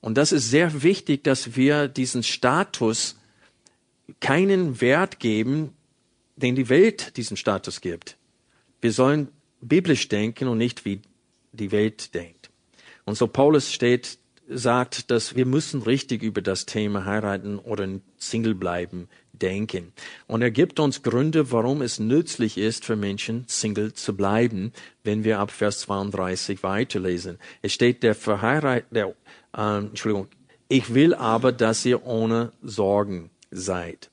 Und 0.00 0.16
das 0.16 0.32
ist 0.32 0.50
sehr 0.50 0.82
wichtig, 0.82 1.24
dass 1.24 1.56
wir 1.56 1.88
diesen 1.88 2.22
Status 2.22 3.18
keinen 4.20 4.80
Wert 4.80 5.18
geben, 5.18 5.72
den 6.36 6.54
die 6.54 6.68
Welt 6.68 7.16
diesen 7.16 7.36
Status 7.36 7.80
gibt. 7.80 8.16
Wir 8.80 8.92
sollen 8.92 9.28
biblisch 9.60 10.08
denken 10.08 10.48
und 10.48 10.58
nicht 10.58 10.84
wie 10.84 11.00
die 11.52 11.72
Welt 11.72 12.14
denkt. 12.14 12.33
Und 13.04 13.16
so 13.16 13.26
Paulus 13.26 13.72
steht, 13.72 14.18
sagt, 14.48 15.10
dass 15.10 15.36
wir 15.36 15.46
müssen 15.46 15.82
richtig 15.82 16.22
über 16.22 16.42
das 16.42 16.66
Thema 16.66 17.04
heiraten 17.04 17.58
oder 17.58 17.88
Single 18.18 18.54
bleiben 18.54 19.08
denken. 19.32 19.92
Und 20.26 20.42
er 20.42 20.50
gibt 20.50 20.78
uns 20.78 21.02
Gründe, 21.02 21.50
warum 21.50 21.82
es 21.82 21.98
nützlich 21.98 22.58
ist 22.58 22.84
für 22.84 22.96
Menschen, 22.96 23.44
Single 23.48 23.92
zu 23.92 24.16
bleiben, 24.16 24.72
wenn 25.02 25.24
wir 25.24 25.40
ab 25.40 25.50
Vers 25.50 25.80
32 25.80 26.62
weiterlesen. 26.62 27.38
Es 27.62 27.72
steht, 27.72 28.02
der 28.02 28.14
Verheirat, 28.14 28.84
der, 28.90 29.14
äh, 29.56 29.78
Entschuldigung, 29.78 30.28
ich 30.68 30.94
will 30.94 31.14
aber, 31.14 31.52
dass 31.52 31.84
ihr 31.84 32.06
ohne 32.06 32.52
Sorgen 32.62 33.30
seid. 33.50 34.10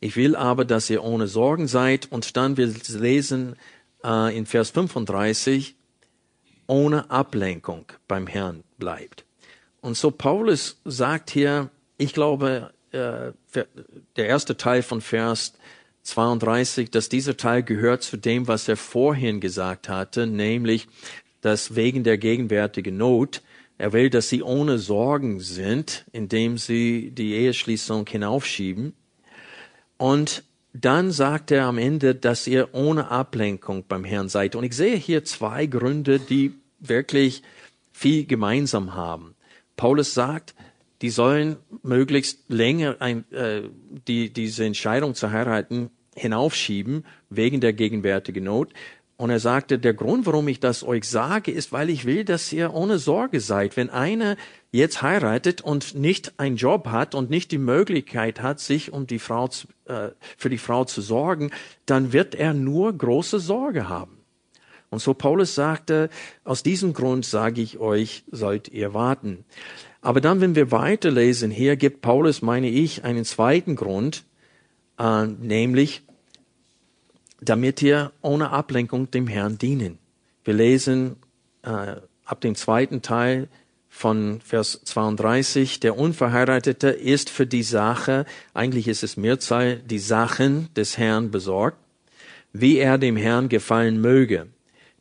Ich 0.00 0.16
will 0.16 0.36
aber, 0.36 0.64
dass 0.64 0.90
ihr 0.90 1.02
ohne 1.02 1.26
Sorgen 1.26 1.66
seid. 1.66 2.10
Und 2.10 2.36
dann 2.36 2.56
wir 2.56 2.72
lesen 2.88 3.56
äh, 4.04 4.36
in 4.36 4.46
Vers 4.46 4.70
35 4.70 5.76
ohne 6.66 7.10
Ablenkung 7.10 7.86
beim 8.06 8.26
Herrn 8.26 8.62
bleibt. 8.78 9.24
Und 9.80 9.96
so 9.96 10.10
Paulus 10.10 10.80
sagt 10.84 11.30
hier, 11.30 11.70
ich 11.96 12.12
glaube, 12.12 12.72
äh, 12.92 13.32
der 14.16 14.26
erste 14.26 14.56
Teil 14.56 14.82
von 14.82 15.00
Vers 15.00 15.54
32, 16.02 16.90
dass 16.90 17.08
dieser 17.08 17.36
Teil 17.36 17.62
gehört 17.62 18.02
zu 18.02 18.16
dem, 18.16 18.48
was 18.48 18.68
er 18.68 18.76
vorhin 18.76 19.40
gesagt 19.40 19.88
hatte, 19.88 20.26
nämlich, 20.26 20.88
dass 21.40 21.74
wegen 21.76 22.04
der 22.04 22.18
gegenwärtigen 22.18 22.96
Not 22.96 23.42
er 23.78 23.92
will, 23.92 24.10
dass 24.10 24.28
sie 24.28 24.42
ohne 24.42 24.78
Sorgen 24.78 25.38
sind, 25.38 26.04
indem 26.12 26.58
sie 26.58 27.12
die 27.12 27.34
Eheschließung 27.34 28.06
hinaufschieben. 28.08 28.92
Und 29.96 30.42
dann 30.80 31.10
sagt 31.10 31.50
er 31.50 31.64
am 31.64 31.78
Ende, 31.78 32.14
dass 32.14 32.46
ihr 32.46 32.68
ohne 32.72 33.10
Ablenkung 33.10 33.84
beim 33.88 34.04
Herrn 34.04 34.28
seid. 34.28 34.54
Und 34.54 34.64
ich 34.64 34.74
sehe 34.74 34.96
hier 34.96 35.24
zwei 35.24 35.66
Gründe, 35.66 36.18
die 36.18 36.54
wirklich 36.78 37.42
viel 37.92 38.26
gemeinsam 38.26 38.94
haben. 38.94 39.34
Paulus 39.76 40.14
sagt, 40.14 40.54
die 41.02 41.10
sollen 41.10 41.56
möglichst 41.82 42.48
länger 42.48 42.96
ein, 43.00 43.30
äh, 43.32 43.62
die, 44.06 44.32
diese 44.32 44.64
Entscheidung 44.64 45.14
zu 45.14 45.30
heiraten 45.30 45.90
hinaufschieben 46.14 47.04
wegen 47.30 47.60
der 47.60 47.72
gegenwärtigen 47.72 48.44
Not. 48.44 48.72
Und 49.16 49.30
er 49.30 49.40
sagte, 49.40 49.78
der 49.78 49.94
Grund, 49.94 50.26
warum 50.26 50.46
ich 50.46 50.60
das 50.60 50.84
euch 50.84 51.04
sage, 51.04 51.50
ist, 51.50 51.72
weil 51.72 51.90
ich 51.90 52.04
will, 52.04 52.24
dass 52.24 52.52
ihr 52.52 52.72
ohne 52.72 52.98
Sorge 52.98 53.40
seid. 53.40 53.76
Wenn 53.76 53.90
einer 53.90 54.36
jetzt 54.70 55.02
heiratet 55.02 55.60
und 55.60 55.94
nicht 55.94 56.38
einen 56.38 56.56
Job 56.56 56.88
hat 56.88 57.14
und 57.14 57.30
nicht 57.30 57.50
die 57.52 57.58
Möglichkeit 57.58 58.42
hat, 58.42 58.60
sich 58.60 58.92
um 58.92 59.06
die 59.06 59.18
Frau, 59.18 59.48
äh, 59.86 60.10
für 60.36 60.50
die 60.50 60.58
Frau 60.58 60.84
zu 60.84 61.00
sorgen, 61.00 61.50
dann 61.86 62.12
wird 62.12 62.34
er 62.34 62.54
nur 62.54 62.92
große 62.92 63.40
Sorge 63.40 63.88
haben. 63.88 64.18
Und 64.90 65.00
so 65.00 65.14
Paulus 65.14 65.54
sagte, 65.54 66.08
aus 66.44 66.62
diesem 66.62 66.92
Grund 66.92 67.24
sage 67.26 67.60
ich 67.60 67.78
euch, 67.78 68.24
sollt 68.30 68.68
ihr 68.68 68.94
warten. 68.94 69.44
Aber 70.00 70.20
dann, 70.20 70.40
wenn 70.40 70.54
wir 70.54 70.70
weiterlesen, 70.70 71.50
hier 71.50 71.76
gibt 71.76 72.00
Paulus, 72.00 72.40
meine 72.42 72.68
ich, 72.68 73.04
einen 73.04 73.24
zweiten 73.24 73.76
Grund, 73.76 74.24
äh, 74.98 75.26
nämlich, 75.26 76.02
damit 77.40 77.82
ihr 77.82 78.12
ohne 78.22 78.50
Ablenkung 78.50 79.10
dem 79.10 79.26
Herrn 79.26 79.58
dienen. 79.58 79.98
Wir 80.44 80.54
lesen 80.54 81.16
äh, 81.62 81.96
ab 82.24 82.40
dem 82.40 82.54
zweiten 82.54 83.02
Teil 83.02 83.48
von 83.98 84.40
Vers 84.44 84.80
32, 84.84 85.80
der 85.80 85.98
Unverheiratete 85.98 86.88
ist 86.88 87.30
für 87.30 87.48
die 87.48 87.64
Sache, 87.64 88.26
eigentlich 88.54 88.86
ist 88.86 89.02
es 89.02 89.16
Mehrzahl, 89.16 89.78
die 89.78 89.98
Sachen 89.98 90.72
des 90.74 90.98
Herrn 90.98 91.32
besorgt, 91.32 91.78
wie 92.52 92.78
er 92.78 92.96
dem 92.96 93.16
Herrn 93.16 93.48
gefallen 93.48 94.00
möge. 94.00 94.46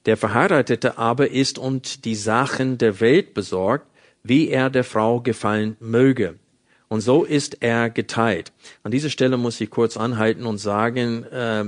Der 0.08 0.18
Verheiratete 0.18 0.98
aber 0.98 1.30
ist 1.30 1.60
und 1.60 2.06
die 2.06 2.16
Sachen 2.16 2.80
der 2.80 3.00
Welt 3.00 3.36
besorgt, 3.36 3.86
wie 4.24 4.50
er 4.50 4.72
der 4.72 4.84
Frau 4.84 5.22
gefallen 5.22 5.78
möge. 5.80 6.40
Und 6.88 7.02
so 7.02 7.24
ist 7.24 7.62
er 7.62 7.92
geteilt. 7.92 8.52
An 8.82 8.92
dieser 8.92 9.12
Stelle 9.12 9.38
muss 9.38 9.62
ich 9.62 9.70
kurz 9.70 9.96
anhalten 9.96 10.48
und 10.48 10.58
sagen, 10.58 11.24
äh, 11.26 11.66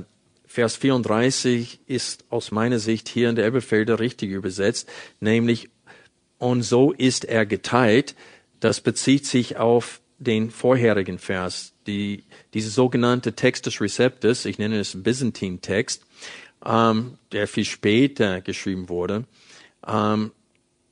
Vers 0.47 0.77
34 0.77 1.81
ist 1.85 2.25
aus 2.31 2.49
meiner 2.49 2.79
Sicht 2.79 3.07
hier 3.07 3.29
in 3.29 3.35
der 3.35 3.45
Elberfelder 3.45 3.99
richtig 3.99 4.31
übersetzt, 4.31 4.89
nämlich 5.19 5.69
und 6.39 6.63
so 6.63 6.91
ist 6.91 7.25
er 7.25 7.45
geteilt. 7.45 8.15
Das 8.59 8.81
bezieht 8.81 9.27
sich 9.27 9.57
auf 9.57 10.01
den 10.17 10.51
vorherigen 10.51 11.19
Vers, 11.19 11.73
die, 11.87 12.23
diese 12.53 12.69
sogenannte 12.69 13.33
Text 13.33 13.65
des 13.65 13.79
Receptus, 13.79 14.45
ich 14.45 14.57
nenne 14.57 14.79
es 14.79 15.01
Byzantine-Text, 15.01 16.05
ähm, 16.65 17.17
der 17.31 17.47
viel 17.47 17.65
später 17.65 18.41
geschrieben 18.41 18.89
wurde, 18.89 19.25
ähm, 19.87 20.31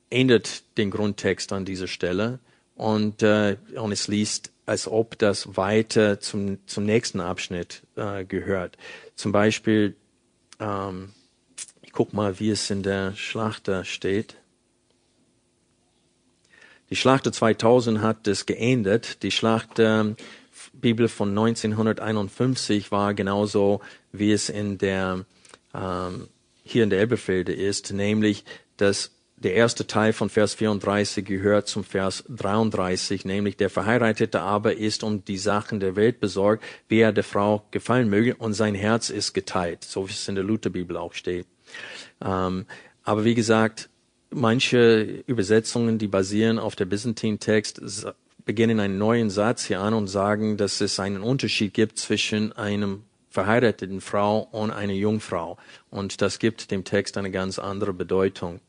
ändert 0.10 0.64
den 0.78 0.92
Grundtext 0.92 1.52
an 1.52 1.66
dieser 1.66 1.88
Stelle 1.88 2.40
und, 2.76 3.22
äh, 3.22 3.58
und 3.76 3.92
es 3.92 4.08
liest, 4.08 4.52
als 4.66 4.88
ob 4.88 5.18
das 5.18 5.58
weiter 5.58 6.20
zum, 6.20 6.60
zum 6.68 6.86
nächsten 6.86 7.20
Abschnitt 7.20 7.84
äh, 7.96 8.24
gehört. 8.24 8.78
Zum 9.16 9.32
Beispiel, 9.32 9.96
ähm, 10.60 11.10
ich 11.82 11.92
guck 11.92 12.14
mal, 12.14 12.40
wie 12.40 12.50
es 12.50 12.70
in 12.70 12.84
der 12.84 13.14
Schlachter 13.16 13.84
steht. 13.84 14.38
Die 16.90 16.96
Schlachter 16.96 17.32
2000 17.32 18.02
hat 18.02 18.28
es 18.28 18.46
geändert. 18.46 19.24
Die 19.24 19.32
Schlachter 19.32 20.16
Bibel 20.74 21.08
von 21.08 21.30
1951 21.30 22.92
war 22.92 23.14
genauso, 23.14 23.82
wie 24.12 24.32
es 24.32 24.50
in 24.50 24.78
der 24.78 25.26
ähm, 25.74 26.28
hier 26.64 26.84
in 26.84 26.90
der 26.90 27.00
Elbefelde 27.00 27.54
ist, 27.54 27.94
nämlich 27.94 28.44
dass 28.78 29.12
der 29.38 29.54
erste 29.54 29.86
Teil 29.86 30.14
von 30.14 30.30
Vers 30.30 30.56
34 30.56 31.24
gehört 31.24 31.68
zum 31.68 31.84
Vers 31.84 32.24
33, 32.28 33.24
nämlich 33.24 33.56
der 33.56 33.70
Verheiratete 33.70 34.42
aber 34.42 34.76
ist 34.76 35.04
um 35.04 35.24
die 35.24 35.38
Sachen 35.38 35.80
der 35.80 35.96
Welt 35.96 36.20
besorgt, 36.20 36.64
wie 36.88 37.00
er 37.00 37.14
der 37.14 37.24
Frau 37.24 37.64
gefallen 37.70 38.10
möge, 38.10 38.36
und 38.36 38.54
sein 38.54 38.74
Herz 38.74 39.10
ist 39.10 39.34
geteilt, 39.34 39.84
so 39.84 40.08
wie 40.08 40.14
es 40.14 40.28
in 40.28 40.36
der 40.36 40.44
Lutherbibel 40.44 40.98
auch 40.98 41.14
steht. 41.14 41.46
Ähm, 42.20 42.66
aber 43.04 43.26
wie 43.26 43.36
gesagt, 43.36 43.90
manche 44.30 45.24
Übersetzungen, 45.28 45.98
die 45.98 46.08
basieren 46.08 46.60
auf 46.60 46.76
der 46.76 46.86
Byzantine-Text, 46.86 47.82
beginnen 48.46 48.80
einen 48.80 48.98
neuen 48.98 49.30
Satz 49.30 49.66
hier 49.66 49.82
an 49.82 49.94
und 49.94 50.08
sagen, 50.08 50.58
dass 50.58 50.82
es 50.82 51.00
einen 51.00 51.22
Unterschied 51.22 51.74
gibt 51.74 51.98
zwischen 52.00 52.54
einem 52.54 53.04
verheirateten 53.30 54.02
Frau 54.02 54.48
und 54.52 54.72
einer 54.72 54.94
Jungfrau. 54.94 55.58
Und 55.90 56.22
das 56.22 56.40
gibt 56.40 56.72
dem 56.72 56.84
Text 56.84 57.18
eine 57.18 57.30
ganz 57.30 57.60
andere 57.60 57.94
Bedeutung. 57.94 58.62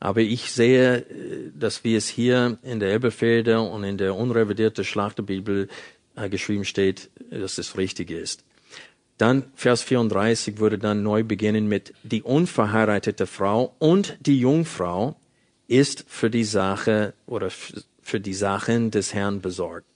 Aber 0.00 0.20
ich 0.20 0.52
sehe, 0.52 0.98
äh, 0.98 1.50
dass 1.54 1.84
wie 1.84 1.96
es 1.96 2.08
hier 2.08 2.58
in 2.62 2.80
der 2.80 2.90
Elberfelder 2.90 3.62
und 3.62 3.84
in 3.84 3.98
der 3.98 4.14
unrevidierten 4.14 4.84
Schlachterbibel 4.84 5.68
äh, 6.14 6.28
geschrieben 6.28 6.64
steht, 6.64 7.10
dass 7.30 7.58
es 7.58 7.76
richtig 7.76 8.10
ist. 8.10 8.44
Dann 9.18 9.44
Vers 9.54 9.82
34 9.82 10.58
würde 10.58 10.78
dann 10.78 11.02
neu 11.02 11.24
beginnen 11.24 11.68
mit 11.68 11.94
die 12.02 12.22
unverheiratete 12.22 13.26
Frau 13.26 13.74
und 13.78 14.18
die 14.20 14.38
Jungfrau 14.38 15.16
ist 15.68 16.04
für 16.06 16.30
die 16.30 16.44
Sache 16.44 17.14
oder 17.26 17.50
für 17.50 18.20
die 18.20 18.34
Sachen 18.34 18.90
des 18.90 19.14
Herrn 19.14 19.40
besorgt, 19.40 19.86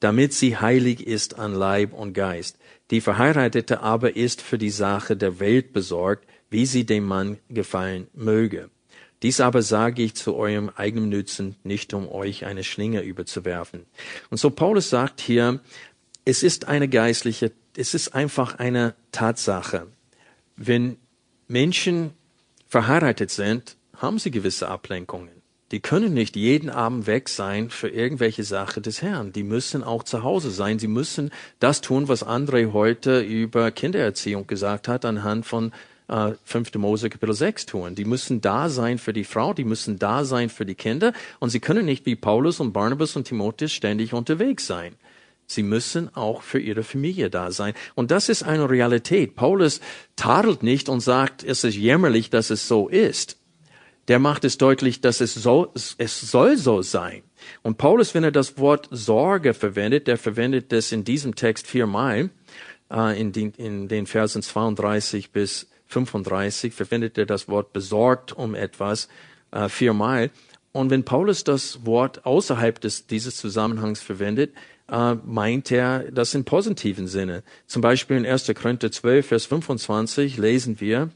damit 0.00 0.34
sie 0.34 0.56
heilig 0.56 1.06
ist 1.06 1.38
an 1.38 1.54
Leib 1.54 1.92
und 1.94 2.12
Geist. 2.12 2.58
Die 2.90 3.00
Verheiratete 3.00 3.80
aber 3.80 4.14
ist 4.14 4.42
für 4.42 4.58
die 4.58 4.70
Sache 4.70 5.16
der 5.16 5.40
Welt 5.40 5.72
besorgt, 5.72 6.26
wie 6.50 6.66
sie 6.66 6.84
dem 6.84 7.04
Mann 7.04 7.38
gefallen 7.48 8.06
möge. 8.14 8.70
Dies 9.22 9.40
aber 9.40 9.62
sage 9.62 10.02
ich 10.02 10.14
zu 10.14 10.36
eurem 10.36 10.70
eigenen 10.76 11.08
Nützen, 11.08 11.56
nicht 11.64 11.94
um 11.94 12.08
euch 12.08 12.44
eine 12.44 12.62
Schlinge 12.62 13.00
überzuwerfen. 13.00 13.86
Und 14.30 14.36
so 14.36 14.50
Paulus 14.50 14.90
sagt 14.90 15.20
hier, 15.20 15.60
es 16.26 16.42
ist 16.42 16.68
eine 16.68 16.88
geistliche, 16.88 17.52
es 17.76 17.94
ist 17.94 18.14
einfach 18.14 18.58
eine 18.58 18.94
Tatsache. 19.12 19.86
Wenn 20.56 20.98
Menschen 21.48 22.10
verheiratet 22.66 23.30
sind, 23.30 23.76
haben 23.96 24.18
sie 24.18 24.32
gewisse 24.32 24.68
Ablenkungen. 24.68 25.30
Die 25.70 25.80
können 25.80 26.14
nicht 26.14 26.36
jeden 26.36 26.68
Abend 26.68 27.06
weg 27.06 27.28
sein 27.28 27.70
für 27.70 27.88
irgendwelche 27.88 28.44
Sache 28.44 28.80
des 28.80 29.02
Herrn. 29.02 29.32
Die 29.32 29.42
müssen 29.44 29.82
auch 29.82 30.02
zu 30.02 30.22
Hause 30.22 30.50
sein. 30.50 30.78
Sie 30.78 30.88
müssen 30.88 31.30
das 31.60 31.80
tun, 31.80 32.08
was 32.08 32.26
André 32.26 32.72
heute 32.72 33.20
über 33.20 33.70
Kindererziehung 33.70 34.46
gesagt 34.46 34.88
hat, 34.88 35.04
anhand 35.04 35.46
von 35.46 35.72
äh, 36.08 36.32
5. 36.44 36.74
Mose 36.74 37.08
Kapitel 37.08 37.34
6 37.34 37.66
tun. 37.66 37.94
Die 37.94 38.04
müssen 38.04 38.40
da 38.40 38.68
sein 38.68 38.98
für 38.98 39.12
die 39.12 39.24
Frau, 39.24 39.54
die 39.54 39.64
müssen 39.64 39.98
da 39.98 40.24
sein 40.24 40.50
für 40.50 40.66
die 40.66 40.76
Kinder 40.76 41.12
und 41.38 41.50
sie 41.50 41.60
können 41.60 41.84
nicht 41.84 42.06
wie 42.06 42.16
Paulus 42.16 42.60
und 42.60 42.72
Barnabas 42.72 43.16
und 43.16 43.24
Timotheus 43.24 43.72
ständig 43.72 44.12
unterwegs 44.12 44.66
sein. 44.66 44.94
Sie 45.46 45.62
müssen 45.62 46.14
auch 46.14 46.42
für 46.42 46.58
ihre 46.58 46.82
Familie 46.82 47.30
da 47.30 47.50
sein. 47.50 47.74
Und 47.94 48.10
das 48.10 48.28
ist 48.28 48.42
eine 48.42 48.68
Realität. 48.68 49.36
Paulus 49.36 49.80
tadelt 50.16 50.62
nicht 50.62 50.88
und 50.88 51.00
sagt, 51.00 51.44
es 51.44 51.64
ist 51.64 51.76
jämmerlich, 51.76 52.30
dass 52.30 52.50
es 52.50 52.66
so 52.66 52.88
ist. 52.88 53.38
Der 54.08 54.18
macht 54.18 54.44
es 54.44 54.58
deutlich, 54.58 55.00
dass 55.00 55.20
es 55.20 55.34
so, 55.34 55.72
es 55.74 56.20
soll 56.20 56.56
so 56.56 56.82
sein. 56.82 57.22
Und 57.62 57.78
Paulus, 57.78 58.14
wenn 58.14 58.24
er 58.24 58.32
das 58.32 58.58
Wort 58.58 58.88
Sorge 58.90 59.54
verwendet, 59.54 60.06
der 60.06 60.16
verwendet 60.16 60.72
das 60.72 60.92
in 60.92 61.04
diesem 61.04 61.34
Text 61.34 61.66
viermal, 61.66 62.30
äh, 62.90 63.20
in, 63.20 63.32
den, 63.32 63.52
in 63.52 63.88
den 63.88 64.06
Versen 64.06 64.42
32 64.42 65.30
bis 65.30 65.68
35 65.88 66.74
verwendet 66.74 67.16
er 67.16 67.26
das 67.26 67.48
Wort 67.48 67.72
besorgt 67.72 68.32
um 68.32 68.54
etwas 68.54 69.08
äh, 69.52 69.68
viermal. 69.68 70.30
Und 70.72 70.90
wenn 70.90 71.04
Paulus 71.04 71.44
das 71.44 71.86
Wort 71.86 72.26
außerhalb 72.26 72.80
des, 72.80 73.06
dieses 73.06 73.36
Zusammenhangs 73.36 74.02
verwendet, 74.02 74.52
äh, 74.90 75.14
meint 75.24 75.70
er 75.70 76.10
das 76.10 76.34
im 76.34 76.44
positiven 76.44 77.08
Sinne. 77.08 77.42
Zum 77.66 77.82
Beispiel 77.82 78.16
in 78.16 78.26
1. 78.26 78.52
Korinther 78.54 78.90
12, 78.90 79.26
Vers 79.26 79.46
25 79.46 80.38
lesen 80.38 80.80
wir, 80.80 81.10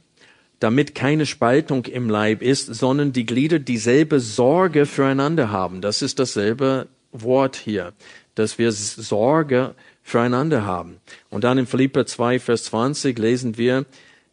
damit 0.59 0.95
keine 0.95 1.25
Spaltung 1.27 1.87
im 1.87 2.11
Leib 2.11 2.43
ist, 2.43 2.67
sondern 2.67 3.13
die 3.13 3.27
Glieder 3.27 3.59
dieselbe 3.59 4.21
Sorge 4.21 4.87
füreinander 4.87 5.51
haben. 5.51 5.81
Das 5.81 6.03
ist 6.03 6.19
dasselbe 6.19 6.89
Wort 7.13 7.57
hier, 7.57 7.93
dass 8.35 8.59
wir 8.59 8.71
Sorge 8.73 9.75
füreinander 10.03 10.65
haben. 10.65 10.99
Und 11.31 11.45
dann 11.45 11.59
in 11.59 11.67
Philipper 11.67 12.07
2, 12.07 12.39
Vers 12.41 12.65
20 12.65 13.19
lesen 13.19 13.57
wir, 13.57 13.87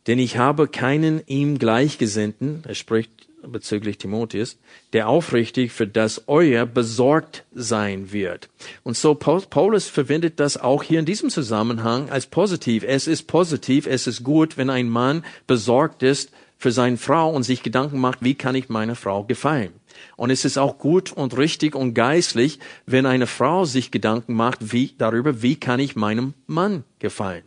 denn 0.07 0.19
ich 0.19 0.37
habe 0.37 0.67
keinen 0.67 1.21
ihm 1.27 1.59
Gleichgesinnten, 1.59 2.63
er 2.65 2.75
spricht 2.75 3.11
bezüglich 3.47 3.97
Timotheus, 3.97 4.57
der 4.93 5.07
aufrichtig 5.07 5.71
für 5.71 5.87
das 5.87 6.23
euer 6.27 6.65
besorgt 6.65 7.45
sein 7.53 8.11
wird. 8.11 8.49
Und 8.83 8.97
so 8.97 9.15
Paulus 9.15 9.87
verwendet 9.87 10.39
das 10.39 10.57
auch 10.57 10.83
hier 10.83 10.99
in 10.99 11.05
diesem 11.05 11.29
Zusammenhang 11.29 12.09
als 12.09 12.27
positiv. 12.27 12.83
Es 12.85 13.07
ist 13.07 13.23
positiv, 13.23 13.87
es 13.87 14.07
ist 14.07 14.23
gut, 14.23 14.57
wenn 14.57 14.69
ein 14.69 14.89
Mann 14.89 15.23
besorgt 15.47 16.03
ist 16.03 16.31
für 16.57 16.71
seine 16.71 16.97
Frau 16.97 17.29
und 17.29 17.43
sich 17.43 17.63
Gedanken 17.63 17.99
macht, 17.99 18.19
wie 18.21 18.35
kann 18.35 18.55
ich 18.55 18.69
meiner 18.69 18.95
Frau 18.95 19.23
gefallen? 19.23 19.73
Und 20.15 20.29
es 20.29 20.45
ist 20.45 20.57
auch 20.57 20.77
gut 20.77 21.11
und 21.11 21.37
richtig 21.37 21.75
und 21.75 21.93
geistlich, 21.93 22.59
wenn 22.85 23.05
eine 23.05 23.27
Frau 23.27 23.65
sich 23.65 23.91
Gedanken 23.91 24.33
macht, 24.33 24.71
wie, 24.73 24.93
darüber, 24.97 25.41
wie 25.41 25.55
kann 25.55 25.79
ich 25.79 25.95
meinem 25.95 26.33
Mann 26.47 26.83
gefallen? 26.99 27.43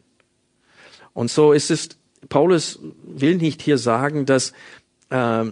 Und 1.13 1.31
so 1.31 1.53
ist 1.53 1.71
es, 1.71 1.91
Paulus 2.29 2.79
will 3.05 3.37
nicht 3.37 3.63
hier 3.63 3.79
sagen, 3.79 4.27
dass, 4.27 4.53
äh, 5.11 5.47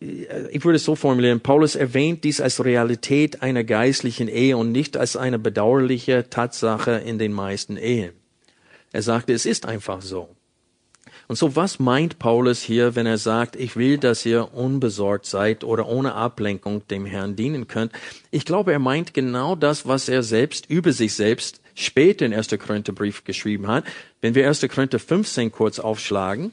ich 0.00 0.64
würde 0.64 0.76
es 0.76 0.84
so 0.84 0.94
formulieren, 0.94 1.40
Paulus 1.40 1.74
erwähnt 1.74 2.22
dies 2.22 2.40
als 2.40 2.64
Realität 2.64 3.42
einer 3.42 3.64
geistlichen 3.64 4.28
Ehe 4.28 4.56
und 4.56 4.70
nicht 4.70 4.96
als 4.96 5.16
eine 5.16 5.38
bedauerliche 5.38 6.30
Tatsache 6.30 6.92
in 6.92 7.18
den 7.18 7.32
meisten 7.32 7.76
Ehen. 7.76 8.12
Er 8.92 9.02
sagte, 9.02 9.32
es 9.32 9.44
ist 9.44 9.66
einfach 9.66 10.00
so. 10.00 10.28
Und 11.26 11.36
so 11.36 11.56
was 11.56 11.78
meint 11.78 12.18
Paulus 12.18 12.62
hier, 12.62 12.94
wenn 12.94 13.06
er 13.06 13.18
sagt, 13.18 13.54
ich 13.54 13.76
will, 13.76 13.98
dass 13.98 14.24
ihr 14.24 14.54
unbesorgt 14.54 15.26
seid 15.26 15.62
oder 15.62 15.86
ohne 15.86 16.14
Ablenkung 16.14 16.86
dem 16.88 17.04
Herrn 17.04 17.36
dienen 17.36 17.68
könnt? 17.68 17.92
Ich 18.30 18.46
glaube, 18.46 18.72
er 18.72 18.78
meint 18.78 19.12
genau 19.12 19.54
das, 19.54 19.86
was 19.86 20.08
er 20.08 20.22
selbst 20.22 20.70
über 20.70 20.92
sich 20.92 21.12
selbst 21.12 21.60
später 21.74 22.24
in 22.24 22.32
1. 22.32 22.48
Korintherbrief 22.58 23.24
geschrieben 23.24 23.66
hat. 23.66 23.84
Wenn 24.22 24.34
wir 24.34 24.48
1. 24.48 24.66
Korinther 24.68 24.98
15 24.98 25.52
kurz 25.52 25.78
aufschlagen. 25.78 26.52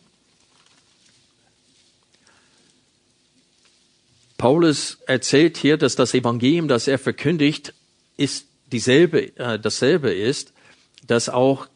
Paulus 4.37 4.97
erzählt 5.07 5.57
hier, 5.57 5.77
dass 5.77 5.95
das 5.95 6.13
Evangelium, 6.13 6.67
das 6.67 6.87
er 6.87 6.99
verkündigt, 6.99 7.73
ist 8.17 8.47
dieselbe, 8.71 9.35
äh, 9.37 9.59
dasselbe 9.59 10.11
ist, 10.11 10.53
das 11.07 11.29
auch 11.29 11.67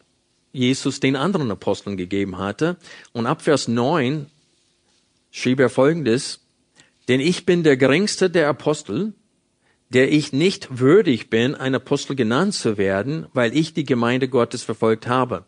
Jesus 0.51 0.99
den 0.99 1.16
anderen 1.16 1.51
Aposteln 1.51 1.95
gegeben 1.95 2.38
hatte. 2.38 2.78
Und 3.14 3.28
ab 3.28 3.41
Vers 3.41 3.68
9 3.68 4.26
schrieb 5.32 5.60
er 5.60 5.70
folgendes, 5.70 6.41
denn 7.07 7.20
ich 7.20 7.45
bin 7.45 7.64
der 7.64 7.78
geringste 7.78 8.30
der 8.30 8.47
Apostel, 8.49 9.14
der 9.89 10.12
ich 10.12 10.34
nicht 10.34 10.80
würdig 10.80 11.30
bin, 11.30 11.55
ein 11.55 11.76
Apostel 11.76 12.16
genannt 12.16 12.53
zu 12.53 12.78
werden, 12.78 13.28
weil 13.34 13.55
ich 13.55 13.74
die 13.74 13.86
Gemeinde 13.86 14.28
Gottes 14.28 14.64
verfolgt 14.64 15.07
habe. 15.07 15.45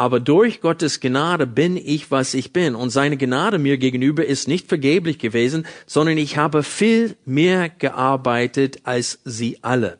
Aber 0.00 0.18
durch 0.18 0.62
Gottes 0.62 1.00
Gnade 1.00 1.46
bin 1.46 1.76
ich, 1.76 2.10
was 2.10 2.32
ich 2.32 2.54
bin. 2.54 2.74
Und 2.74 2.88
seine 2.88 3.18
Gnade 3.18 3.58
mir 3.58 3.76
gegenüber 3.76 4.24
ist 4.24 4.48
nicht 4.48 4.66
vergeblich 4.66 5.18
gewesen, 5.18 5.66
sondern 5.86 6.16
ich 6.16 6.38
habe 6.38 6.62
viel 6.62 7.18
mehr 7.26 7.68
gearbeitet 7.68 8.78
als 8.84 9.18
sie 9.26 9.58
alle. 9.60 9.98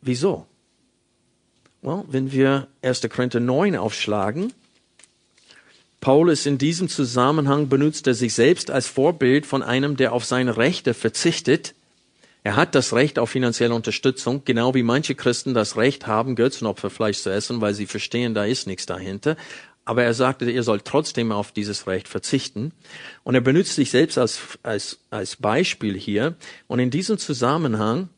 Wieso? 0.00 0.46
Well, 1.82 2.04
wenn 2.08 2.32
wir 2.32 2.68
1. 2.80 3.02
Korinther 3.10 3.40
9 3.40 3.76
aufschlagen, 3.76 4.54
Paulus 6.00 6.46
in 6.46 6.56
diesem 6.56 6.88
Zusammenhang 6.88 7.68
benutzt 7.68 8.06
er 8.06 8.14
sich 8.14 8.32
selbst 8.32 8.70
als 8.70 8.86
Vorbild 8.86 9.44
von 9.44 9.62
einem, 9.62 9.98
der 9.98 10.14
auf 10.14 10.24
seine 10.24 10.56
Rechte 10.56 10.94
verzichtet. 10.94 11.74
Er 12.48 12.56
hat 12.56 12.74
das 12.74 12.94
Recht 12.94 13.18
auf 13.18 13.28
finanzielle 13.28 13.74
Unterstützung, 13.74 14.40
genau 14.46 14.72
wie 14.72 14.82
manche 14.82 15.14
Christen 15.14 15.52
das 15.52 15.76
Recht 15.76 16.06
haben, 16.06 16.34
Götzenopferfleisch 16.34 17.18
zu 17.18 17.28
essen, 17.28 17.60
weil 17.60 17.74
sie 17.74 17.84
verstehen, 17.84 18.32
da 18.32 18.46
ist 18.46 18.66
nichts 18.66 18.86
dahinter. 18.86 19.36
Aber 19.84 20.02
er 20.02 20.14
sagte, 20.14 20.50
ihr 20.50 20.62
sollt 20.62 20.86
trotzdem 20.86 21.30
auf 21.30 21.52
dieses 21.52 21.86
Recht 21.86 22.08
verzichten. 22.08 22.72
Und 23.22 23.34
er 23.34 23.42
benutzt 23.42 23.74
sich 23.74 23.90
selbst 23.90 24.16
als, 24.16 24.40
als, 24.62 24.98
als 25.10 25.36
Beispiel 25.36 25.98
hier. 25.98 26.36
Und 26.68 26.78
in 26.78 26.88
diesem 26.88 27.18
Zusammenhang 27.18 28.08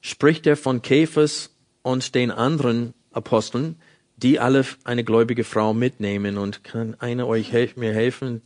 spricht 0.00 0.44
er 0.48 0.56
von 0.56 0.82
Käfers 0.82 1.54
und 1.82 2.16
den 2.16 2.32
anderen 2.32 2.92
Aposteln, 3.12 3.76
die 4.16 4.40
alle 4.40 4.66
eine 4.82 5.04
gläubige 5.04 5.44
Frau 5.44 5.74
mitnehmen. 5.74 6.38
Und 6.38 6.64
kann 6.64 6.96
einer 6.98 7.28
euch 7.28 7.52
helf, 7.52 7.76
mir 7.76 7.94
helfen? 7.94 8.42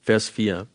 Vers 0.00 0.30
4. 0.30 0.68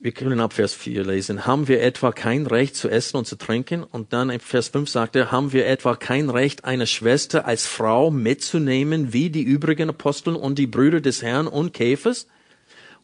Wir 0.00 0.12
können 0.12 0.38
ab 0.38 0.52
Vers 0.52 0.74
4 0.74 1.04
lesen. 1.04 1.44
Haben 1.44 1.66
wir 1.66 1.82
etwa 1.82 2.12
kein 2.12 2.46
Recht 2.46 2.76
zu 2.76 2.88
essen 2.88 3.16
und 3.16 3.26
zu 3.26 3.34
trinken? 3.34 3.82
Und 3.82 4.12
dann 4.12 4.30
in 4.30 4.38
Vers 4.38 4.68
5 4.68 4.88
sagt 4.88 5.16
er, 5.16 5.32
haben 5.32 5.52
wir 5.52 5.66
etwa 5.66 5.96
kein 5.96 6.30
Recht, 6.30 6.64
eine 6.64 6.86
Schwester 6.86 7.46
als 7.46 7.66
Frau 7.66 8.12
mitzunehmen, 8.12 9.12
wie 9.12 9.28
die 9.28 9.42
übrigen 9.42 9.88
Aposteln 9.88 10.36
und 10.36 10.56
die 10.56 10.68
Brüder 10.68 11.00
des 11.00 11.22
Herrn 11.22 11.48
und 11.48 11.72
Käfers? 11.72 12.28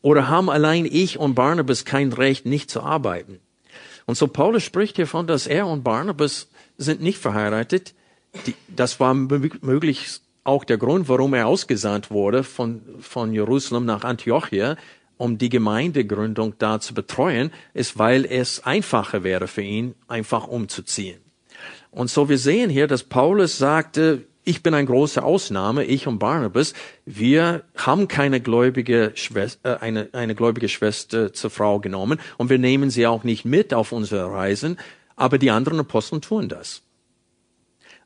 Oder 0.03 0.29
haben 0.29 0.49
allein 0.49 0.87
ich 0.87 1.19
und 1.19 1.35
Barnabas 1.35 1.85
kein 1.85 2.13
Recht, 2.13 2.47
nicht 2.47 2.71
zu 2.71 2.81
arbeiten? 2.81 3.41
Und 4.07 4.17
so 4.17 4.29
Paulus 4.29 4.63
spricht 4.63 4.95
hiervon, 4.95 5.27
dass 5.27 5.49
er 5.49 5.67
und 5.67 5.83
Barnabas 5.83 6.49
sind 6.79 7.03
nicht 7.03 7.19
verheiratet. 7.19 7.93
Die, 8.47 8.55
das 8.69 9.01
war 9.01 9.15
möglich 9.15 10.21
auch 10.45 10.63
der 10.63 10.79
Grund, 10.79 11.09
warum 11.09 11.35
er 11.35 11.49
ausgesandt 11.49 12.13
wurde 12.13 12.45
von, 12.45 12.83
von 13.01 13.33
Jerusalem 13.33 13.85
nach 13.85 14.05
Antiochia, 14.05 14.77
um 15.17 15.39
die 15.39 15.49
Gemeindegründung 15.49 16.55
da 16.59 16.81
zu 16.81 16.95
betreuen, 16.95 17.51
ist, 17.73 17.99
weil 17.99 18.25
es 18.25 18.65
einfacher 18.65 19.25
wäre 19.25 19.47
für 19.47 19.63
ihn, 19.63 19.95
einfach 20.09 20.47
umzuziehen. 20.47 21.21
Und 21.91 22.11
so 22.11 22.29
wir 22.29 22.39
sehen 22.39 22.71
hier, 22.71 22.87
dass 22.87 23.05
Paulus 23.05 23.59
sagte, 23.59 24.25
ich 24.45 24.63
bin 24.63 24.75
eine 24.75 24.87
große 24.87 25.23
Ausnahme, 25.23 25.85
ich 25.85 26.07
und 26.07 26.19
Barnabas. 26.19 26.75
Wir 27.07 27.63
haben 27.77 28.09
keine 28.09 28.41
gläubige 28.41 29.13
Schwester, 29.15 29.77
äh, 29.77 29.79
eine, 29.81 30.09
eine 30.13 30.35
gläubige 30.35 30.69
Schwester 30.69 31.33
zur 31.33 31.51
Frau 31.51 31.81
genommen 31.81 32.21
und 32.37 32.51
wir 32.51 32.59
nehmen 32.59 32.91
sie 32.91 33.07
auch 33.07 33.25
nicht 33.25 33.45
mit 33.45 33.73
auf 33.73 33.93
unsere 33.93 34.31
Reisen, 34.31 34.79
aber 35.17 35.39
die 35.39 35.51
anderen 35.51 35.81
Aposteln 35.81 36.21
tun 36.21 36.49
das. 36.49 36.83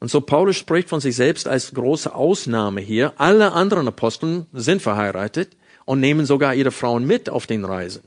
Und 0.00 0.10
so 0.12 0.20
Paulus 0.20 0.56
spricht 0.56 0.88
von 0.88 1.00
sich 1.00 1.16
selbst 1.16 1.48
als 1.48 1.74
große 1.74 2.14
Ausnahme 2.14 2.80
hier. 2.80 3.14
Alle 3.16 3.52
anderen 3.52 3.88
Aposteln 3.88 4.46
sind 4.52 4.80
verheiratet 4.80 5.56
und 5.88 6.00
nehmen 6.00 6.26
sogar 6.26 6.54
ihre 6.54 6.70
Frauen 6.70 7.06
mit 7.06 7.30
auf 7.30 7.46
den 7.46 7.64
Reisen. 7.64 8.02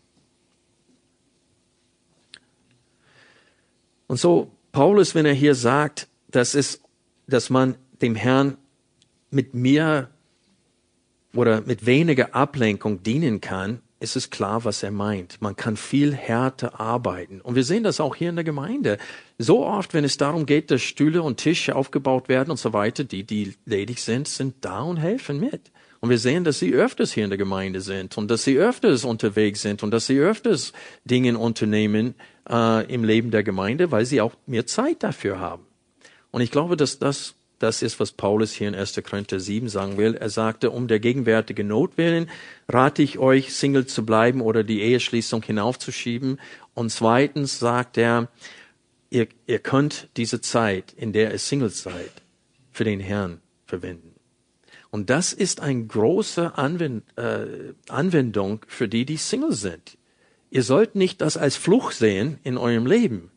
Und 4.06 4.18
so 4.18 4.52
Paulus, 4.72 5.16
wenn 5.16 5.26
er 5.26 5.34
hier 5.34 5.56
sagt, 5.56 6.08
dass 6.30 6.54
es, 6.54 6.82
dass 7.26 7.50
man 7.50 7.74
dem 8.04 8.14
Herrn 8.14 8.56
mit 9.32 9.56
mir 9.56 10.12
oder 11.34 11.62
mit 11.62 11.88
weniger 11.88 12.36
Ablenkung 12.36 13.02
dienen 13.02 13.42
kann, 13.42 13.82
ist 14.00 14.16
es 14.16 14.30
klar, 14.30 14.64
was 14.64 14.84
er 14.84 14.92
meint. 14.92 15.42
Man 15.42 15.56
kann 15.56 15.76
viel 15.76 16.14
härter 16.14 16.80
arbeiten. 16.80 17.42
Und 17.42 17.56
wir 17.56 17.64
sehen 17.64 17.82
das 17.82 18.00
auch 18.00 18.16
hier 18.16 18.30
in 18.30 18.36
der 18.36 18.46
Gemeinde. 18.46 19.00
So 19.40 19.66
oft, 19.66 19.96
wenn 19.96 20.04
es 20.04 20.18
darum 20.18 20.46
geht, 20.46 20.70
dass 20.70 20.84
Stühle 20.84 21.24
und 21.24 21.38
Tische 21.38 21.76
aufgebaut 21.76 22.30
werden 22.30 22.52
und 22.52 22.58
so 22.58 22.74
weiter, 22.74 23.06
die, 23.06 23.24
die 23.24 23.56
ledig 23.66 24.02
sind, 24.02 24.28
sind 24.28 24.54
da 24.62 24.82
und 24.82 24.98
helfen 24.98 25.40
mit. 25.40 25.72
Und 26.02 26.10
wir 26.10 26.18
sehen, 26.18 26.44
dass 26.44 26.60
sie 26.60 26.74
öfters 26.74 27.14
hier 27.14 27.24
in 27.24 27.30
der 27.30 27.38
Gemeinde 27.38 27.80
sind 27.80 28.18
und 28.18 28.30
dass 28.30 28.44
sie 28.44 28.58
öfters 28.58 29.06
unterwegs 29.06 29.62
sind 29.62 29.84
und 29.84 29.92
dass 29.92 30.08
sie 30.08 30.20
öfters 30.20 30.74
Dinge 31.06 31.38
unternehmen 31.38 32.16
äh, 32.50 32.92
im 32.92 33.04
Leben 33.04 33.32
der 33.32 33.44
Gemeinde, 33.44 33.92
weil 33.92 34.06
sie 34.06 34.20
auch 34.20 34.34
mehr 34.48 34.66
Zeit 34.66 35.04
dafür 35.04 35.40
haben. 35.40 35.64
Und 36.32 36.42
ich 36.42 36.52
glaube, 36.52 36.76
dass 36.76 36.98
das 36.98 37.36
das 37.62 37.84
ist, 37.84 38.00
was 38.00 38.12
Paulus 38.12 38.54
hier 38.54 38.68
in 38.68 38.76
1. 38.76 39.00
Korinther 39.08 39.40
7 39.40 39.70
sagen 39.70 39.98
will. 39.98 40.16
Er 40.16 40.30
sagte, 40.30 40.72
um 40.72 40.88
der 40.88 41.00
gegenwärtigen 41.00 41.68
Not 41.68 41.96
willen 41.96 42.28
rate 42.68 43.04
ich 43.04 43.20
euch, 43.20 43.54
Single 43.54 43.86
zu 43.86 44.04
bleiben 44.04 44.42
oder 44.42 44.64
die 44.64 44.82
Eheschließung 44.82 45.44
hinaufzuschieben. 45.44 46.40
Und 46.74 46.90
zweitens 46.90 47.60
sagt 47.60 48.00
er, 48.00 48.30
ihr, 49.12 49.28
ihr 49.46 49.60
könnt 49.60 50.10
diese 50.18 50.42
Zeit, 50.42 50.94
in 50.98 51.14
der 51.14 51.32
ihr 51.32 51.38
Single 51.38 51.70
seid, 51.70 52.12
für 52.72 52.84
den 52.84 53.00
Herrn 53.00 53.42
verwenden. 53.66 54.11
Und 54.92 55.10
das 55.10 55.32
ist 55.32 55.62
eine 55.62 55.86
große 55.86 56.58
Anwend, 56.58 57.04
äh, 57.18 57.74
Anwendung 57.88 58.66
für 58.68 58.90
die, 58.90 59.06
die 59.06 59.18
Single 59.18 59.54
sind. 59.54 59.98
Ihr 60.50 60.64
sollt 60.64 60.96
nicht 60.96 61.22
das 61.22 61.38
als 61.38 61.56
Fluch 61.56 61.92
sehen 61.92 62.38
in 62.44 62.58
eurem 62.58 62.86
Leben. 62.86 63.32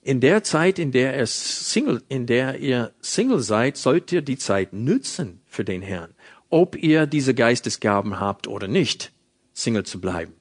In 0.00 0.20
der 0.20 0.44
Zeit, 0.44 0.78
in 0.78 0.92
der, 0.92 1.18
ihr 1.18 1.26
Single, 1.26 2.02
in 2.08 2.26
der 2.26 2.60
ihr 2.60 2.92
Single 3.00 3.40
seid, 3.40 3.76
sollt 3.76 4.12
ihr 4.12 4.22
die 4.22 4.38
Zeit 4.38 4.72
nützen 4.72 5.40
für 5.46 5.64
den 5.64 5.82
Herrn. 5.82 6.14
Ob 6.50 6.76
ihr 6.76 7.06
diese 7.06 7.34
Geistesgaben 7.34 8.20
habt 8.20 8.46
oder 8.46 8.68
nicht, 8.68 9.12
Single 9.52 9.84
zu 9.84 10.00
bleiben. 10.00 10.34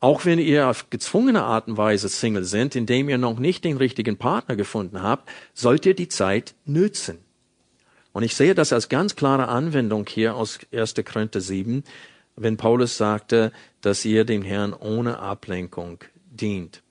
Auch 0.00 0.24
wenn 0.24 0.38
ihr 0.38 0.68
auf 0.68 0.90
gezwungene 0.90 1.42
Art 1.42 1.68
und 1.68 1.76
Weise 1.76 2.08
Single 2.08 2.44
sind, 2.44 2.74
indem 2.74 3.08
ihr 3.08 3.18
noch 3.18 3.38
nicht 3.38 3.64
den 3.64 3.76
richtigen 3.76 4.16
Partner 4.16 4.56
gefunden 4.56 5.02
habt, 5.02 5.28
sollt 5.54 5.86
ihr 5.86 5.94
die 5.94 6.08
Zeit 6.08 6.54
nützen. 6.64 7.18
Und 8.12 8.22
ich 8.22 8.34
sehe 8.34 8.54
das 8.54 8.72
als 8.72 8.88
ganz 8.88 9.16
klare 9.16 9.48
Anwendung 9.48 10.06
hier 10.08 10.34
aus 10.34 10.58
1. 10.72 10.94
Korinther 11.04 11.40
7, 11.40 11.84
wenn 12.36 12.56
Paulus 12.56 12.96
sagte, 12.96 13.52
dass 13.80 14.04
ihr 14.04 14.24
dem 14.24 14.42
Herrn 14.42 14.72
ohne 14.72 15.18
Ablenkung 15.18 15.98
dient. 16.30 16.82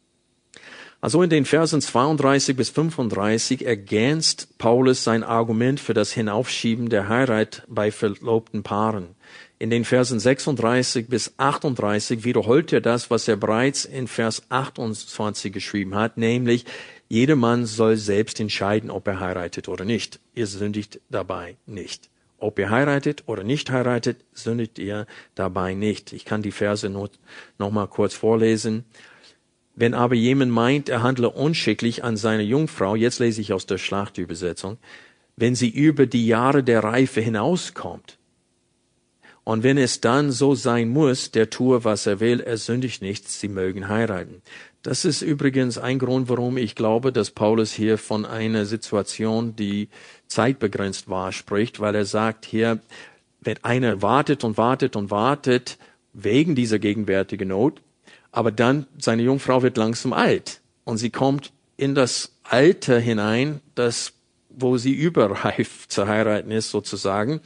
Also 1.02 1.24
in 1.24 1.30
den 1.30 1.46
Versen 1.46 1.82
32 1.82 2.58
bis 2.58 2.70
35 2.72 3.66
ergänzt 3.66 4.58
Paulus 4.58 5.06
sein 5.06 5.24
Argument 5.24 5.80
für 5.80 5.94
das 5.94 6.12
Hinaufschieben 6.12 6.90
der 6.90 7.08
Heirat 7.08 7.64
bei 7.70 7.90
verlobten 7.90 8.64
Paaren. 8.64 9.16
In 9.60 9.70
den 9.70 9.86
Versen 9.86 10.20
36 10.20 11.08
bis 11.08 11.34
38 11.38 12.26
wiederholt 12.26 12.74
er 12.74 12.82
das, 12.82 13.10
was 13.10 13.30
er 13.30 13.38
bereits 13.38 13.86
in 13.86 14.08
Vers 14.08 14.44
28 14.50 15.54
geschrieben 15.54 15.96
hat, 15.96 16.18
nämlich, 16.18 16.66
jeder 17.10 17.36
Mann 17.36 17.66
soll 17.66 17.98
selbst 17.98 18.40
entscheiden, 18.40 18.92
ob 18.92 19.08
er 19.08 19.20
heiratet 19.20 19.68
oder 19.68 19.84
nicht. 19.84 20.20
Ihr 20.36 20.46
sündigt 20.46 21.02
dabei 21.10 21.58
nicht. 21.66 22.10
Ob 22.38 22.60
ihr 22.60 22.70
heiratet 22.70 23.24
oder 23.26 23.44
nicht 23.44 23.72
heiratet, 23.72 24.24
sündigt 24.32 24.78
ihr 24.78 25.08
dabei 25.34 25.74
nicht. 25.74 26.14
Ich 26.14 26.24
kann 26.24 26.44
die 26.44 26.52
Verse 26.52 26.88
noch, 26.88 27.10
noch 27.58 27.72
mal 27.72 27.88
kurz 27.88 28.14
vorlesen. 28.14 28.86
Wenn 29.76 29.96
aber 29.96 30.14
jemand 30.14 30.52
meint, 30.52 30.88
er 30.88 31.02
handle 31.02 31.32
unschicklich 31.32 32.04
an 32.04 32.16
seiner 32.16 32.44
Jungfrau, 32.44 32.96
jetzt 32.96 33.20
lese 33.20 33.42
ich 33.42 33.54
aus 33.54 33.66
der 33.66 33.80
Schlachtübersetzung, 33.80 34.78
wenn 35.36 35.56
sie 35.56 35.70
über 35.70 36.06
die 36.06 36.28
Jahre 36.28 36.64
der 36.64 36.84
Reife 36.84 37.22
hinauskommt, 37.22 38.20
und 39.50 39.64
wenn 39.64 39.80
es 39.80 40.00
dann 40.00 40.32
so 40.32 40.54
sein 40.54 40.90
muss, 40.90 41.32
der 41.32 41.50
tue, 41.50 41.84
was 41.84 42.06
er 42.06 42.20
will, 42.20 42.40
er 42.40 42.58
sündigt 42.58 43.02
nichts, 43.02 43.40
sie 43.40 43.48
mögen 43.48 43.88
heiraten. 43.88 44.44
Das 44.82 45.04
ist 45.04 45.22
übrigens 45.22 45.78
ein 45.78 46.00
Grund, 46.00 46.30
warum 46.30 46.58
ich 46.58 46.74
glaube, 46.74 47.12
dass 47.12 47.32
Paulus 47.32 47.74
hier 47.74 47.98
von 47.98 48.26
einer 48.26 48.66
Situation, 48.66 49.56
die 49.56 49.90
zeitbegrenzt 50.28 51.10
war, 51.10 51.34
spricht, 51.34 51.82
weil 51.82 51.96
er 51.96 52.06
sagt 52.06 52.46
hier, 52.46 52.80
wenn 53.42 53.62
einer 53.64 54.02
wartet 54.02 54.44
und 54.44 54.58
wartet 54.58 54.96
und 54.96 55.12
wartet 55.12 55.78
wegen 56.14 56.56
dieser 56.56 56.80
gegenwärtigen 56.80 57.50
Not, 57.50 57.82
aber 58.32 58.52
dann 58.52 58.86
seine 58.98 59.24
Jungfrau 59.24 59.64
wird 59.64 59.78
langsam 59.78 60.14
alt 60.14 60.62
und 60.86 60.98
sie 60.98 61.10
kommt 61.10 61.52
in 61.76 61.94
das 61.94 62.34
Alter 62.44 63.00
hinein, 63.00 63.62
das 63.76 64.14
wo 64.62 64.78
sie 64.78 64.94
überreif 64.94 65.88
zu 65.88 66.08
heiraten 66.08 66.52
ist 66.52 66.72
sozusagen. 66.72 67.42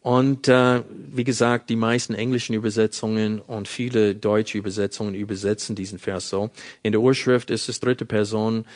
Und 0.00 0.46
äh, 0.46 0.82
wie 0.88 1.24
gesagt, 1.24 1.68
die 1.68 1.76
meisten 1.76 2.14
englischen 2.14 2.54
Übersetzungen 2.54 3.40
und 3.40 3.66
viele 3.66 4.14
deutsche 4.14 4.56
Übersetzungen 4.56 5.14
übersetzen 5.14 5.74
diesen 5.74 5.98
Vers 5.98 6.28
so. 6.28 6.50
In 6.84 6.92
der 6.92 7.00
Urschrift 7.00 7.50
ist 7.50 7.68
es 7.68 7.80
dritte 7.80 8.04
Person 8.04 8.66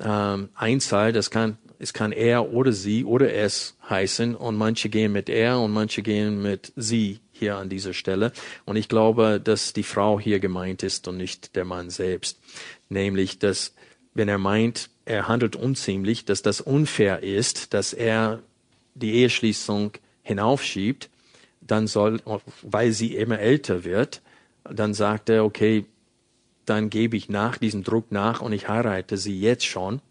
ähm, 0.00 0.48
Einzahl, 0.54 1.12
das 1.12 1.30
kann, 1.30 1.58
es 1.78 1.92
kann 1.92 2.12
er 2.12 2.52
oder 2.52 2.72
sie 2.72 3.04
oder 3.04 3.32
es 3.32 3.76
heißen 3.88 4.34
und 4.34 4.56
manche 4.56 4.88
gehen 4.88 5.12
mit 5.12 5.28
er 5.28 5.60
und 5.60 5.72
manche 5.72 6.02
gehen 6.02 6.40
mit 6.42 6.72
sie 6.76 7.20
hier 7.32 7.56
an 7.56 7.68
dieser 7.68 7.92
Stelle. 7.92 8.32
Und 8.64 8.76
ich 8.76 8.88
glaube, 8.88 9.40
dass 9.42 9.72
die 9.72 9.82
Frau 9.82 10.18
hier 10.18 10.40
gemeint 10.40 10.82
ist 10.82 11.08
und 11.08 11.16
nicht 11.16 11.56
der 11.56 11.64
Mann 11.64 11.90
selbst. 11.90 12.40
Nämlich, 12.88 13.38
dass 13.38 13.74
wenn 14.18 14.28
er 14.28 14.38
meint, 14.38 14.90
er 15.04 15.28
handelt 15.28 15.56
unziemlich, 15.56 16.24
dass 16.24 16.42
das 16.42 16.60
unfair 16.60 17.22
ist, 17.22 17.72
dass 17.72 17.92
er 17.92 18.40
die 18.94 19.14
Eheschließung 19.14 19.92
hinaufschiebt, 20.22 21.08
dann 21.60 21.86
soll, 21.86 22.20
weil 22.62 22.92
sie 22.92 23.14
immer 23.14 23.38
älter 23.38 23.84
wird, 23.84 24.20
dann 24.64 24.92
sagt 24.92 25.30
er, 25.30 25.44
okay, 25.44 25.86
dann 26.66 26.90
gebe 26.90 27.16
ich 27.16 27.28
nach 27.28 27.56
diesem 27.56 27.84
Druck 27.84 28.12
nach 28.12 28.42
und 28.42 28.52
ich 28.52 28.68
heirate 28.68 29.16
sie 29.16 29.40
jetzt 29.40 29.64
schon, 29.64 30.02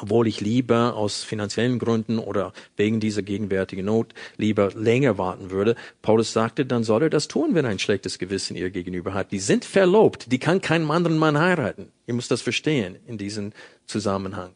obwohl 0.00 0.26
ich 0.26 0.40
lieber 0.40 0.94
aus 0.94 1.22
finanziellen 1.22 1.78
Gründen 1.78 2.18
oder 2.18 2.52
wegen 2.76 3.00
dieser 3.00 3.22
gegenwärtigen 3.22 3.84
Not 3.84 4.14
lieber 4.36 4.70
länger 4.74 5.18
warten 5.18 5.50
würde. 5.50 5.76
Paulus 6.02 6.32
sagte, 6.32 6.66
dann 6.66 6.84
soll 6.84 7.04
er 7.04 7.10
das 7.10 7.28
tun, 7.28 7.54
wenn 7.54 7.64
er 7.64 7.70
ein 7.70 7.78
schlechtes 7.78 8.18
Gewissen 8.18 8.56
ihr 8.56 8.70
gegenüber 8.70 9.14
hat. 9.14 9.32
Die 9.32 9.38
sind 9.38 9.64
verlobt, 9.64 10.30
die 10.32 10.38
kann 10.38 10.60
keinen 10.60 10.90
anderen 10.90 11.18
Mann 11.18 11.38
heiraten. 11.38 11.88
Ihr 12.06 12.14
müsst 12.14 12.30
das 12.30 12.42
verstehen 12.42 12.96
in 13.06 13.18
diesem 13.18 13.52
Zusammenhang. 13.86 14.50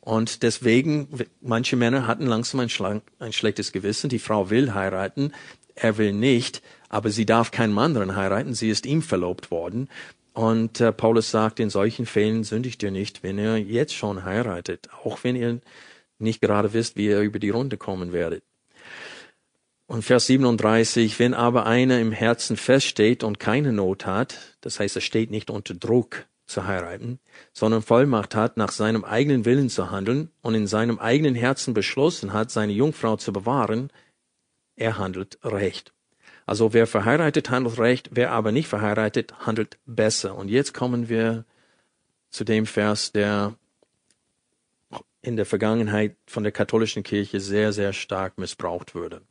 Und 0.00 0.42
deswegen, 0.42 1.08
manche 1.40 1.76
Männer 1.76 2.06
hatten 2.06 2.26
langsam 2.26 2.60
ein, 2.60 3.02
ein, 3.18 3.32
schlechtes 3.32 3.72
Gewissen. 3.72 4.10
Die 4.10 4.18
Frau 4.18 4.50
will 4.50 4.74
heiraten, 4.74 5.32
er 5.74 5.96
will 5.96 6.12
nicht, 6.12 6.62
aber 6.90 7.10
sie 7.10 7.24
darf 7.24 7.50
keinen 7.50 7.76
anderen 7.78 8.14
heiraten. 8.14 8.52
Sie 8.52 8.68
ist 8.68 8.84
ihm 8.84 9.00
verlobt 9.00 9.50
worden. 9.50 9.88
Und 10.34 10.80
äh, 10.80 10.92
Paulus 10.92 11.30
sagt, 11.30 11.60
in 11.60 11.70
solchen 11.70 12.06
Fällen 12.06 12.44
sündigt 12.44 12.82
ihr 12.82 12.90
nicht, 12.90 13.22
wenn 13.22 13.38
ihr 13.38 13.58
jetzt 13.58 13.94
schon 13.94 14.24
heiratet, 14.24 14.88
auch 15.02 15.24
wenn 15.24 15.36
ihr 15.36 15.60
nicht 16.18 16.42
gerade 16.42 16.72
wisst, 16.74 16.96
wie 16.96 17.06
ihr 17.06 17.20
über 17.20 17.38
die 17.38 17.50
Runde 17.50 17.78
kommen 17.78 18.12
werdet. 18.12 18.42
Und 19.86 20.02
Vers 20.02 20.26
37, 20.26 21.18
wenn 21.18 21.34
aber 21.34 21.66
einer 21.66 22.00
im 22.00 22.12
Herzen 22.12 22.56
feststeht 22.56 23.22
und 23.22 23.38
keine 23.38 23.72
Not 23.72 24.06
hat, 24.06 24.56
das 24.60 24.80
heißt, 24.80 24.96
er 24.96 25.02
steht 25.02 25.30
nicht 25.30 25.50
unter 25.50 25.74
Druck, 25.74 26.26
zu 26.46 26.66
heiraten, 26.66 27.20
sondern 27.52 27.82
Vollmacht 27.82 28.34
hat, 28.34 28.56
nach 28.56 28.70
seinem 28.70 29.04
eigenen 29.04 29.44
Willen 29.44 29.70
zu 29.70 29.90
handeln 29.90 30.30
und 30.42 30.54
in 30.54 30.66
seinem 30.66 30.98
eigenen 30.98 31.34
Herzen 31.34 31.74
beschlossen 31.74 32.32
hat, 32.32 32.50
seine 32.50 32.72
Jungfrau 32.72 33.16
zu 33.16 33.32
bewahren, 33.32 33.90
er 34.76 34.98
handelt 34.98 35.38
recht. 35.42 35.92
Also 36.46 36.72
wer 36.72 36.86
verheiratet 36.86 37.50
handelt 37.50 37.78
recht, 37.78 38.10
wer 38.12 38.32
aber 38.32 38.52
nicht 38.52 38.68
verheiratet 38.68 39.34
handelt 39.40 39.78
besser. 39.86 40.34
Und 40.36 40.48
jetzt 40.48 40.74
kommen 40.74 41.08
wir 41.08 41.44
zu 42.30 42.44
dem 42.44 42.66
Vers, 42.66 43.12
der 43.12 43.56
in 45.22 45.36
der 45.36 45.46
Vergangenheit 45.46 46.16
von 46.26 46.42
der 46.42 46.52
katholischen 46.52 47.02
Kirche 47.02 47.40
sehr, 47.40 47.72
sehr 47.72 47.92
stark 47.92 48.36
missbraucht 48.36 48.94
wurde. 48.94 49.22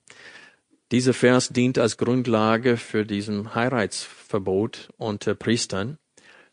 Dieser 0.91 1.13
Vers 1.13 1.49
dient 1.49 1.77
als 1.77 1.97
Grundlage 1.97 2.77
für 2.77 3.05
diesen 3.05 3.55
Heiratsverbot 3.55 4.89
unter 4.97 5.35
Priestern. 5.35 5.97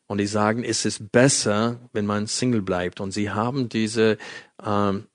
Und 0.06 0.18
die 0.18 0.26
sagen, 0.26 0.64
es 0.64 0.84
ist 0.84 1.12
besser, 1.12 1.78
wenn 1.92 2.04
man 2.04 2.26
Single 2.26 2.62
bleibt. 2.62 3.00
Und 3.00 3.12
sie 3.12 3.30
haben 3.30 3.68
diese, 3.68 4.18
ähm, 4.64 5.06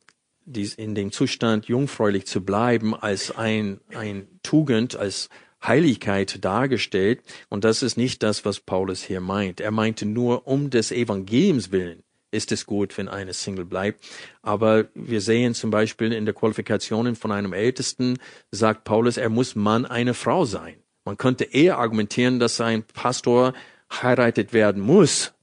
dies 0.46 0.74
in 0.76 0.96
dem 0.96 1.12
Zustand 1.12 1.66
jungfräulich 1.66 2.26
zu 2.26 2.42
bleiben 2.42 2.96
als 2.96 3.36
ein, 3.36 3.80
ein 3.94 4.28
Tugend, 4.44 4.96
als 4.96 5.30
Heiligkeit 5.64 6.44
dargestellt. 6.46 7.22
Und 7.50 7.64
das 7.64 7.82
ist 7.82 7.98
nicht 7.98 8.24
das, 8.24 8.46
was 8.46 8.60
Paulus 8.60 9.04
hier 9.04 9.22
meint. 9.22 9.60
Er 9.60 9.72
meinte 9.72 10.06
nur 10.06 10.48
um 10.48 10.70
des 10.70 10.92
Evangeliums 10.92 11.72
willen 11.72 12.04
ist 12.36 12.52
es 12.52 12.66
gut, 12.66 12.98
wenn 12.98 13.08
eine 13.08 13.34
Single 13.34 13.66
bleibt. 13.66 14.04
Aber 14.42 14.86
wir 14.94 15.22
sehen 15.22 15.56
zum 15.56 15.72
Beispiel 15.72 16.12
in 16.12 16.26
der 16.26 16.34
Qualifikationen 16.34 17.16
von 17.16 17.32
einem 17.32 17.54
Ältesten, 17.54 18.20
sagt 18.52 18.84
Paulus, 18.84 19.18
er 19.18 19.30
muss 19.30 19.56
Mann 19.56 19.86
eine 19.86 20.14
Frau 20.14 20.46
sein. 20.46 20.76
Man 21.06 21.18
könnte 21.18 21.46
eher 21.46 21.78
argumentieren, 21.78 22.40
dass 22.40 22.60
ein 22.62 22.84
Pastor 22.84 23.54
heiratet 23.92 24.54
werden 24.54 24.82
muss, 24.82 25.34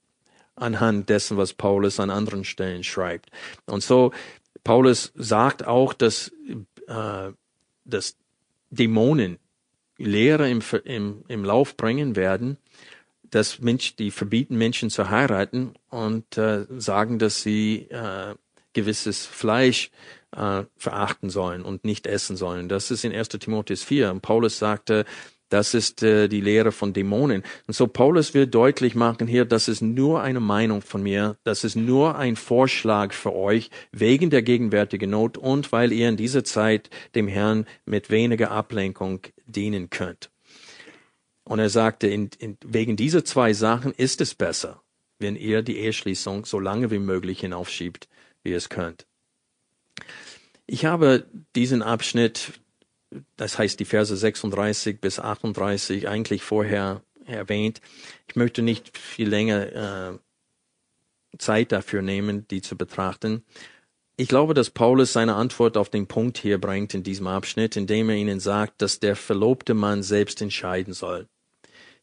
anhand 0.54 1.08
dessen, 1.08 1.36
was 1.36 1.54
Paulus 1.54 1.98
an 1.98 2.10
anderen 2.10 2.44
Stellen 2.44 2.84
schreibt. 2.84 3.30
Und 3.66 3.82
so, 3.82 4.12
Paulus 4.64 5.12
sagt 5.14 5.66
auch, 5.66 5.92
dass, 5.92 6.32
äh, 6.86 7.32
dass 7.84 8.16
Dämonen 8.70 9.38
Lehre 9.98 10.50
im, 10.50 10.60
im, 10.84 11.24
im 11.28 11.44
Lauf 11.44 11.76
bringen 11.76 12.16
werden, 12.16 12.56
dass 13.30 13.60
Mensch, 13.60 13.96
die 13.96 14.10
verbieten 14.10 14.56
Menschen 14.56 14.90
zu 14.90 15.10
heiraten 15.10 15.74
und 15.88 16.36
äh, 16.36 16.66
sagen, 16.76 17.18
dass 17.18 17.42
sie 17.42 17.88
äh, 17.90 18.34
gewisses 18.72 19.26
Fleisch 19.26 19.90
äh, 20.36 20.64
verachten 20.76 21.30
sollen 21.30 21.62
und 21.62 21.84
nicht 21.84 22.06
essen 22.06 22.36
sollen. 22.36 22.68
Das 22.68 22.90
ist 22.90 23.04
in 23.04 23.12
1. 23.14 23.28
Timotheus 23.28 23.82
4. 23.82 24.10
Und 24.10 24.20
Paulus 24.22 24.58
sagte, 24.58 25.04
das 25.52 25.74
ist 25.74 26.02
äh, 26.02 26.28
die 26.28 26.40
Lehre 26.40 26.72
von 26.72 26.94
Dämonen. 26.94 27.42
Und 27.66 27.74
so 27.74 27.86
Paulus 27.86 28.32
will 28.32 28.46
deutlich 28.46 28.94
machen 28.94 29.26
hier, 29.26 29.44
das 29.44 29.68
ist 29.68 29.82
nur 29.82 30.22
eine 30.22 30.40
Meinung 30.40 30.80
von 30.80 31.02
mir, 31.02 31.36
das 31.44 31.62
ist 31.62 31.76
nur 31.76 32.16
ein 32.16 32.36
Vorschlag 32.36 33.12
für 33.12 33.34
euch 33.34 33.70
wegen 33.92 34.30
der 34.30 34.42
gegenwärtigen 34.42 35.10
Not 35.10 35.36
und 35.36 35.70
weil 35.70 35.92
ihr 35.92 36.08
in 36.08 36.16
dieser 36.16 36.42
Zeit 36.44 36.88
dem 37.14 37.28
Herrn 37.28 37.66
mit 37.84 38.08
weniger 38.08 38.50
Ablenkung 38.50 39.20
dienen 39.44 39.90
könnt. 39.90 40.30
Und 41.44 41.58
er 41.58 41.68
sagte, 41.68 42.06
in, 42.06 42.30
in, 42.38 42.56
wegen 42.64 42.96
dieser 42.96 43.24
zwei 43.24 43.52
Sachen 43.52 43.92
ist 43.92 44.22
es 44.22 44.34
besser, 44.34 44.82
wenn 45.18 45.36
ihr 45.36 45.62
die 45.62 45.76
Eheschließung 45.78 46.46
so 46.46 46.60
lange 46.60 46.90
wie 46.90 46.98
möglich 46.98 47.40
hinaufschiebt, 47.40 48.08
wie 48.42 48.52
es 48.52 48.70
könnt. 48.70 49.06
Ich 50.66 50.86
habe 50.86 51.26
diesen 51.54 51.82
Abschnitt 51.82 52.52
das 53.36 53.58
heißt 53.58 53.78
die 53.80 53.84
Verse 53.84 54.16
36 54.16 55.00
bis 55.00 55.18
38 55.18 56.08
eigentlich 56.08 56.42
vorher 56.42 57.02
erwähnt. 57.26 57.80
Ich 58.28 58.36
möchte 58.36 58.62
nicht 58.62 58.96
viel 58.96 59.28
länger 59.28 60.12
äh, 60.12 60.18
Zeit 61.38 61.72
dafür 61.72 62.02
nehmen, 62.02 62.46
die 62.48 62.62
zu 62.62 62.76
betrachten. 62.76 63.44
Ich 64.16 64.28
glaube, 64.28 64.54
dass 64.54 64.70
Paulus 64.70 65.12
seine 65.12 65.34
Antwort 65.34 65.76
auf 65.76 65.88
den 65.88 66.06
Punkt 66.06 66.38
hier 66.38 66.60
bringt 66.60 66.94
in 66.94 67.02
diesem 67.02 67.26
Abschnitt, 67.26 67.76
indem 67.76 68.10
er 68.10 68.16
ihnen 68.16 68.40
sagt, 68.40 68.82
dass 68.82 69.00
der 69.00 69.16
verlobte 69.16 69.74
Mann 69.74 70.02
selbst 70.02 70.42
entscheiden 70.42 70.92
soll. 70.92 71.28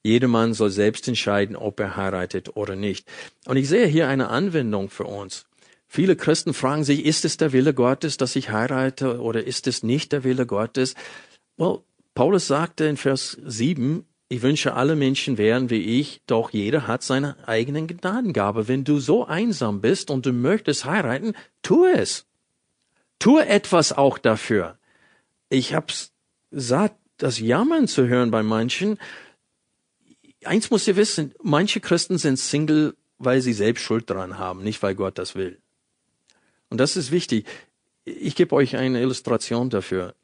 Jeder 0.02 0.28
Mann 0.28 0.54
soll 0.54 0.70
selbst 0.70 1.08
entscheiden, 1.08 1.56
ob 1.56 1.80
er 1.80 1.98
heiratet 1.98 2.56
oder 2.56 2.76
nicht. 2.76 3.08
Und 3.46 3.58
ich 3.58 3.68
sehe 3.68 3.86
hier 3.86 4.08
eine 4.08 4.30
Anwendung 4.30 4.90
für 4.90 5.04
uns. 5.04 5.46
Viele 5.92 6.16
Christen 6.16 6.54
fragen 6.54 6.84
sich, 6.84 7.04
ist 7.04 7.26
es 7.26 7.38
der 7.38 7.52
Wille 7.52 7.74
Gottes, 7.74 8.18
dass 8.18 8.36
ich 8.36 8.52
heirate 8.52 9.20
oder 9.20 9.44
ist 9.44 9.66
es 9.66 9.82
nicht 9.82 10.12
der 10.12 10.24
Wille 10.24 10.46
Gottes? 10.46 10.94
Well, 11.58 11.80
Paulus 12.14 12.46
sagte 12.46 12.86
in 12.86 12.96
Vers 12.96 13.38
7, 13.44 14.06
ich 14.30 14.44
wünsche, 14.44 14.76
alle 14.76 14.96
Menschen 14.96 15.40
wären 15.40 15.72
wie 15.72 16.00
ich, 16.00 16.22
doch 16.28 16.52
jeder 16.52 16.86
hat 16.86 17.02
seine 17.02 17.36
eigenen 17.48 17.88
Gnadengabe. 17.88 18.68
Wenn 18.68 18.84
du 18.84 19.00
so 19.00 19.26
einsam 19.26 19.82
bist 19.82 20.12
und 20.12 20.28
du 20.28 20.32
möchtest 20.32 20.86
heiraten, 20.86 21.34
tu 21.64 21.86
es. 21.86 22.28
Tu 23.18 23.40
etwas 23.40 23.92
auch 23.92 24.20
dafür. 24.20 24.78
Ich 25.50 25.74
hab's 25.74 26.12
satt 26.52 26.96
das 27.18 27.40
Jammern 27.40 27.88
zu 27.88 28.08
hören 28.08 28.30
bei 28.30 28.44
manchen. 28.44 29.00
Eins 30.46 30.70
muss 30.70 30.88
ihr 30.88 30.96
wissen, 30.96 31.34
manche 31.42 31.80
Christen 31.80 32.20
sind 32.20 32.38
Single, 32.38 32.96
weil 33.18 33.42
sie 33.42 33.54
selbst 33.54 33.82
Schuld 33.82 34.08
dran 34.08 34.38
haben, 34.38 34.64
nicht 34.64 34.84
weil 34.84 34.94
Gott 34.94 35.18
das 35.18 35.34
will. 35.34 35.60
Und 36.70 36.80
das 36.80 36.96
ist 36.96 37.12
wichtig. 37.12 37.46
Ich 38.06 38.36
gebe 38.36 38.56
euch 38.56 38.78
eine 38.78 39.02
Illustration 39.02 39.70
dafür. 39.70 40.16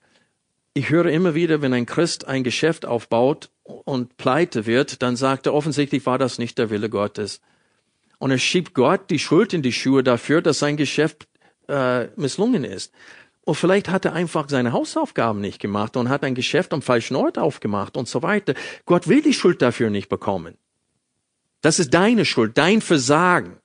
Ich 0.74 0.89
höre 0.89 1.06
immer 1.06 1.36
wieder, 1.36 1.62
wenn 1.62 1.74
ein 1.74 1.86
Christ 1.86 2.28
ein 2.28 2.43
Geschäft 2.43 2.86
aufbaut 2.86 3.50
und 3.64 4.18
pleite 4.18 4.66
wird, 4.66 5.02
dann 5.02 5.16
sagt 5.16 5.46
er, 5.46 5.54
offensichtlich 5.54 6.06
war 6.06 6.18
das 6.18 6.38
nicht 6.38 6.58
der 6.58 6.70
Wille 6.70 6.89
Gottes. 6.89 7.41
Und 8.20 8.32
er 8.32 8.38
schiebt 8.38 8.74
Gott 8.74 9.10
die 9.10 9.20
Schuld 9.20 9.54
in 9.54 9.62
die 9.62 9.72
Schuhe 9.72 10.04
dafür, 10.04 10.41
dass 10.41 10.60
sein 10.60 10.78
Geschäft 10.78 11.28
äh, 11.68 12.08
misslungen 12.16 12.64
ist. 12.64 12.93
Und 13.46 13.56
vielleicht 13.56 13.89
hat 13.89 14.06
er 14.06 14.14
einfach 14.14 14.50
seine 14.50 14.74
Hausaufgaben 14.74 15.39
nicht 15.39 15.60
gemacht 15.60 15.96
und 15.98 16.10
hat 16.10 16.24
ein 16.24 16.36
Geschäft 16.36 16.74
am 16.74 16.82
falschen 16.82 17.16
Ort 17.16 17.38
aufgemacht 17.38 17.96
und 17.96 18.08
so 18.08 18.24
weiter. 18.24 18.56
Gott 18.86 19.08
will 19.08 19.22
die 19.22 19.34
Schuld 19.34 19.62
dafür 19.62 19.89
nicht 19.89 20.10
bekommen. 20.10 20.58
Das 21.62 21.80
ist 21.80 21.93
deine 21.93 22.26
Schuld, 22.26 22.58
dein 22.58 22.82
Versagen. 22.82 23.58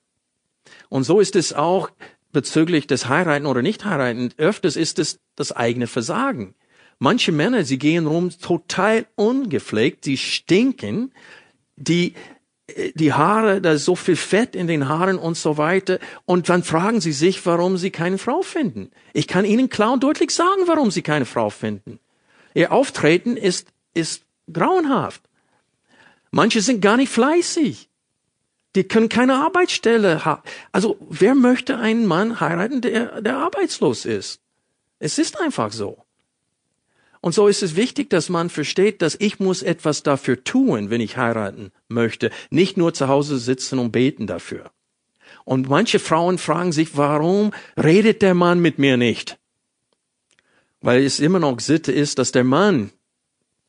Und 0.89 1.03
so 1.03 1.19
ist 1.19 1.35
es 1.35 1.53
auch 1.53 1.89
bezüglich 2.31 2.87
des 2.87 3.07
Heiraten 3.07 3.45
oder 3.45 3.61
Nicht-Heiraten. 3.61 4.33
Öfters 4.37 4.75
ist 4.75 4.99
es 4.99 5.19
das 5.35 5.51
eigene 5.51 5.87
Versagen. 5.87 6.55
Manche 6.99 7.31
Männer, 7.31 7.63
sie 7.63 7.79
gehen 7.79 8.05
rum 8.05 8.29
total 8.29 9.07
ungepflegt, 9.15 10.05
sie 10.05 10.17
stinken, 10.17 11.13
die 11.75 12.13
die 12.95 13.13
Haare, 13.13 13.61
da 13.61 13.73
ist 13.73 13.85
so 13.85 13.95
viel 13.95 14.15
Fett 14.15 14.55
in 14.55 14.67
den 14.67 14.87
Haaren 14.87 15.17
und 15.17 15.37
so 15.37 15.57
weiter. 15.57 15.99
Und 16.25 16.49
dann 16.49 16.63
fragen 16.63 17.01
sie 17.01 17.11
sich, 17.11 17.45
warum 17.45 17.77
sie 17.77 17.91
keine 17.91 18.17
Frau 18.17 18.41
finden. 18.41 18.91
Ich 19.13 19.27
kann 19.27 19.45
Ihnen 19.45 19.69
klar 19.69 19.93
und 19.93 20.03
deutlich 20.03 20.31
sagen, 20.31 20.63
warum 20.67 20.91
sie 20.91 21.01
keine 21.01 21.25
Frau 21.25 21.49
finden. 21.49 21.99
Ihr 22.53 22.71
Auftreten 22.71 23.37
ist, 23.37 23.67
ist 23.93 24.23
grauenhaft. 24.51 25.21
Manche 26.31 26.61
sind 26.61 26.81
gar 26.81 26.97
nicht 26.97 27.11
fleißig. 27.11 27.89
Die 28.75 28.83
können 28.85 29.09
keine 29.09 29.35
Arbeitsstelle 29.35 30.23
haben. 30.23 30.41
Also, 30.71 30.97
wer 31.09 31.35
möchte 31.35 31.77
einen 31.77 32.05
Mann 32.05 32.39
heiraten, 32.39 32.81
der, 32.81 33.21
der 33.21 33.37
arbeitslos 33.37 34.05
ist? 34.05 34.39
Es 34.99 35.17
ist 35.17 35.39
einfach 35.41 35.73
so. 35.73 36.05
Und 37.21 37.33
so 37.33 37.47
ist 37.47 37.61
es 37.61 37.75
wichtig, 37.75 38.09
dass 38.09 38.29
man 38.29 38.49
versteht, 38.49 39.01
dass 39.01 39.15
ich 39.19 39.39
muss 39.39 39.61
etwas 39.61 40.03
dafür 40.03 40.43
tun, 40.43 40.89
wenn 40.89 41.01
ich 41.01 41.17
heiraten 41.17 41.71
möchte. 41.87 42.31
Nicht 42.49 42.77
nur 42.77 42.93
zu 42.93 43.07
Hause 43.07 43.37
sitzen 43.37 43.77
und 43.77 43.91
beten 43.91 44.25
dafür. 44.25 44.71
Und 45.45 45.69
manche 45.69 45.99
Frauen 45.99 46.37
fragen 46.37 46.71
sich, 46.71 46.97
warum 46.97 47.51
redet 47.81 48.21
der 48.21 48.33
Mann 48.33 48.59
mit 48.59 48.79
mir 48.79 48.97
nicht? 48.97 49.37
Weil 50.81 51.03
es 51.03 51.19
immer 51.19 51.39
noch 51.39 51.59
Sitte 51.59 51.91
ist, 51.91 52.17
dass 52.17 52.31
der 52.31 52.43
Mann 52.43 52.91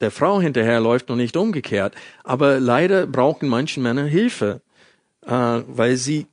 der 0.00 0.10
Frau 0.10 0.40
hinterherläuft 0.40 1.10
und 1.10 1.18
nicht 1.18 1.36
umgekehrt. 1.36 1.94
Aber 2.24 2.58
leider 2.58 3.06
brauchen 3.06 3.48
manche 3.48 3.80
Männer 3.80 4.04
Hilfe, 4.04 4.62
äh, 5.26 5.62
weil 5.66 5.96
sie 5.96 6.26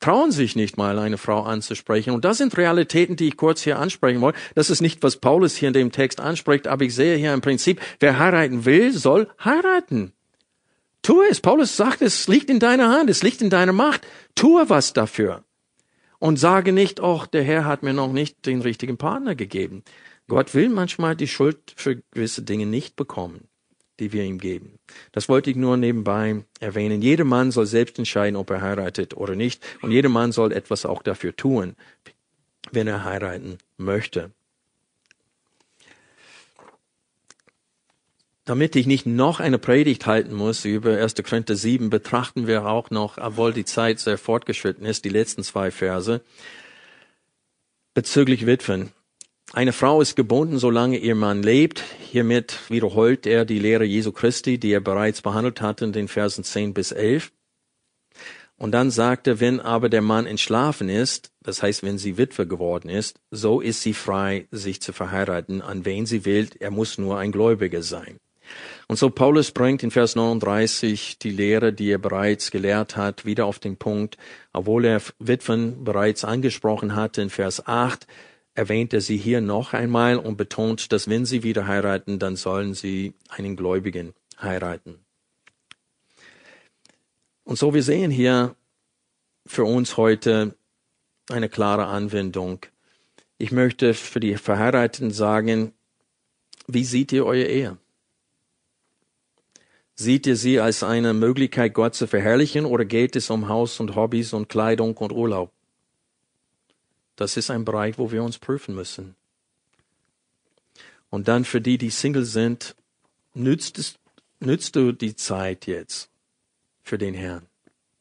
trauen 0.00 0.32
sich 0.32 0.56
nicht 0.56 0.76
mal, 0.76 0.98
eine 0.98 1.16
Frau 1.16 1.42
anzusprechen. 1.42 2.10
Und 2.10 2.24
das 2.24 2.38
sind 2.38 2.56
Realitäten, 2.56 3.16
die 3.16 3.28
ich 3.28 3.36
kurz 3.36 3.62
hier 3.62 3.78
ansprechen 3.78 4.20
wollte. 4.20 4.38
Das 4.54 4.68
ist 4.68 4.82
nicht, 4.82 5.02
was 5.02 5.16
Paulus 5.16 5.56
hier 5.56 5.68
in 5.68 5.74
dem 5.74 5.92
Text 5.92 6.20
anspricht, 6.20 6.66
aber 6.66 6.84
ich 6.84 6.94
sehe 6.94 7.16
hier 7.16 7.32
im 7.32 7.40
Prinzip, 7.40 7.80
wer 8.00 8.18
heiraten 8.18 8.64
will, 8.64 8.92
soll 8.92 9.28
heiraten. 9.42 10.12
Tue 11.02 11.26
es. 11.30 11.40
Paulus 11.40 11.76
sagt, 11.76 12.02
es 12.02 12.28
liegt 12.28 12.50
in 12.50 12.58
deiner 12.58 12.90
Hand, 12.90 13.10
es 13.10 13.22
liegt 13.22 13.42
in 13.42 13.50
deiner 13.50 13.72
Macht. 13.72 14.06
Tue 14.34 14.68
was 14.68 14.92
dafür. 14.92 15.44
Und 16.18 16.38
sage 16.38 16.72
nicht, 16.72 17.00
oh, 17.00 17.24
der 17.32 17.42
Herr 17.42 17.64
hat 17.64 17.82
mir 17.82 17.92
noch 17.92 18.12
nicht 18.12 18.46
den 18.46 18.60
richtigen 18.60 18.96
Partner 18.96 19.34
gegeben. 19.34 19.82
Gott 20.28 20.54
will 20.54 20.68
manchmal 20.68 21.16
die 21.16 21.26
Schuld 21.26 21.74
für 21.76 21.96
gewisse 22.12 22.42
Dinge 22.42 22.66
nicht 22.66 22.94
bekommen 22.94 23.48
die 24.00 24.12
wir 24.12 24.24
ihm 24.24 24.38
geben. 24.38 24.78
Das 25.12 25.28
wollte 25.28 25.50
ich 25.50 25.56
nur 25.56 25.76
nebenbei 25.76 26.44
erwähnen. 26.60 27.02
Jeder 27.02 27.24
Mann 27.24 27.50
soll 27.50 27.66
selbst 27.66 27.98
entscheiden, 27.98 28.36
ob 28.36 28.50
er 28.50 28.60
heiratet 28.60 29.16
oder 29.16 29.34
nicht. 29.34 29.64
Und 29.82 29.90
jeder 29.90 30.08
Mann 30.08 30.32
soll 30.32 30.52
etwas 30.52 30.86
auch 30.86 31.02
dafür 31.02 31.36
tun, 31.36 31.76
wenn 32.70 32.86
er 32.86 33.04
heiraten 33.04 33.58
möchte. 33.76 34.30
Damit 38.44 38.74
ich 38.74 38.86
nicht 38.86 39.06
noch 39.06 39.38
eine 39.38 39.58
Predigt 39.58 40.06
halten 40.06 40.34
muss 40.34 40.64
über 40.64 40.98
1. 40.98 41.14
Korinther 41.22 41.54
7, 41.54 41.90
betrachten 41.90 42.48
wir 42.48 42.66
auch 42.66 42.90
noch, 42.90 43.18
obwohl 43.18 43.52
die 43.52 43.64
Zeit 43.64 44.00
sehr 44.00 44.18
fortgeschritten 44.18 44.84
ist, 44.84 45.04
die 45.04 45.10
letzten 45.10 45.44
zwei 45.44 45.70
Verse 45.70 46.22
bezüglich 47.94 48.46
Witwen. 48.46 48.90
Eine 49.54 49.74
Frau 49.74 50.00
ist 50.00 50.16
gebunden, 50.16 50.58
solange 50.58 50.96
ihr 50.96 51.14
Mann 51.14 51.42
lebt. 51.42 51.84
Hiermit 52.10 52.58
wiederholt 52.70 53.26
er 53.26 53.44
die 53.44 53.58
Lehre 53.58 53.84
Jesu 53.84 54.10
Christi, 54.10 54.56
die 54.56 54.72
er 54.72 54.80
bereits 54.80 55.20
behandelt 55.20 55.60
hatte 55.60 55.84
in 55.84 55.92
den 55.92 56.08
Versen 56.08 56.42
10 56.42 56.72
bis 56.72 56.90
11. 56.90 57.32
Und 58.56 58.72
dann 58.72 58.90
sagt 58.90 59.26
er, 59.26 59.40
wenn 59.40 59.60
aber 59.60 59.90
der 59.90 60.00
Mann 60.00 60.24
entschlafen 60.24 60.88
ist, 60.88 61.32
das 61.42 61.62
heißt, 61.62 61.82
wenn 61.82 61.98
sie 61.98 62.16
Witwe 62.16 62.46
geworden 62.46 62.88
ist, 62.88 63.20
so 63.30 63.60
ist 63.60 63.82
sie 63.82 63.92
frei, 63.92 64.46
sich 64.50 64.80
zu 64.80 64.94
verheiraten, 64.94 65.60
an 65.60 65.84
wen 65.84 66.06
sie 66.06 66.24
will. 66.24 66.48
Er 66.58 66.70
muss 66.70 66.96
nur 66.96 67.18
ein 67.18 67.30
Gläubiger 67.30 67.82
sein. 67.82 68.16
Und 68.88 68.96
so 68.96 69.10
Paulus 69.10 69.50
bringt 69.50 69.82
in 69.82 69.90
Vers 69.90 70.16
39 70.16 71.18
die 71.18 71.30
Lehre, 71.30 71.74
die 71.74 71.90
er 71.90 71.98
bereits 71.98 72.50
gelehrt 72.50 72.96
hat, 72.96 73.26
wieder 73.26 73.44
auf 73.44 73.58
den 73.58 73.76
Punkt, 73.76 74.16
obwohl 74.54 74.86
er 74.86 75.02
Witwen 75.18 75.84
bereits 75.84 76.24
angesprochen 76.24 76.96
hatte 76.96 77.20
in 77.20 77.30
Vers 77.30 77.66
8, 77.66 78.06
erwähnt 78.54 78.92
er 78.92 79.00
sie 79.00 79.16
hier 79.16 79.40
noch 79.40 79.72
einmal 79.72 80.18
und 80.18 80.36
betont, 80.36 80.92
dass 80.92 81.08
wenn 81.08 81.24
sie 81.24 81.42
wieder 81.42 81.66
heiraten, 81.66 82.18
dann 82.18 82.36
sollen 82.36 82.74
sie 82.74 83.14
einen 83.28 83.56
Gläubigen 83.56 84.14
heiraten. 84.40 84.98
Und 87.44 87.58
so 87.58 87.74
wir 87.74 87.82
sehen 87.82 88.10
hier 88.10 88.54
für 89.46 89.64
uns 89.64 89.96
heute 89.96 90.54
eine 91.30 91.48
klare 91.48 91.86
Anwendung. 91.86 92.60
Ich 93.38 93.52
möchte 93.52 93.94
für 93.94 94.20
die 94.20 94.36
Verheirateten 94.36 95.10
sagen, 95.10 95.72
wie 96.66 96.84
seht 96.84 97.12
ihr 97.12 97.26
eure 97.26 97.46
Ehe? 97.46 97.78
Seht 99.94 100.26
ihr 100.26 100.36
sie 100.36 100.60
als 100.60 100.82
eine 100.82 101.12
Möglichkeit, 101.12 101.74
Gott 101.74 101.94
zu 101.94 102.06
verherrlichen, 102.06 102.64
oder 102.64 102.84
geht 102.84 103.14
es 103.14 103.30
um 103.30 103.48
Haus 103.48 103.78
und 103.80 103.94
Hobbys 103.94 104.32
und 104.32 104.48
Kleidung 104.48 104.96
und 104.96 105.12
Urlaub? 105.12 105.52
Das 107.16 107.36
ist 107.36 107.50
ein 107.50 107.64
Bereich, 107.64 107.98
wo 107.98 108.10
wir 108.10 108.22
uns 108.22 108.38
prüfen 108.38 108.74
müssen. 108.74 109.14
Und 111.10 111.28
dann 111.28 111.44
für 111.44 111.60
die, 111.60 111.76
die 111.76 111.90
Single 111.90 112.24
sind, 112.24 112.74
nützt, 113.34 113.78
es, 113.78 113.98
nützt 114.40 114.76
du 114.76 114.92
die 114.92 115.14
Zeit 115.14 115.66
jetzt 115.66 116.10
für 116.82 116.98
den 116.98 117.14
Herrn. 117.14 117.46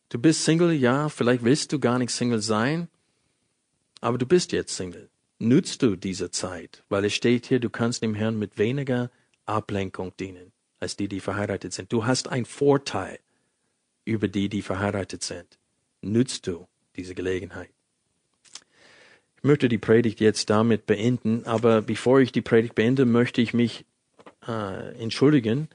Du 0.09 0.19
bist 0.19 0.43
Single, 0.43 0.71
ja, 0.73 1.09
vielleicht 1.09 1.43
willst 1.43 1.71
du 1.73 1.79
gar 1.79 1.99
nicht 1.99 2.11
Single 2.11 2.41
sein, 2.41 2.87
aber 3.99 4.17
du 4.17 4.25
bist 4.25 4.51
jetzt 4.51 4.75
Single. 4.75 5.09
Nützt 5.39 5.81
du 5.81 5.95
diese 5.95 6.31
Zeit, 6.31 6.83
weil 6.89 7.05
es 7.05 7.13
steht 7.13 7.47
hier, 7.47 7.59
du 7.59 7.69
kannst 7.69 8.03
dem 8.03 8.15
Herrn 8.15 8.37
mit 8.37 8.57
weniger 8.57 9.09
Ablenkung 9.45 10.15
dienen, 10.17 10.51
als 10.79 10.95
die, 10.95 11.07
die 11.07 11.19
verheiratet 11.19 11.73
sind. 11.73 11.91
Du 11.91 12.05
hast 12.05 12.27
einen 12.27 12.45
Vorteil 12.45 13.19
über 14.05 14.27
die, 14.27 14.49
die 14.49 14.61
verheiratet 14.61 15.23
sind. 15.23 15.59
Nützt 16.01 16.47
du 16.47 16.67
diese 16.95 17.15
Gelegenheit. 17.15 17.71
Ich 19.41 19.47
möchte 19.47 19.69
die 19.69 19.79
Predigt 19.79 20.19
jetzt 20.19 20.51
damit 20.51 20.85
beenden, 20.85 21.47
aber 21.47 21.81
bevor 21.81 22.19
ich 22.19 22.31
die 22.31 22.43
Predigt 22.43 22.75
beende, 22.75 23.05
möchte 23.05 23.41
ich 23.41 23.55
mich 23.55 23.85
äh, 24.47 25.01
entschuldigen 25.01 25.67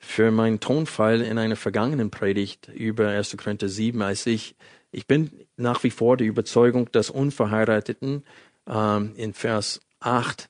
für 0.00 0.32
meinen 0.32 0.58
Tonfall 0.58 1.20
in 1.20 1.38
einer 1.38 1.54
vergangenen 1.54 2.10
Predigt 2.10 2.66
über 2.74 3.10
1. 3.10 3.36
Korinther 3.36 3.68
7, 3.68 4.02
als 4.02 4.26
ich, 4.26 4.56
ich 4.90 5.06
bin 5.06 5.30
nach 5.56 5.84
wie 5.84 5.90
vor 5.90 6.16
der 6.16 6.26
Überzeugung, 6.26 6.90
dass 6.90 7.10
Unverheirateten 7.10 8.24
ähm, 8.66 9.12
in 9.14 9.34
Vers 9.34 9.80
8 10.00 10.48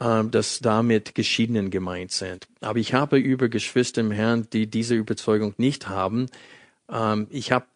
ähm, 0.00 0.32
dass 0.32 0.58
damit 0.58 1.14
Geschiedenen 1.14 1.70
gemeint 1.70 2.10
sind. 2.10 2.48
Aber 2.60 2.80
ich 2.80 2.92
habe 2.92 3.18
über 3.18 3.48
Geschwister 3.48 4.00
im 4.00 4.10
Herrn, 4.10 4.48
die 4.52 4.66
diese 4.66 4.96
Überzeugung 4.96 5.54
nicht 5.58 5.88
haben, 5.88 6.26
ähm, 6.90 7.28
ich 7.30 7.52
habe 7.52 7.66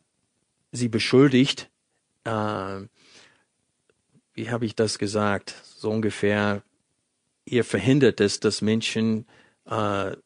sie 0.72 0.89
beschuldigt, 0.89 1.70
äh, 2.24 2.80
wie 4.35 4.51
habe 4.51 4.66
ich 4.66 4.74
das 4.74 4.99
gesagt? 4.99 5.55
So 5.64 5.91
ungefähr, 5.91 6.62
ihr 7.45 7.64
verhindert 7.64 8.20
es, 8.20 8.41
dass 8.41 8.62
Menschen 8.62 9.26
äh, 9.64 10.16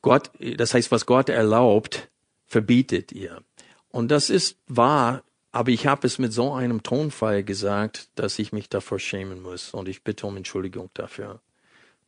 Gott, 0.00 0.30
das 0.38 0.74
heißt, 0.74 0.90
was 0.90 1.06
Gott 1.06 1.28
erlaubt, 1.28 2.08
verbietet 2.46 3.12
ihr. 3.12 3.42
Und 3.90 4.10
das 4.10 4.30
ist 4.30 4.56
wahr, 4.66 5.22
aber 5.50 5.70
ich 5.70 5.86
habe 5.86 6.06
es 6.06 6.18
mit 6.18 6.32
so 6.32 6.54
einem 6.54 6.82
Tonfall 6.82 7.42
gesagt, 7.42 8.08
dass 8.14 8.38
ich 8.38 8.52
mich 8.52 8.70
davor 8.70 8.98
schämen 8.98 9.42
muss. 9.42 9.74
Und 9.74 9.88
ich 9.88 10.04
bitte 10.04 10.26
um 10.26 10.36
Entschuldigung 10.36 10.90
dafür. 10.94 11.40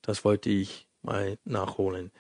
Das 0.03 0.25
wollte 0.25 0.49
ich 0.49 0.87
mal 1.03 1.37
nachholen. 1.45 2.11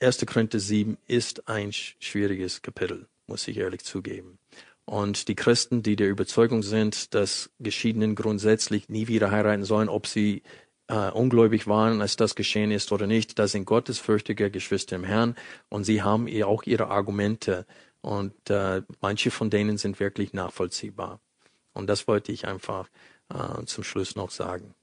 1. 0.00 0.26
Korinther 0.26 0.58
7 0.58 0.96
ist 1.06 1.48
ein 1.48 1.72
schwieriges 1.72 2.62
Kapitel, 2.62 3.06
muss 3.26 3.46
ich 3.46 3.58
ehrlich 3.58 3.84
zugeben. 3.84 4.39
Und 4.84 5.28
die 5.28 5.36
Christen, 5.36 5.82
die 5.82 5.96
der 5.96 6.08
Überzeugung 6.08 6.62
sind, 6.62 7.14
dass 7.14 7.50
Geschiedenen 7.60 8.14
grundsätzlich 8.14 8.88
nie 8.88 9.06
wieder 9.06 9.30
heiraten 9.30 9.64
sollen, 9.64 9.88
ob 9.88 10.06
sie 10.06 10.42
äh, 10.88 11.10
ungläubig 11.10 11.66
waren, 11.68 12.00
als 12.00 12.16
das 12.16 12.34
geschehen 12.34 12.70
ist 12.72 12.90
oder 12.90 13.06
nicht. 13.06 13.38
Das 13.38 13.52
sind 13.52 13.64
gottesfürchtige 13.64 14.50
Geschwister 14.50 14.96
im 14.96 15.04
Herrn 15.04 15.36
und 15.68 15.84
sie 15.84 16.02
haben 16.02 16.26
ihr 16.26 16.48
auch 16.48 16.64
ihre 16.64 16.88
Argumente 16.88 17.66
und 18.00 18.50
äh, 18.50 18.82
manche 19.00 19.30
von 19.30 19.50
denen 19.50 19.78
sind 19.78 20.00
wirklich 20.00 20.32
nachvollziehbar. 20.32 21.20
Und 21.72 21.86
das 21.86 22.08
wollte 22.08 22.32
ich 22.32 22.46
einfach 22.48 22.88
äh, 23.32 23.64
zum 23.66 23.84
Schluss 23.84 24.16
noch 24.16 24.30
sagen. 24.30 24.74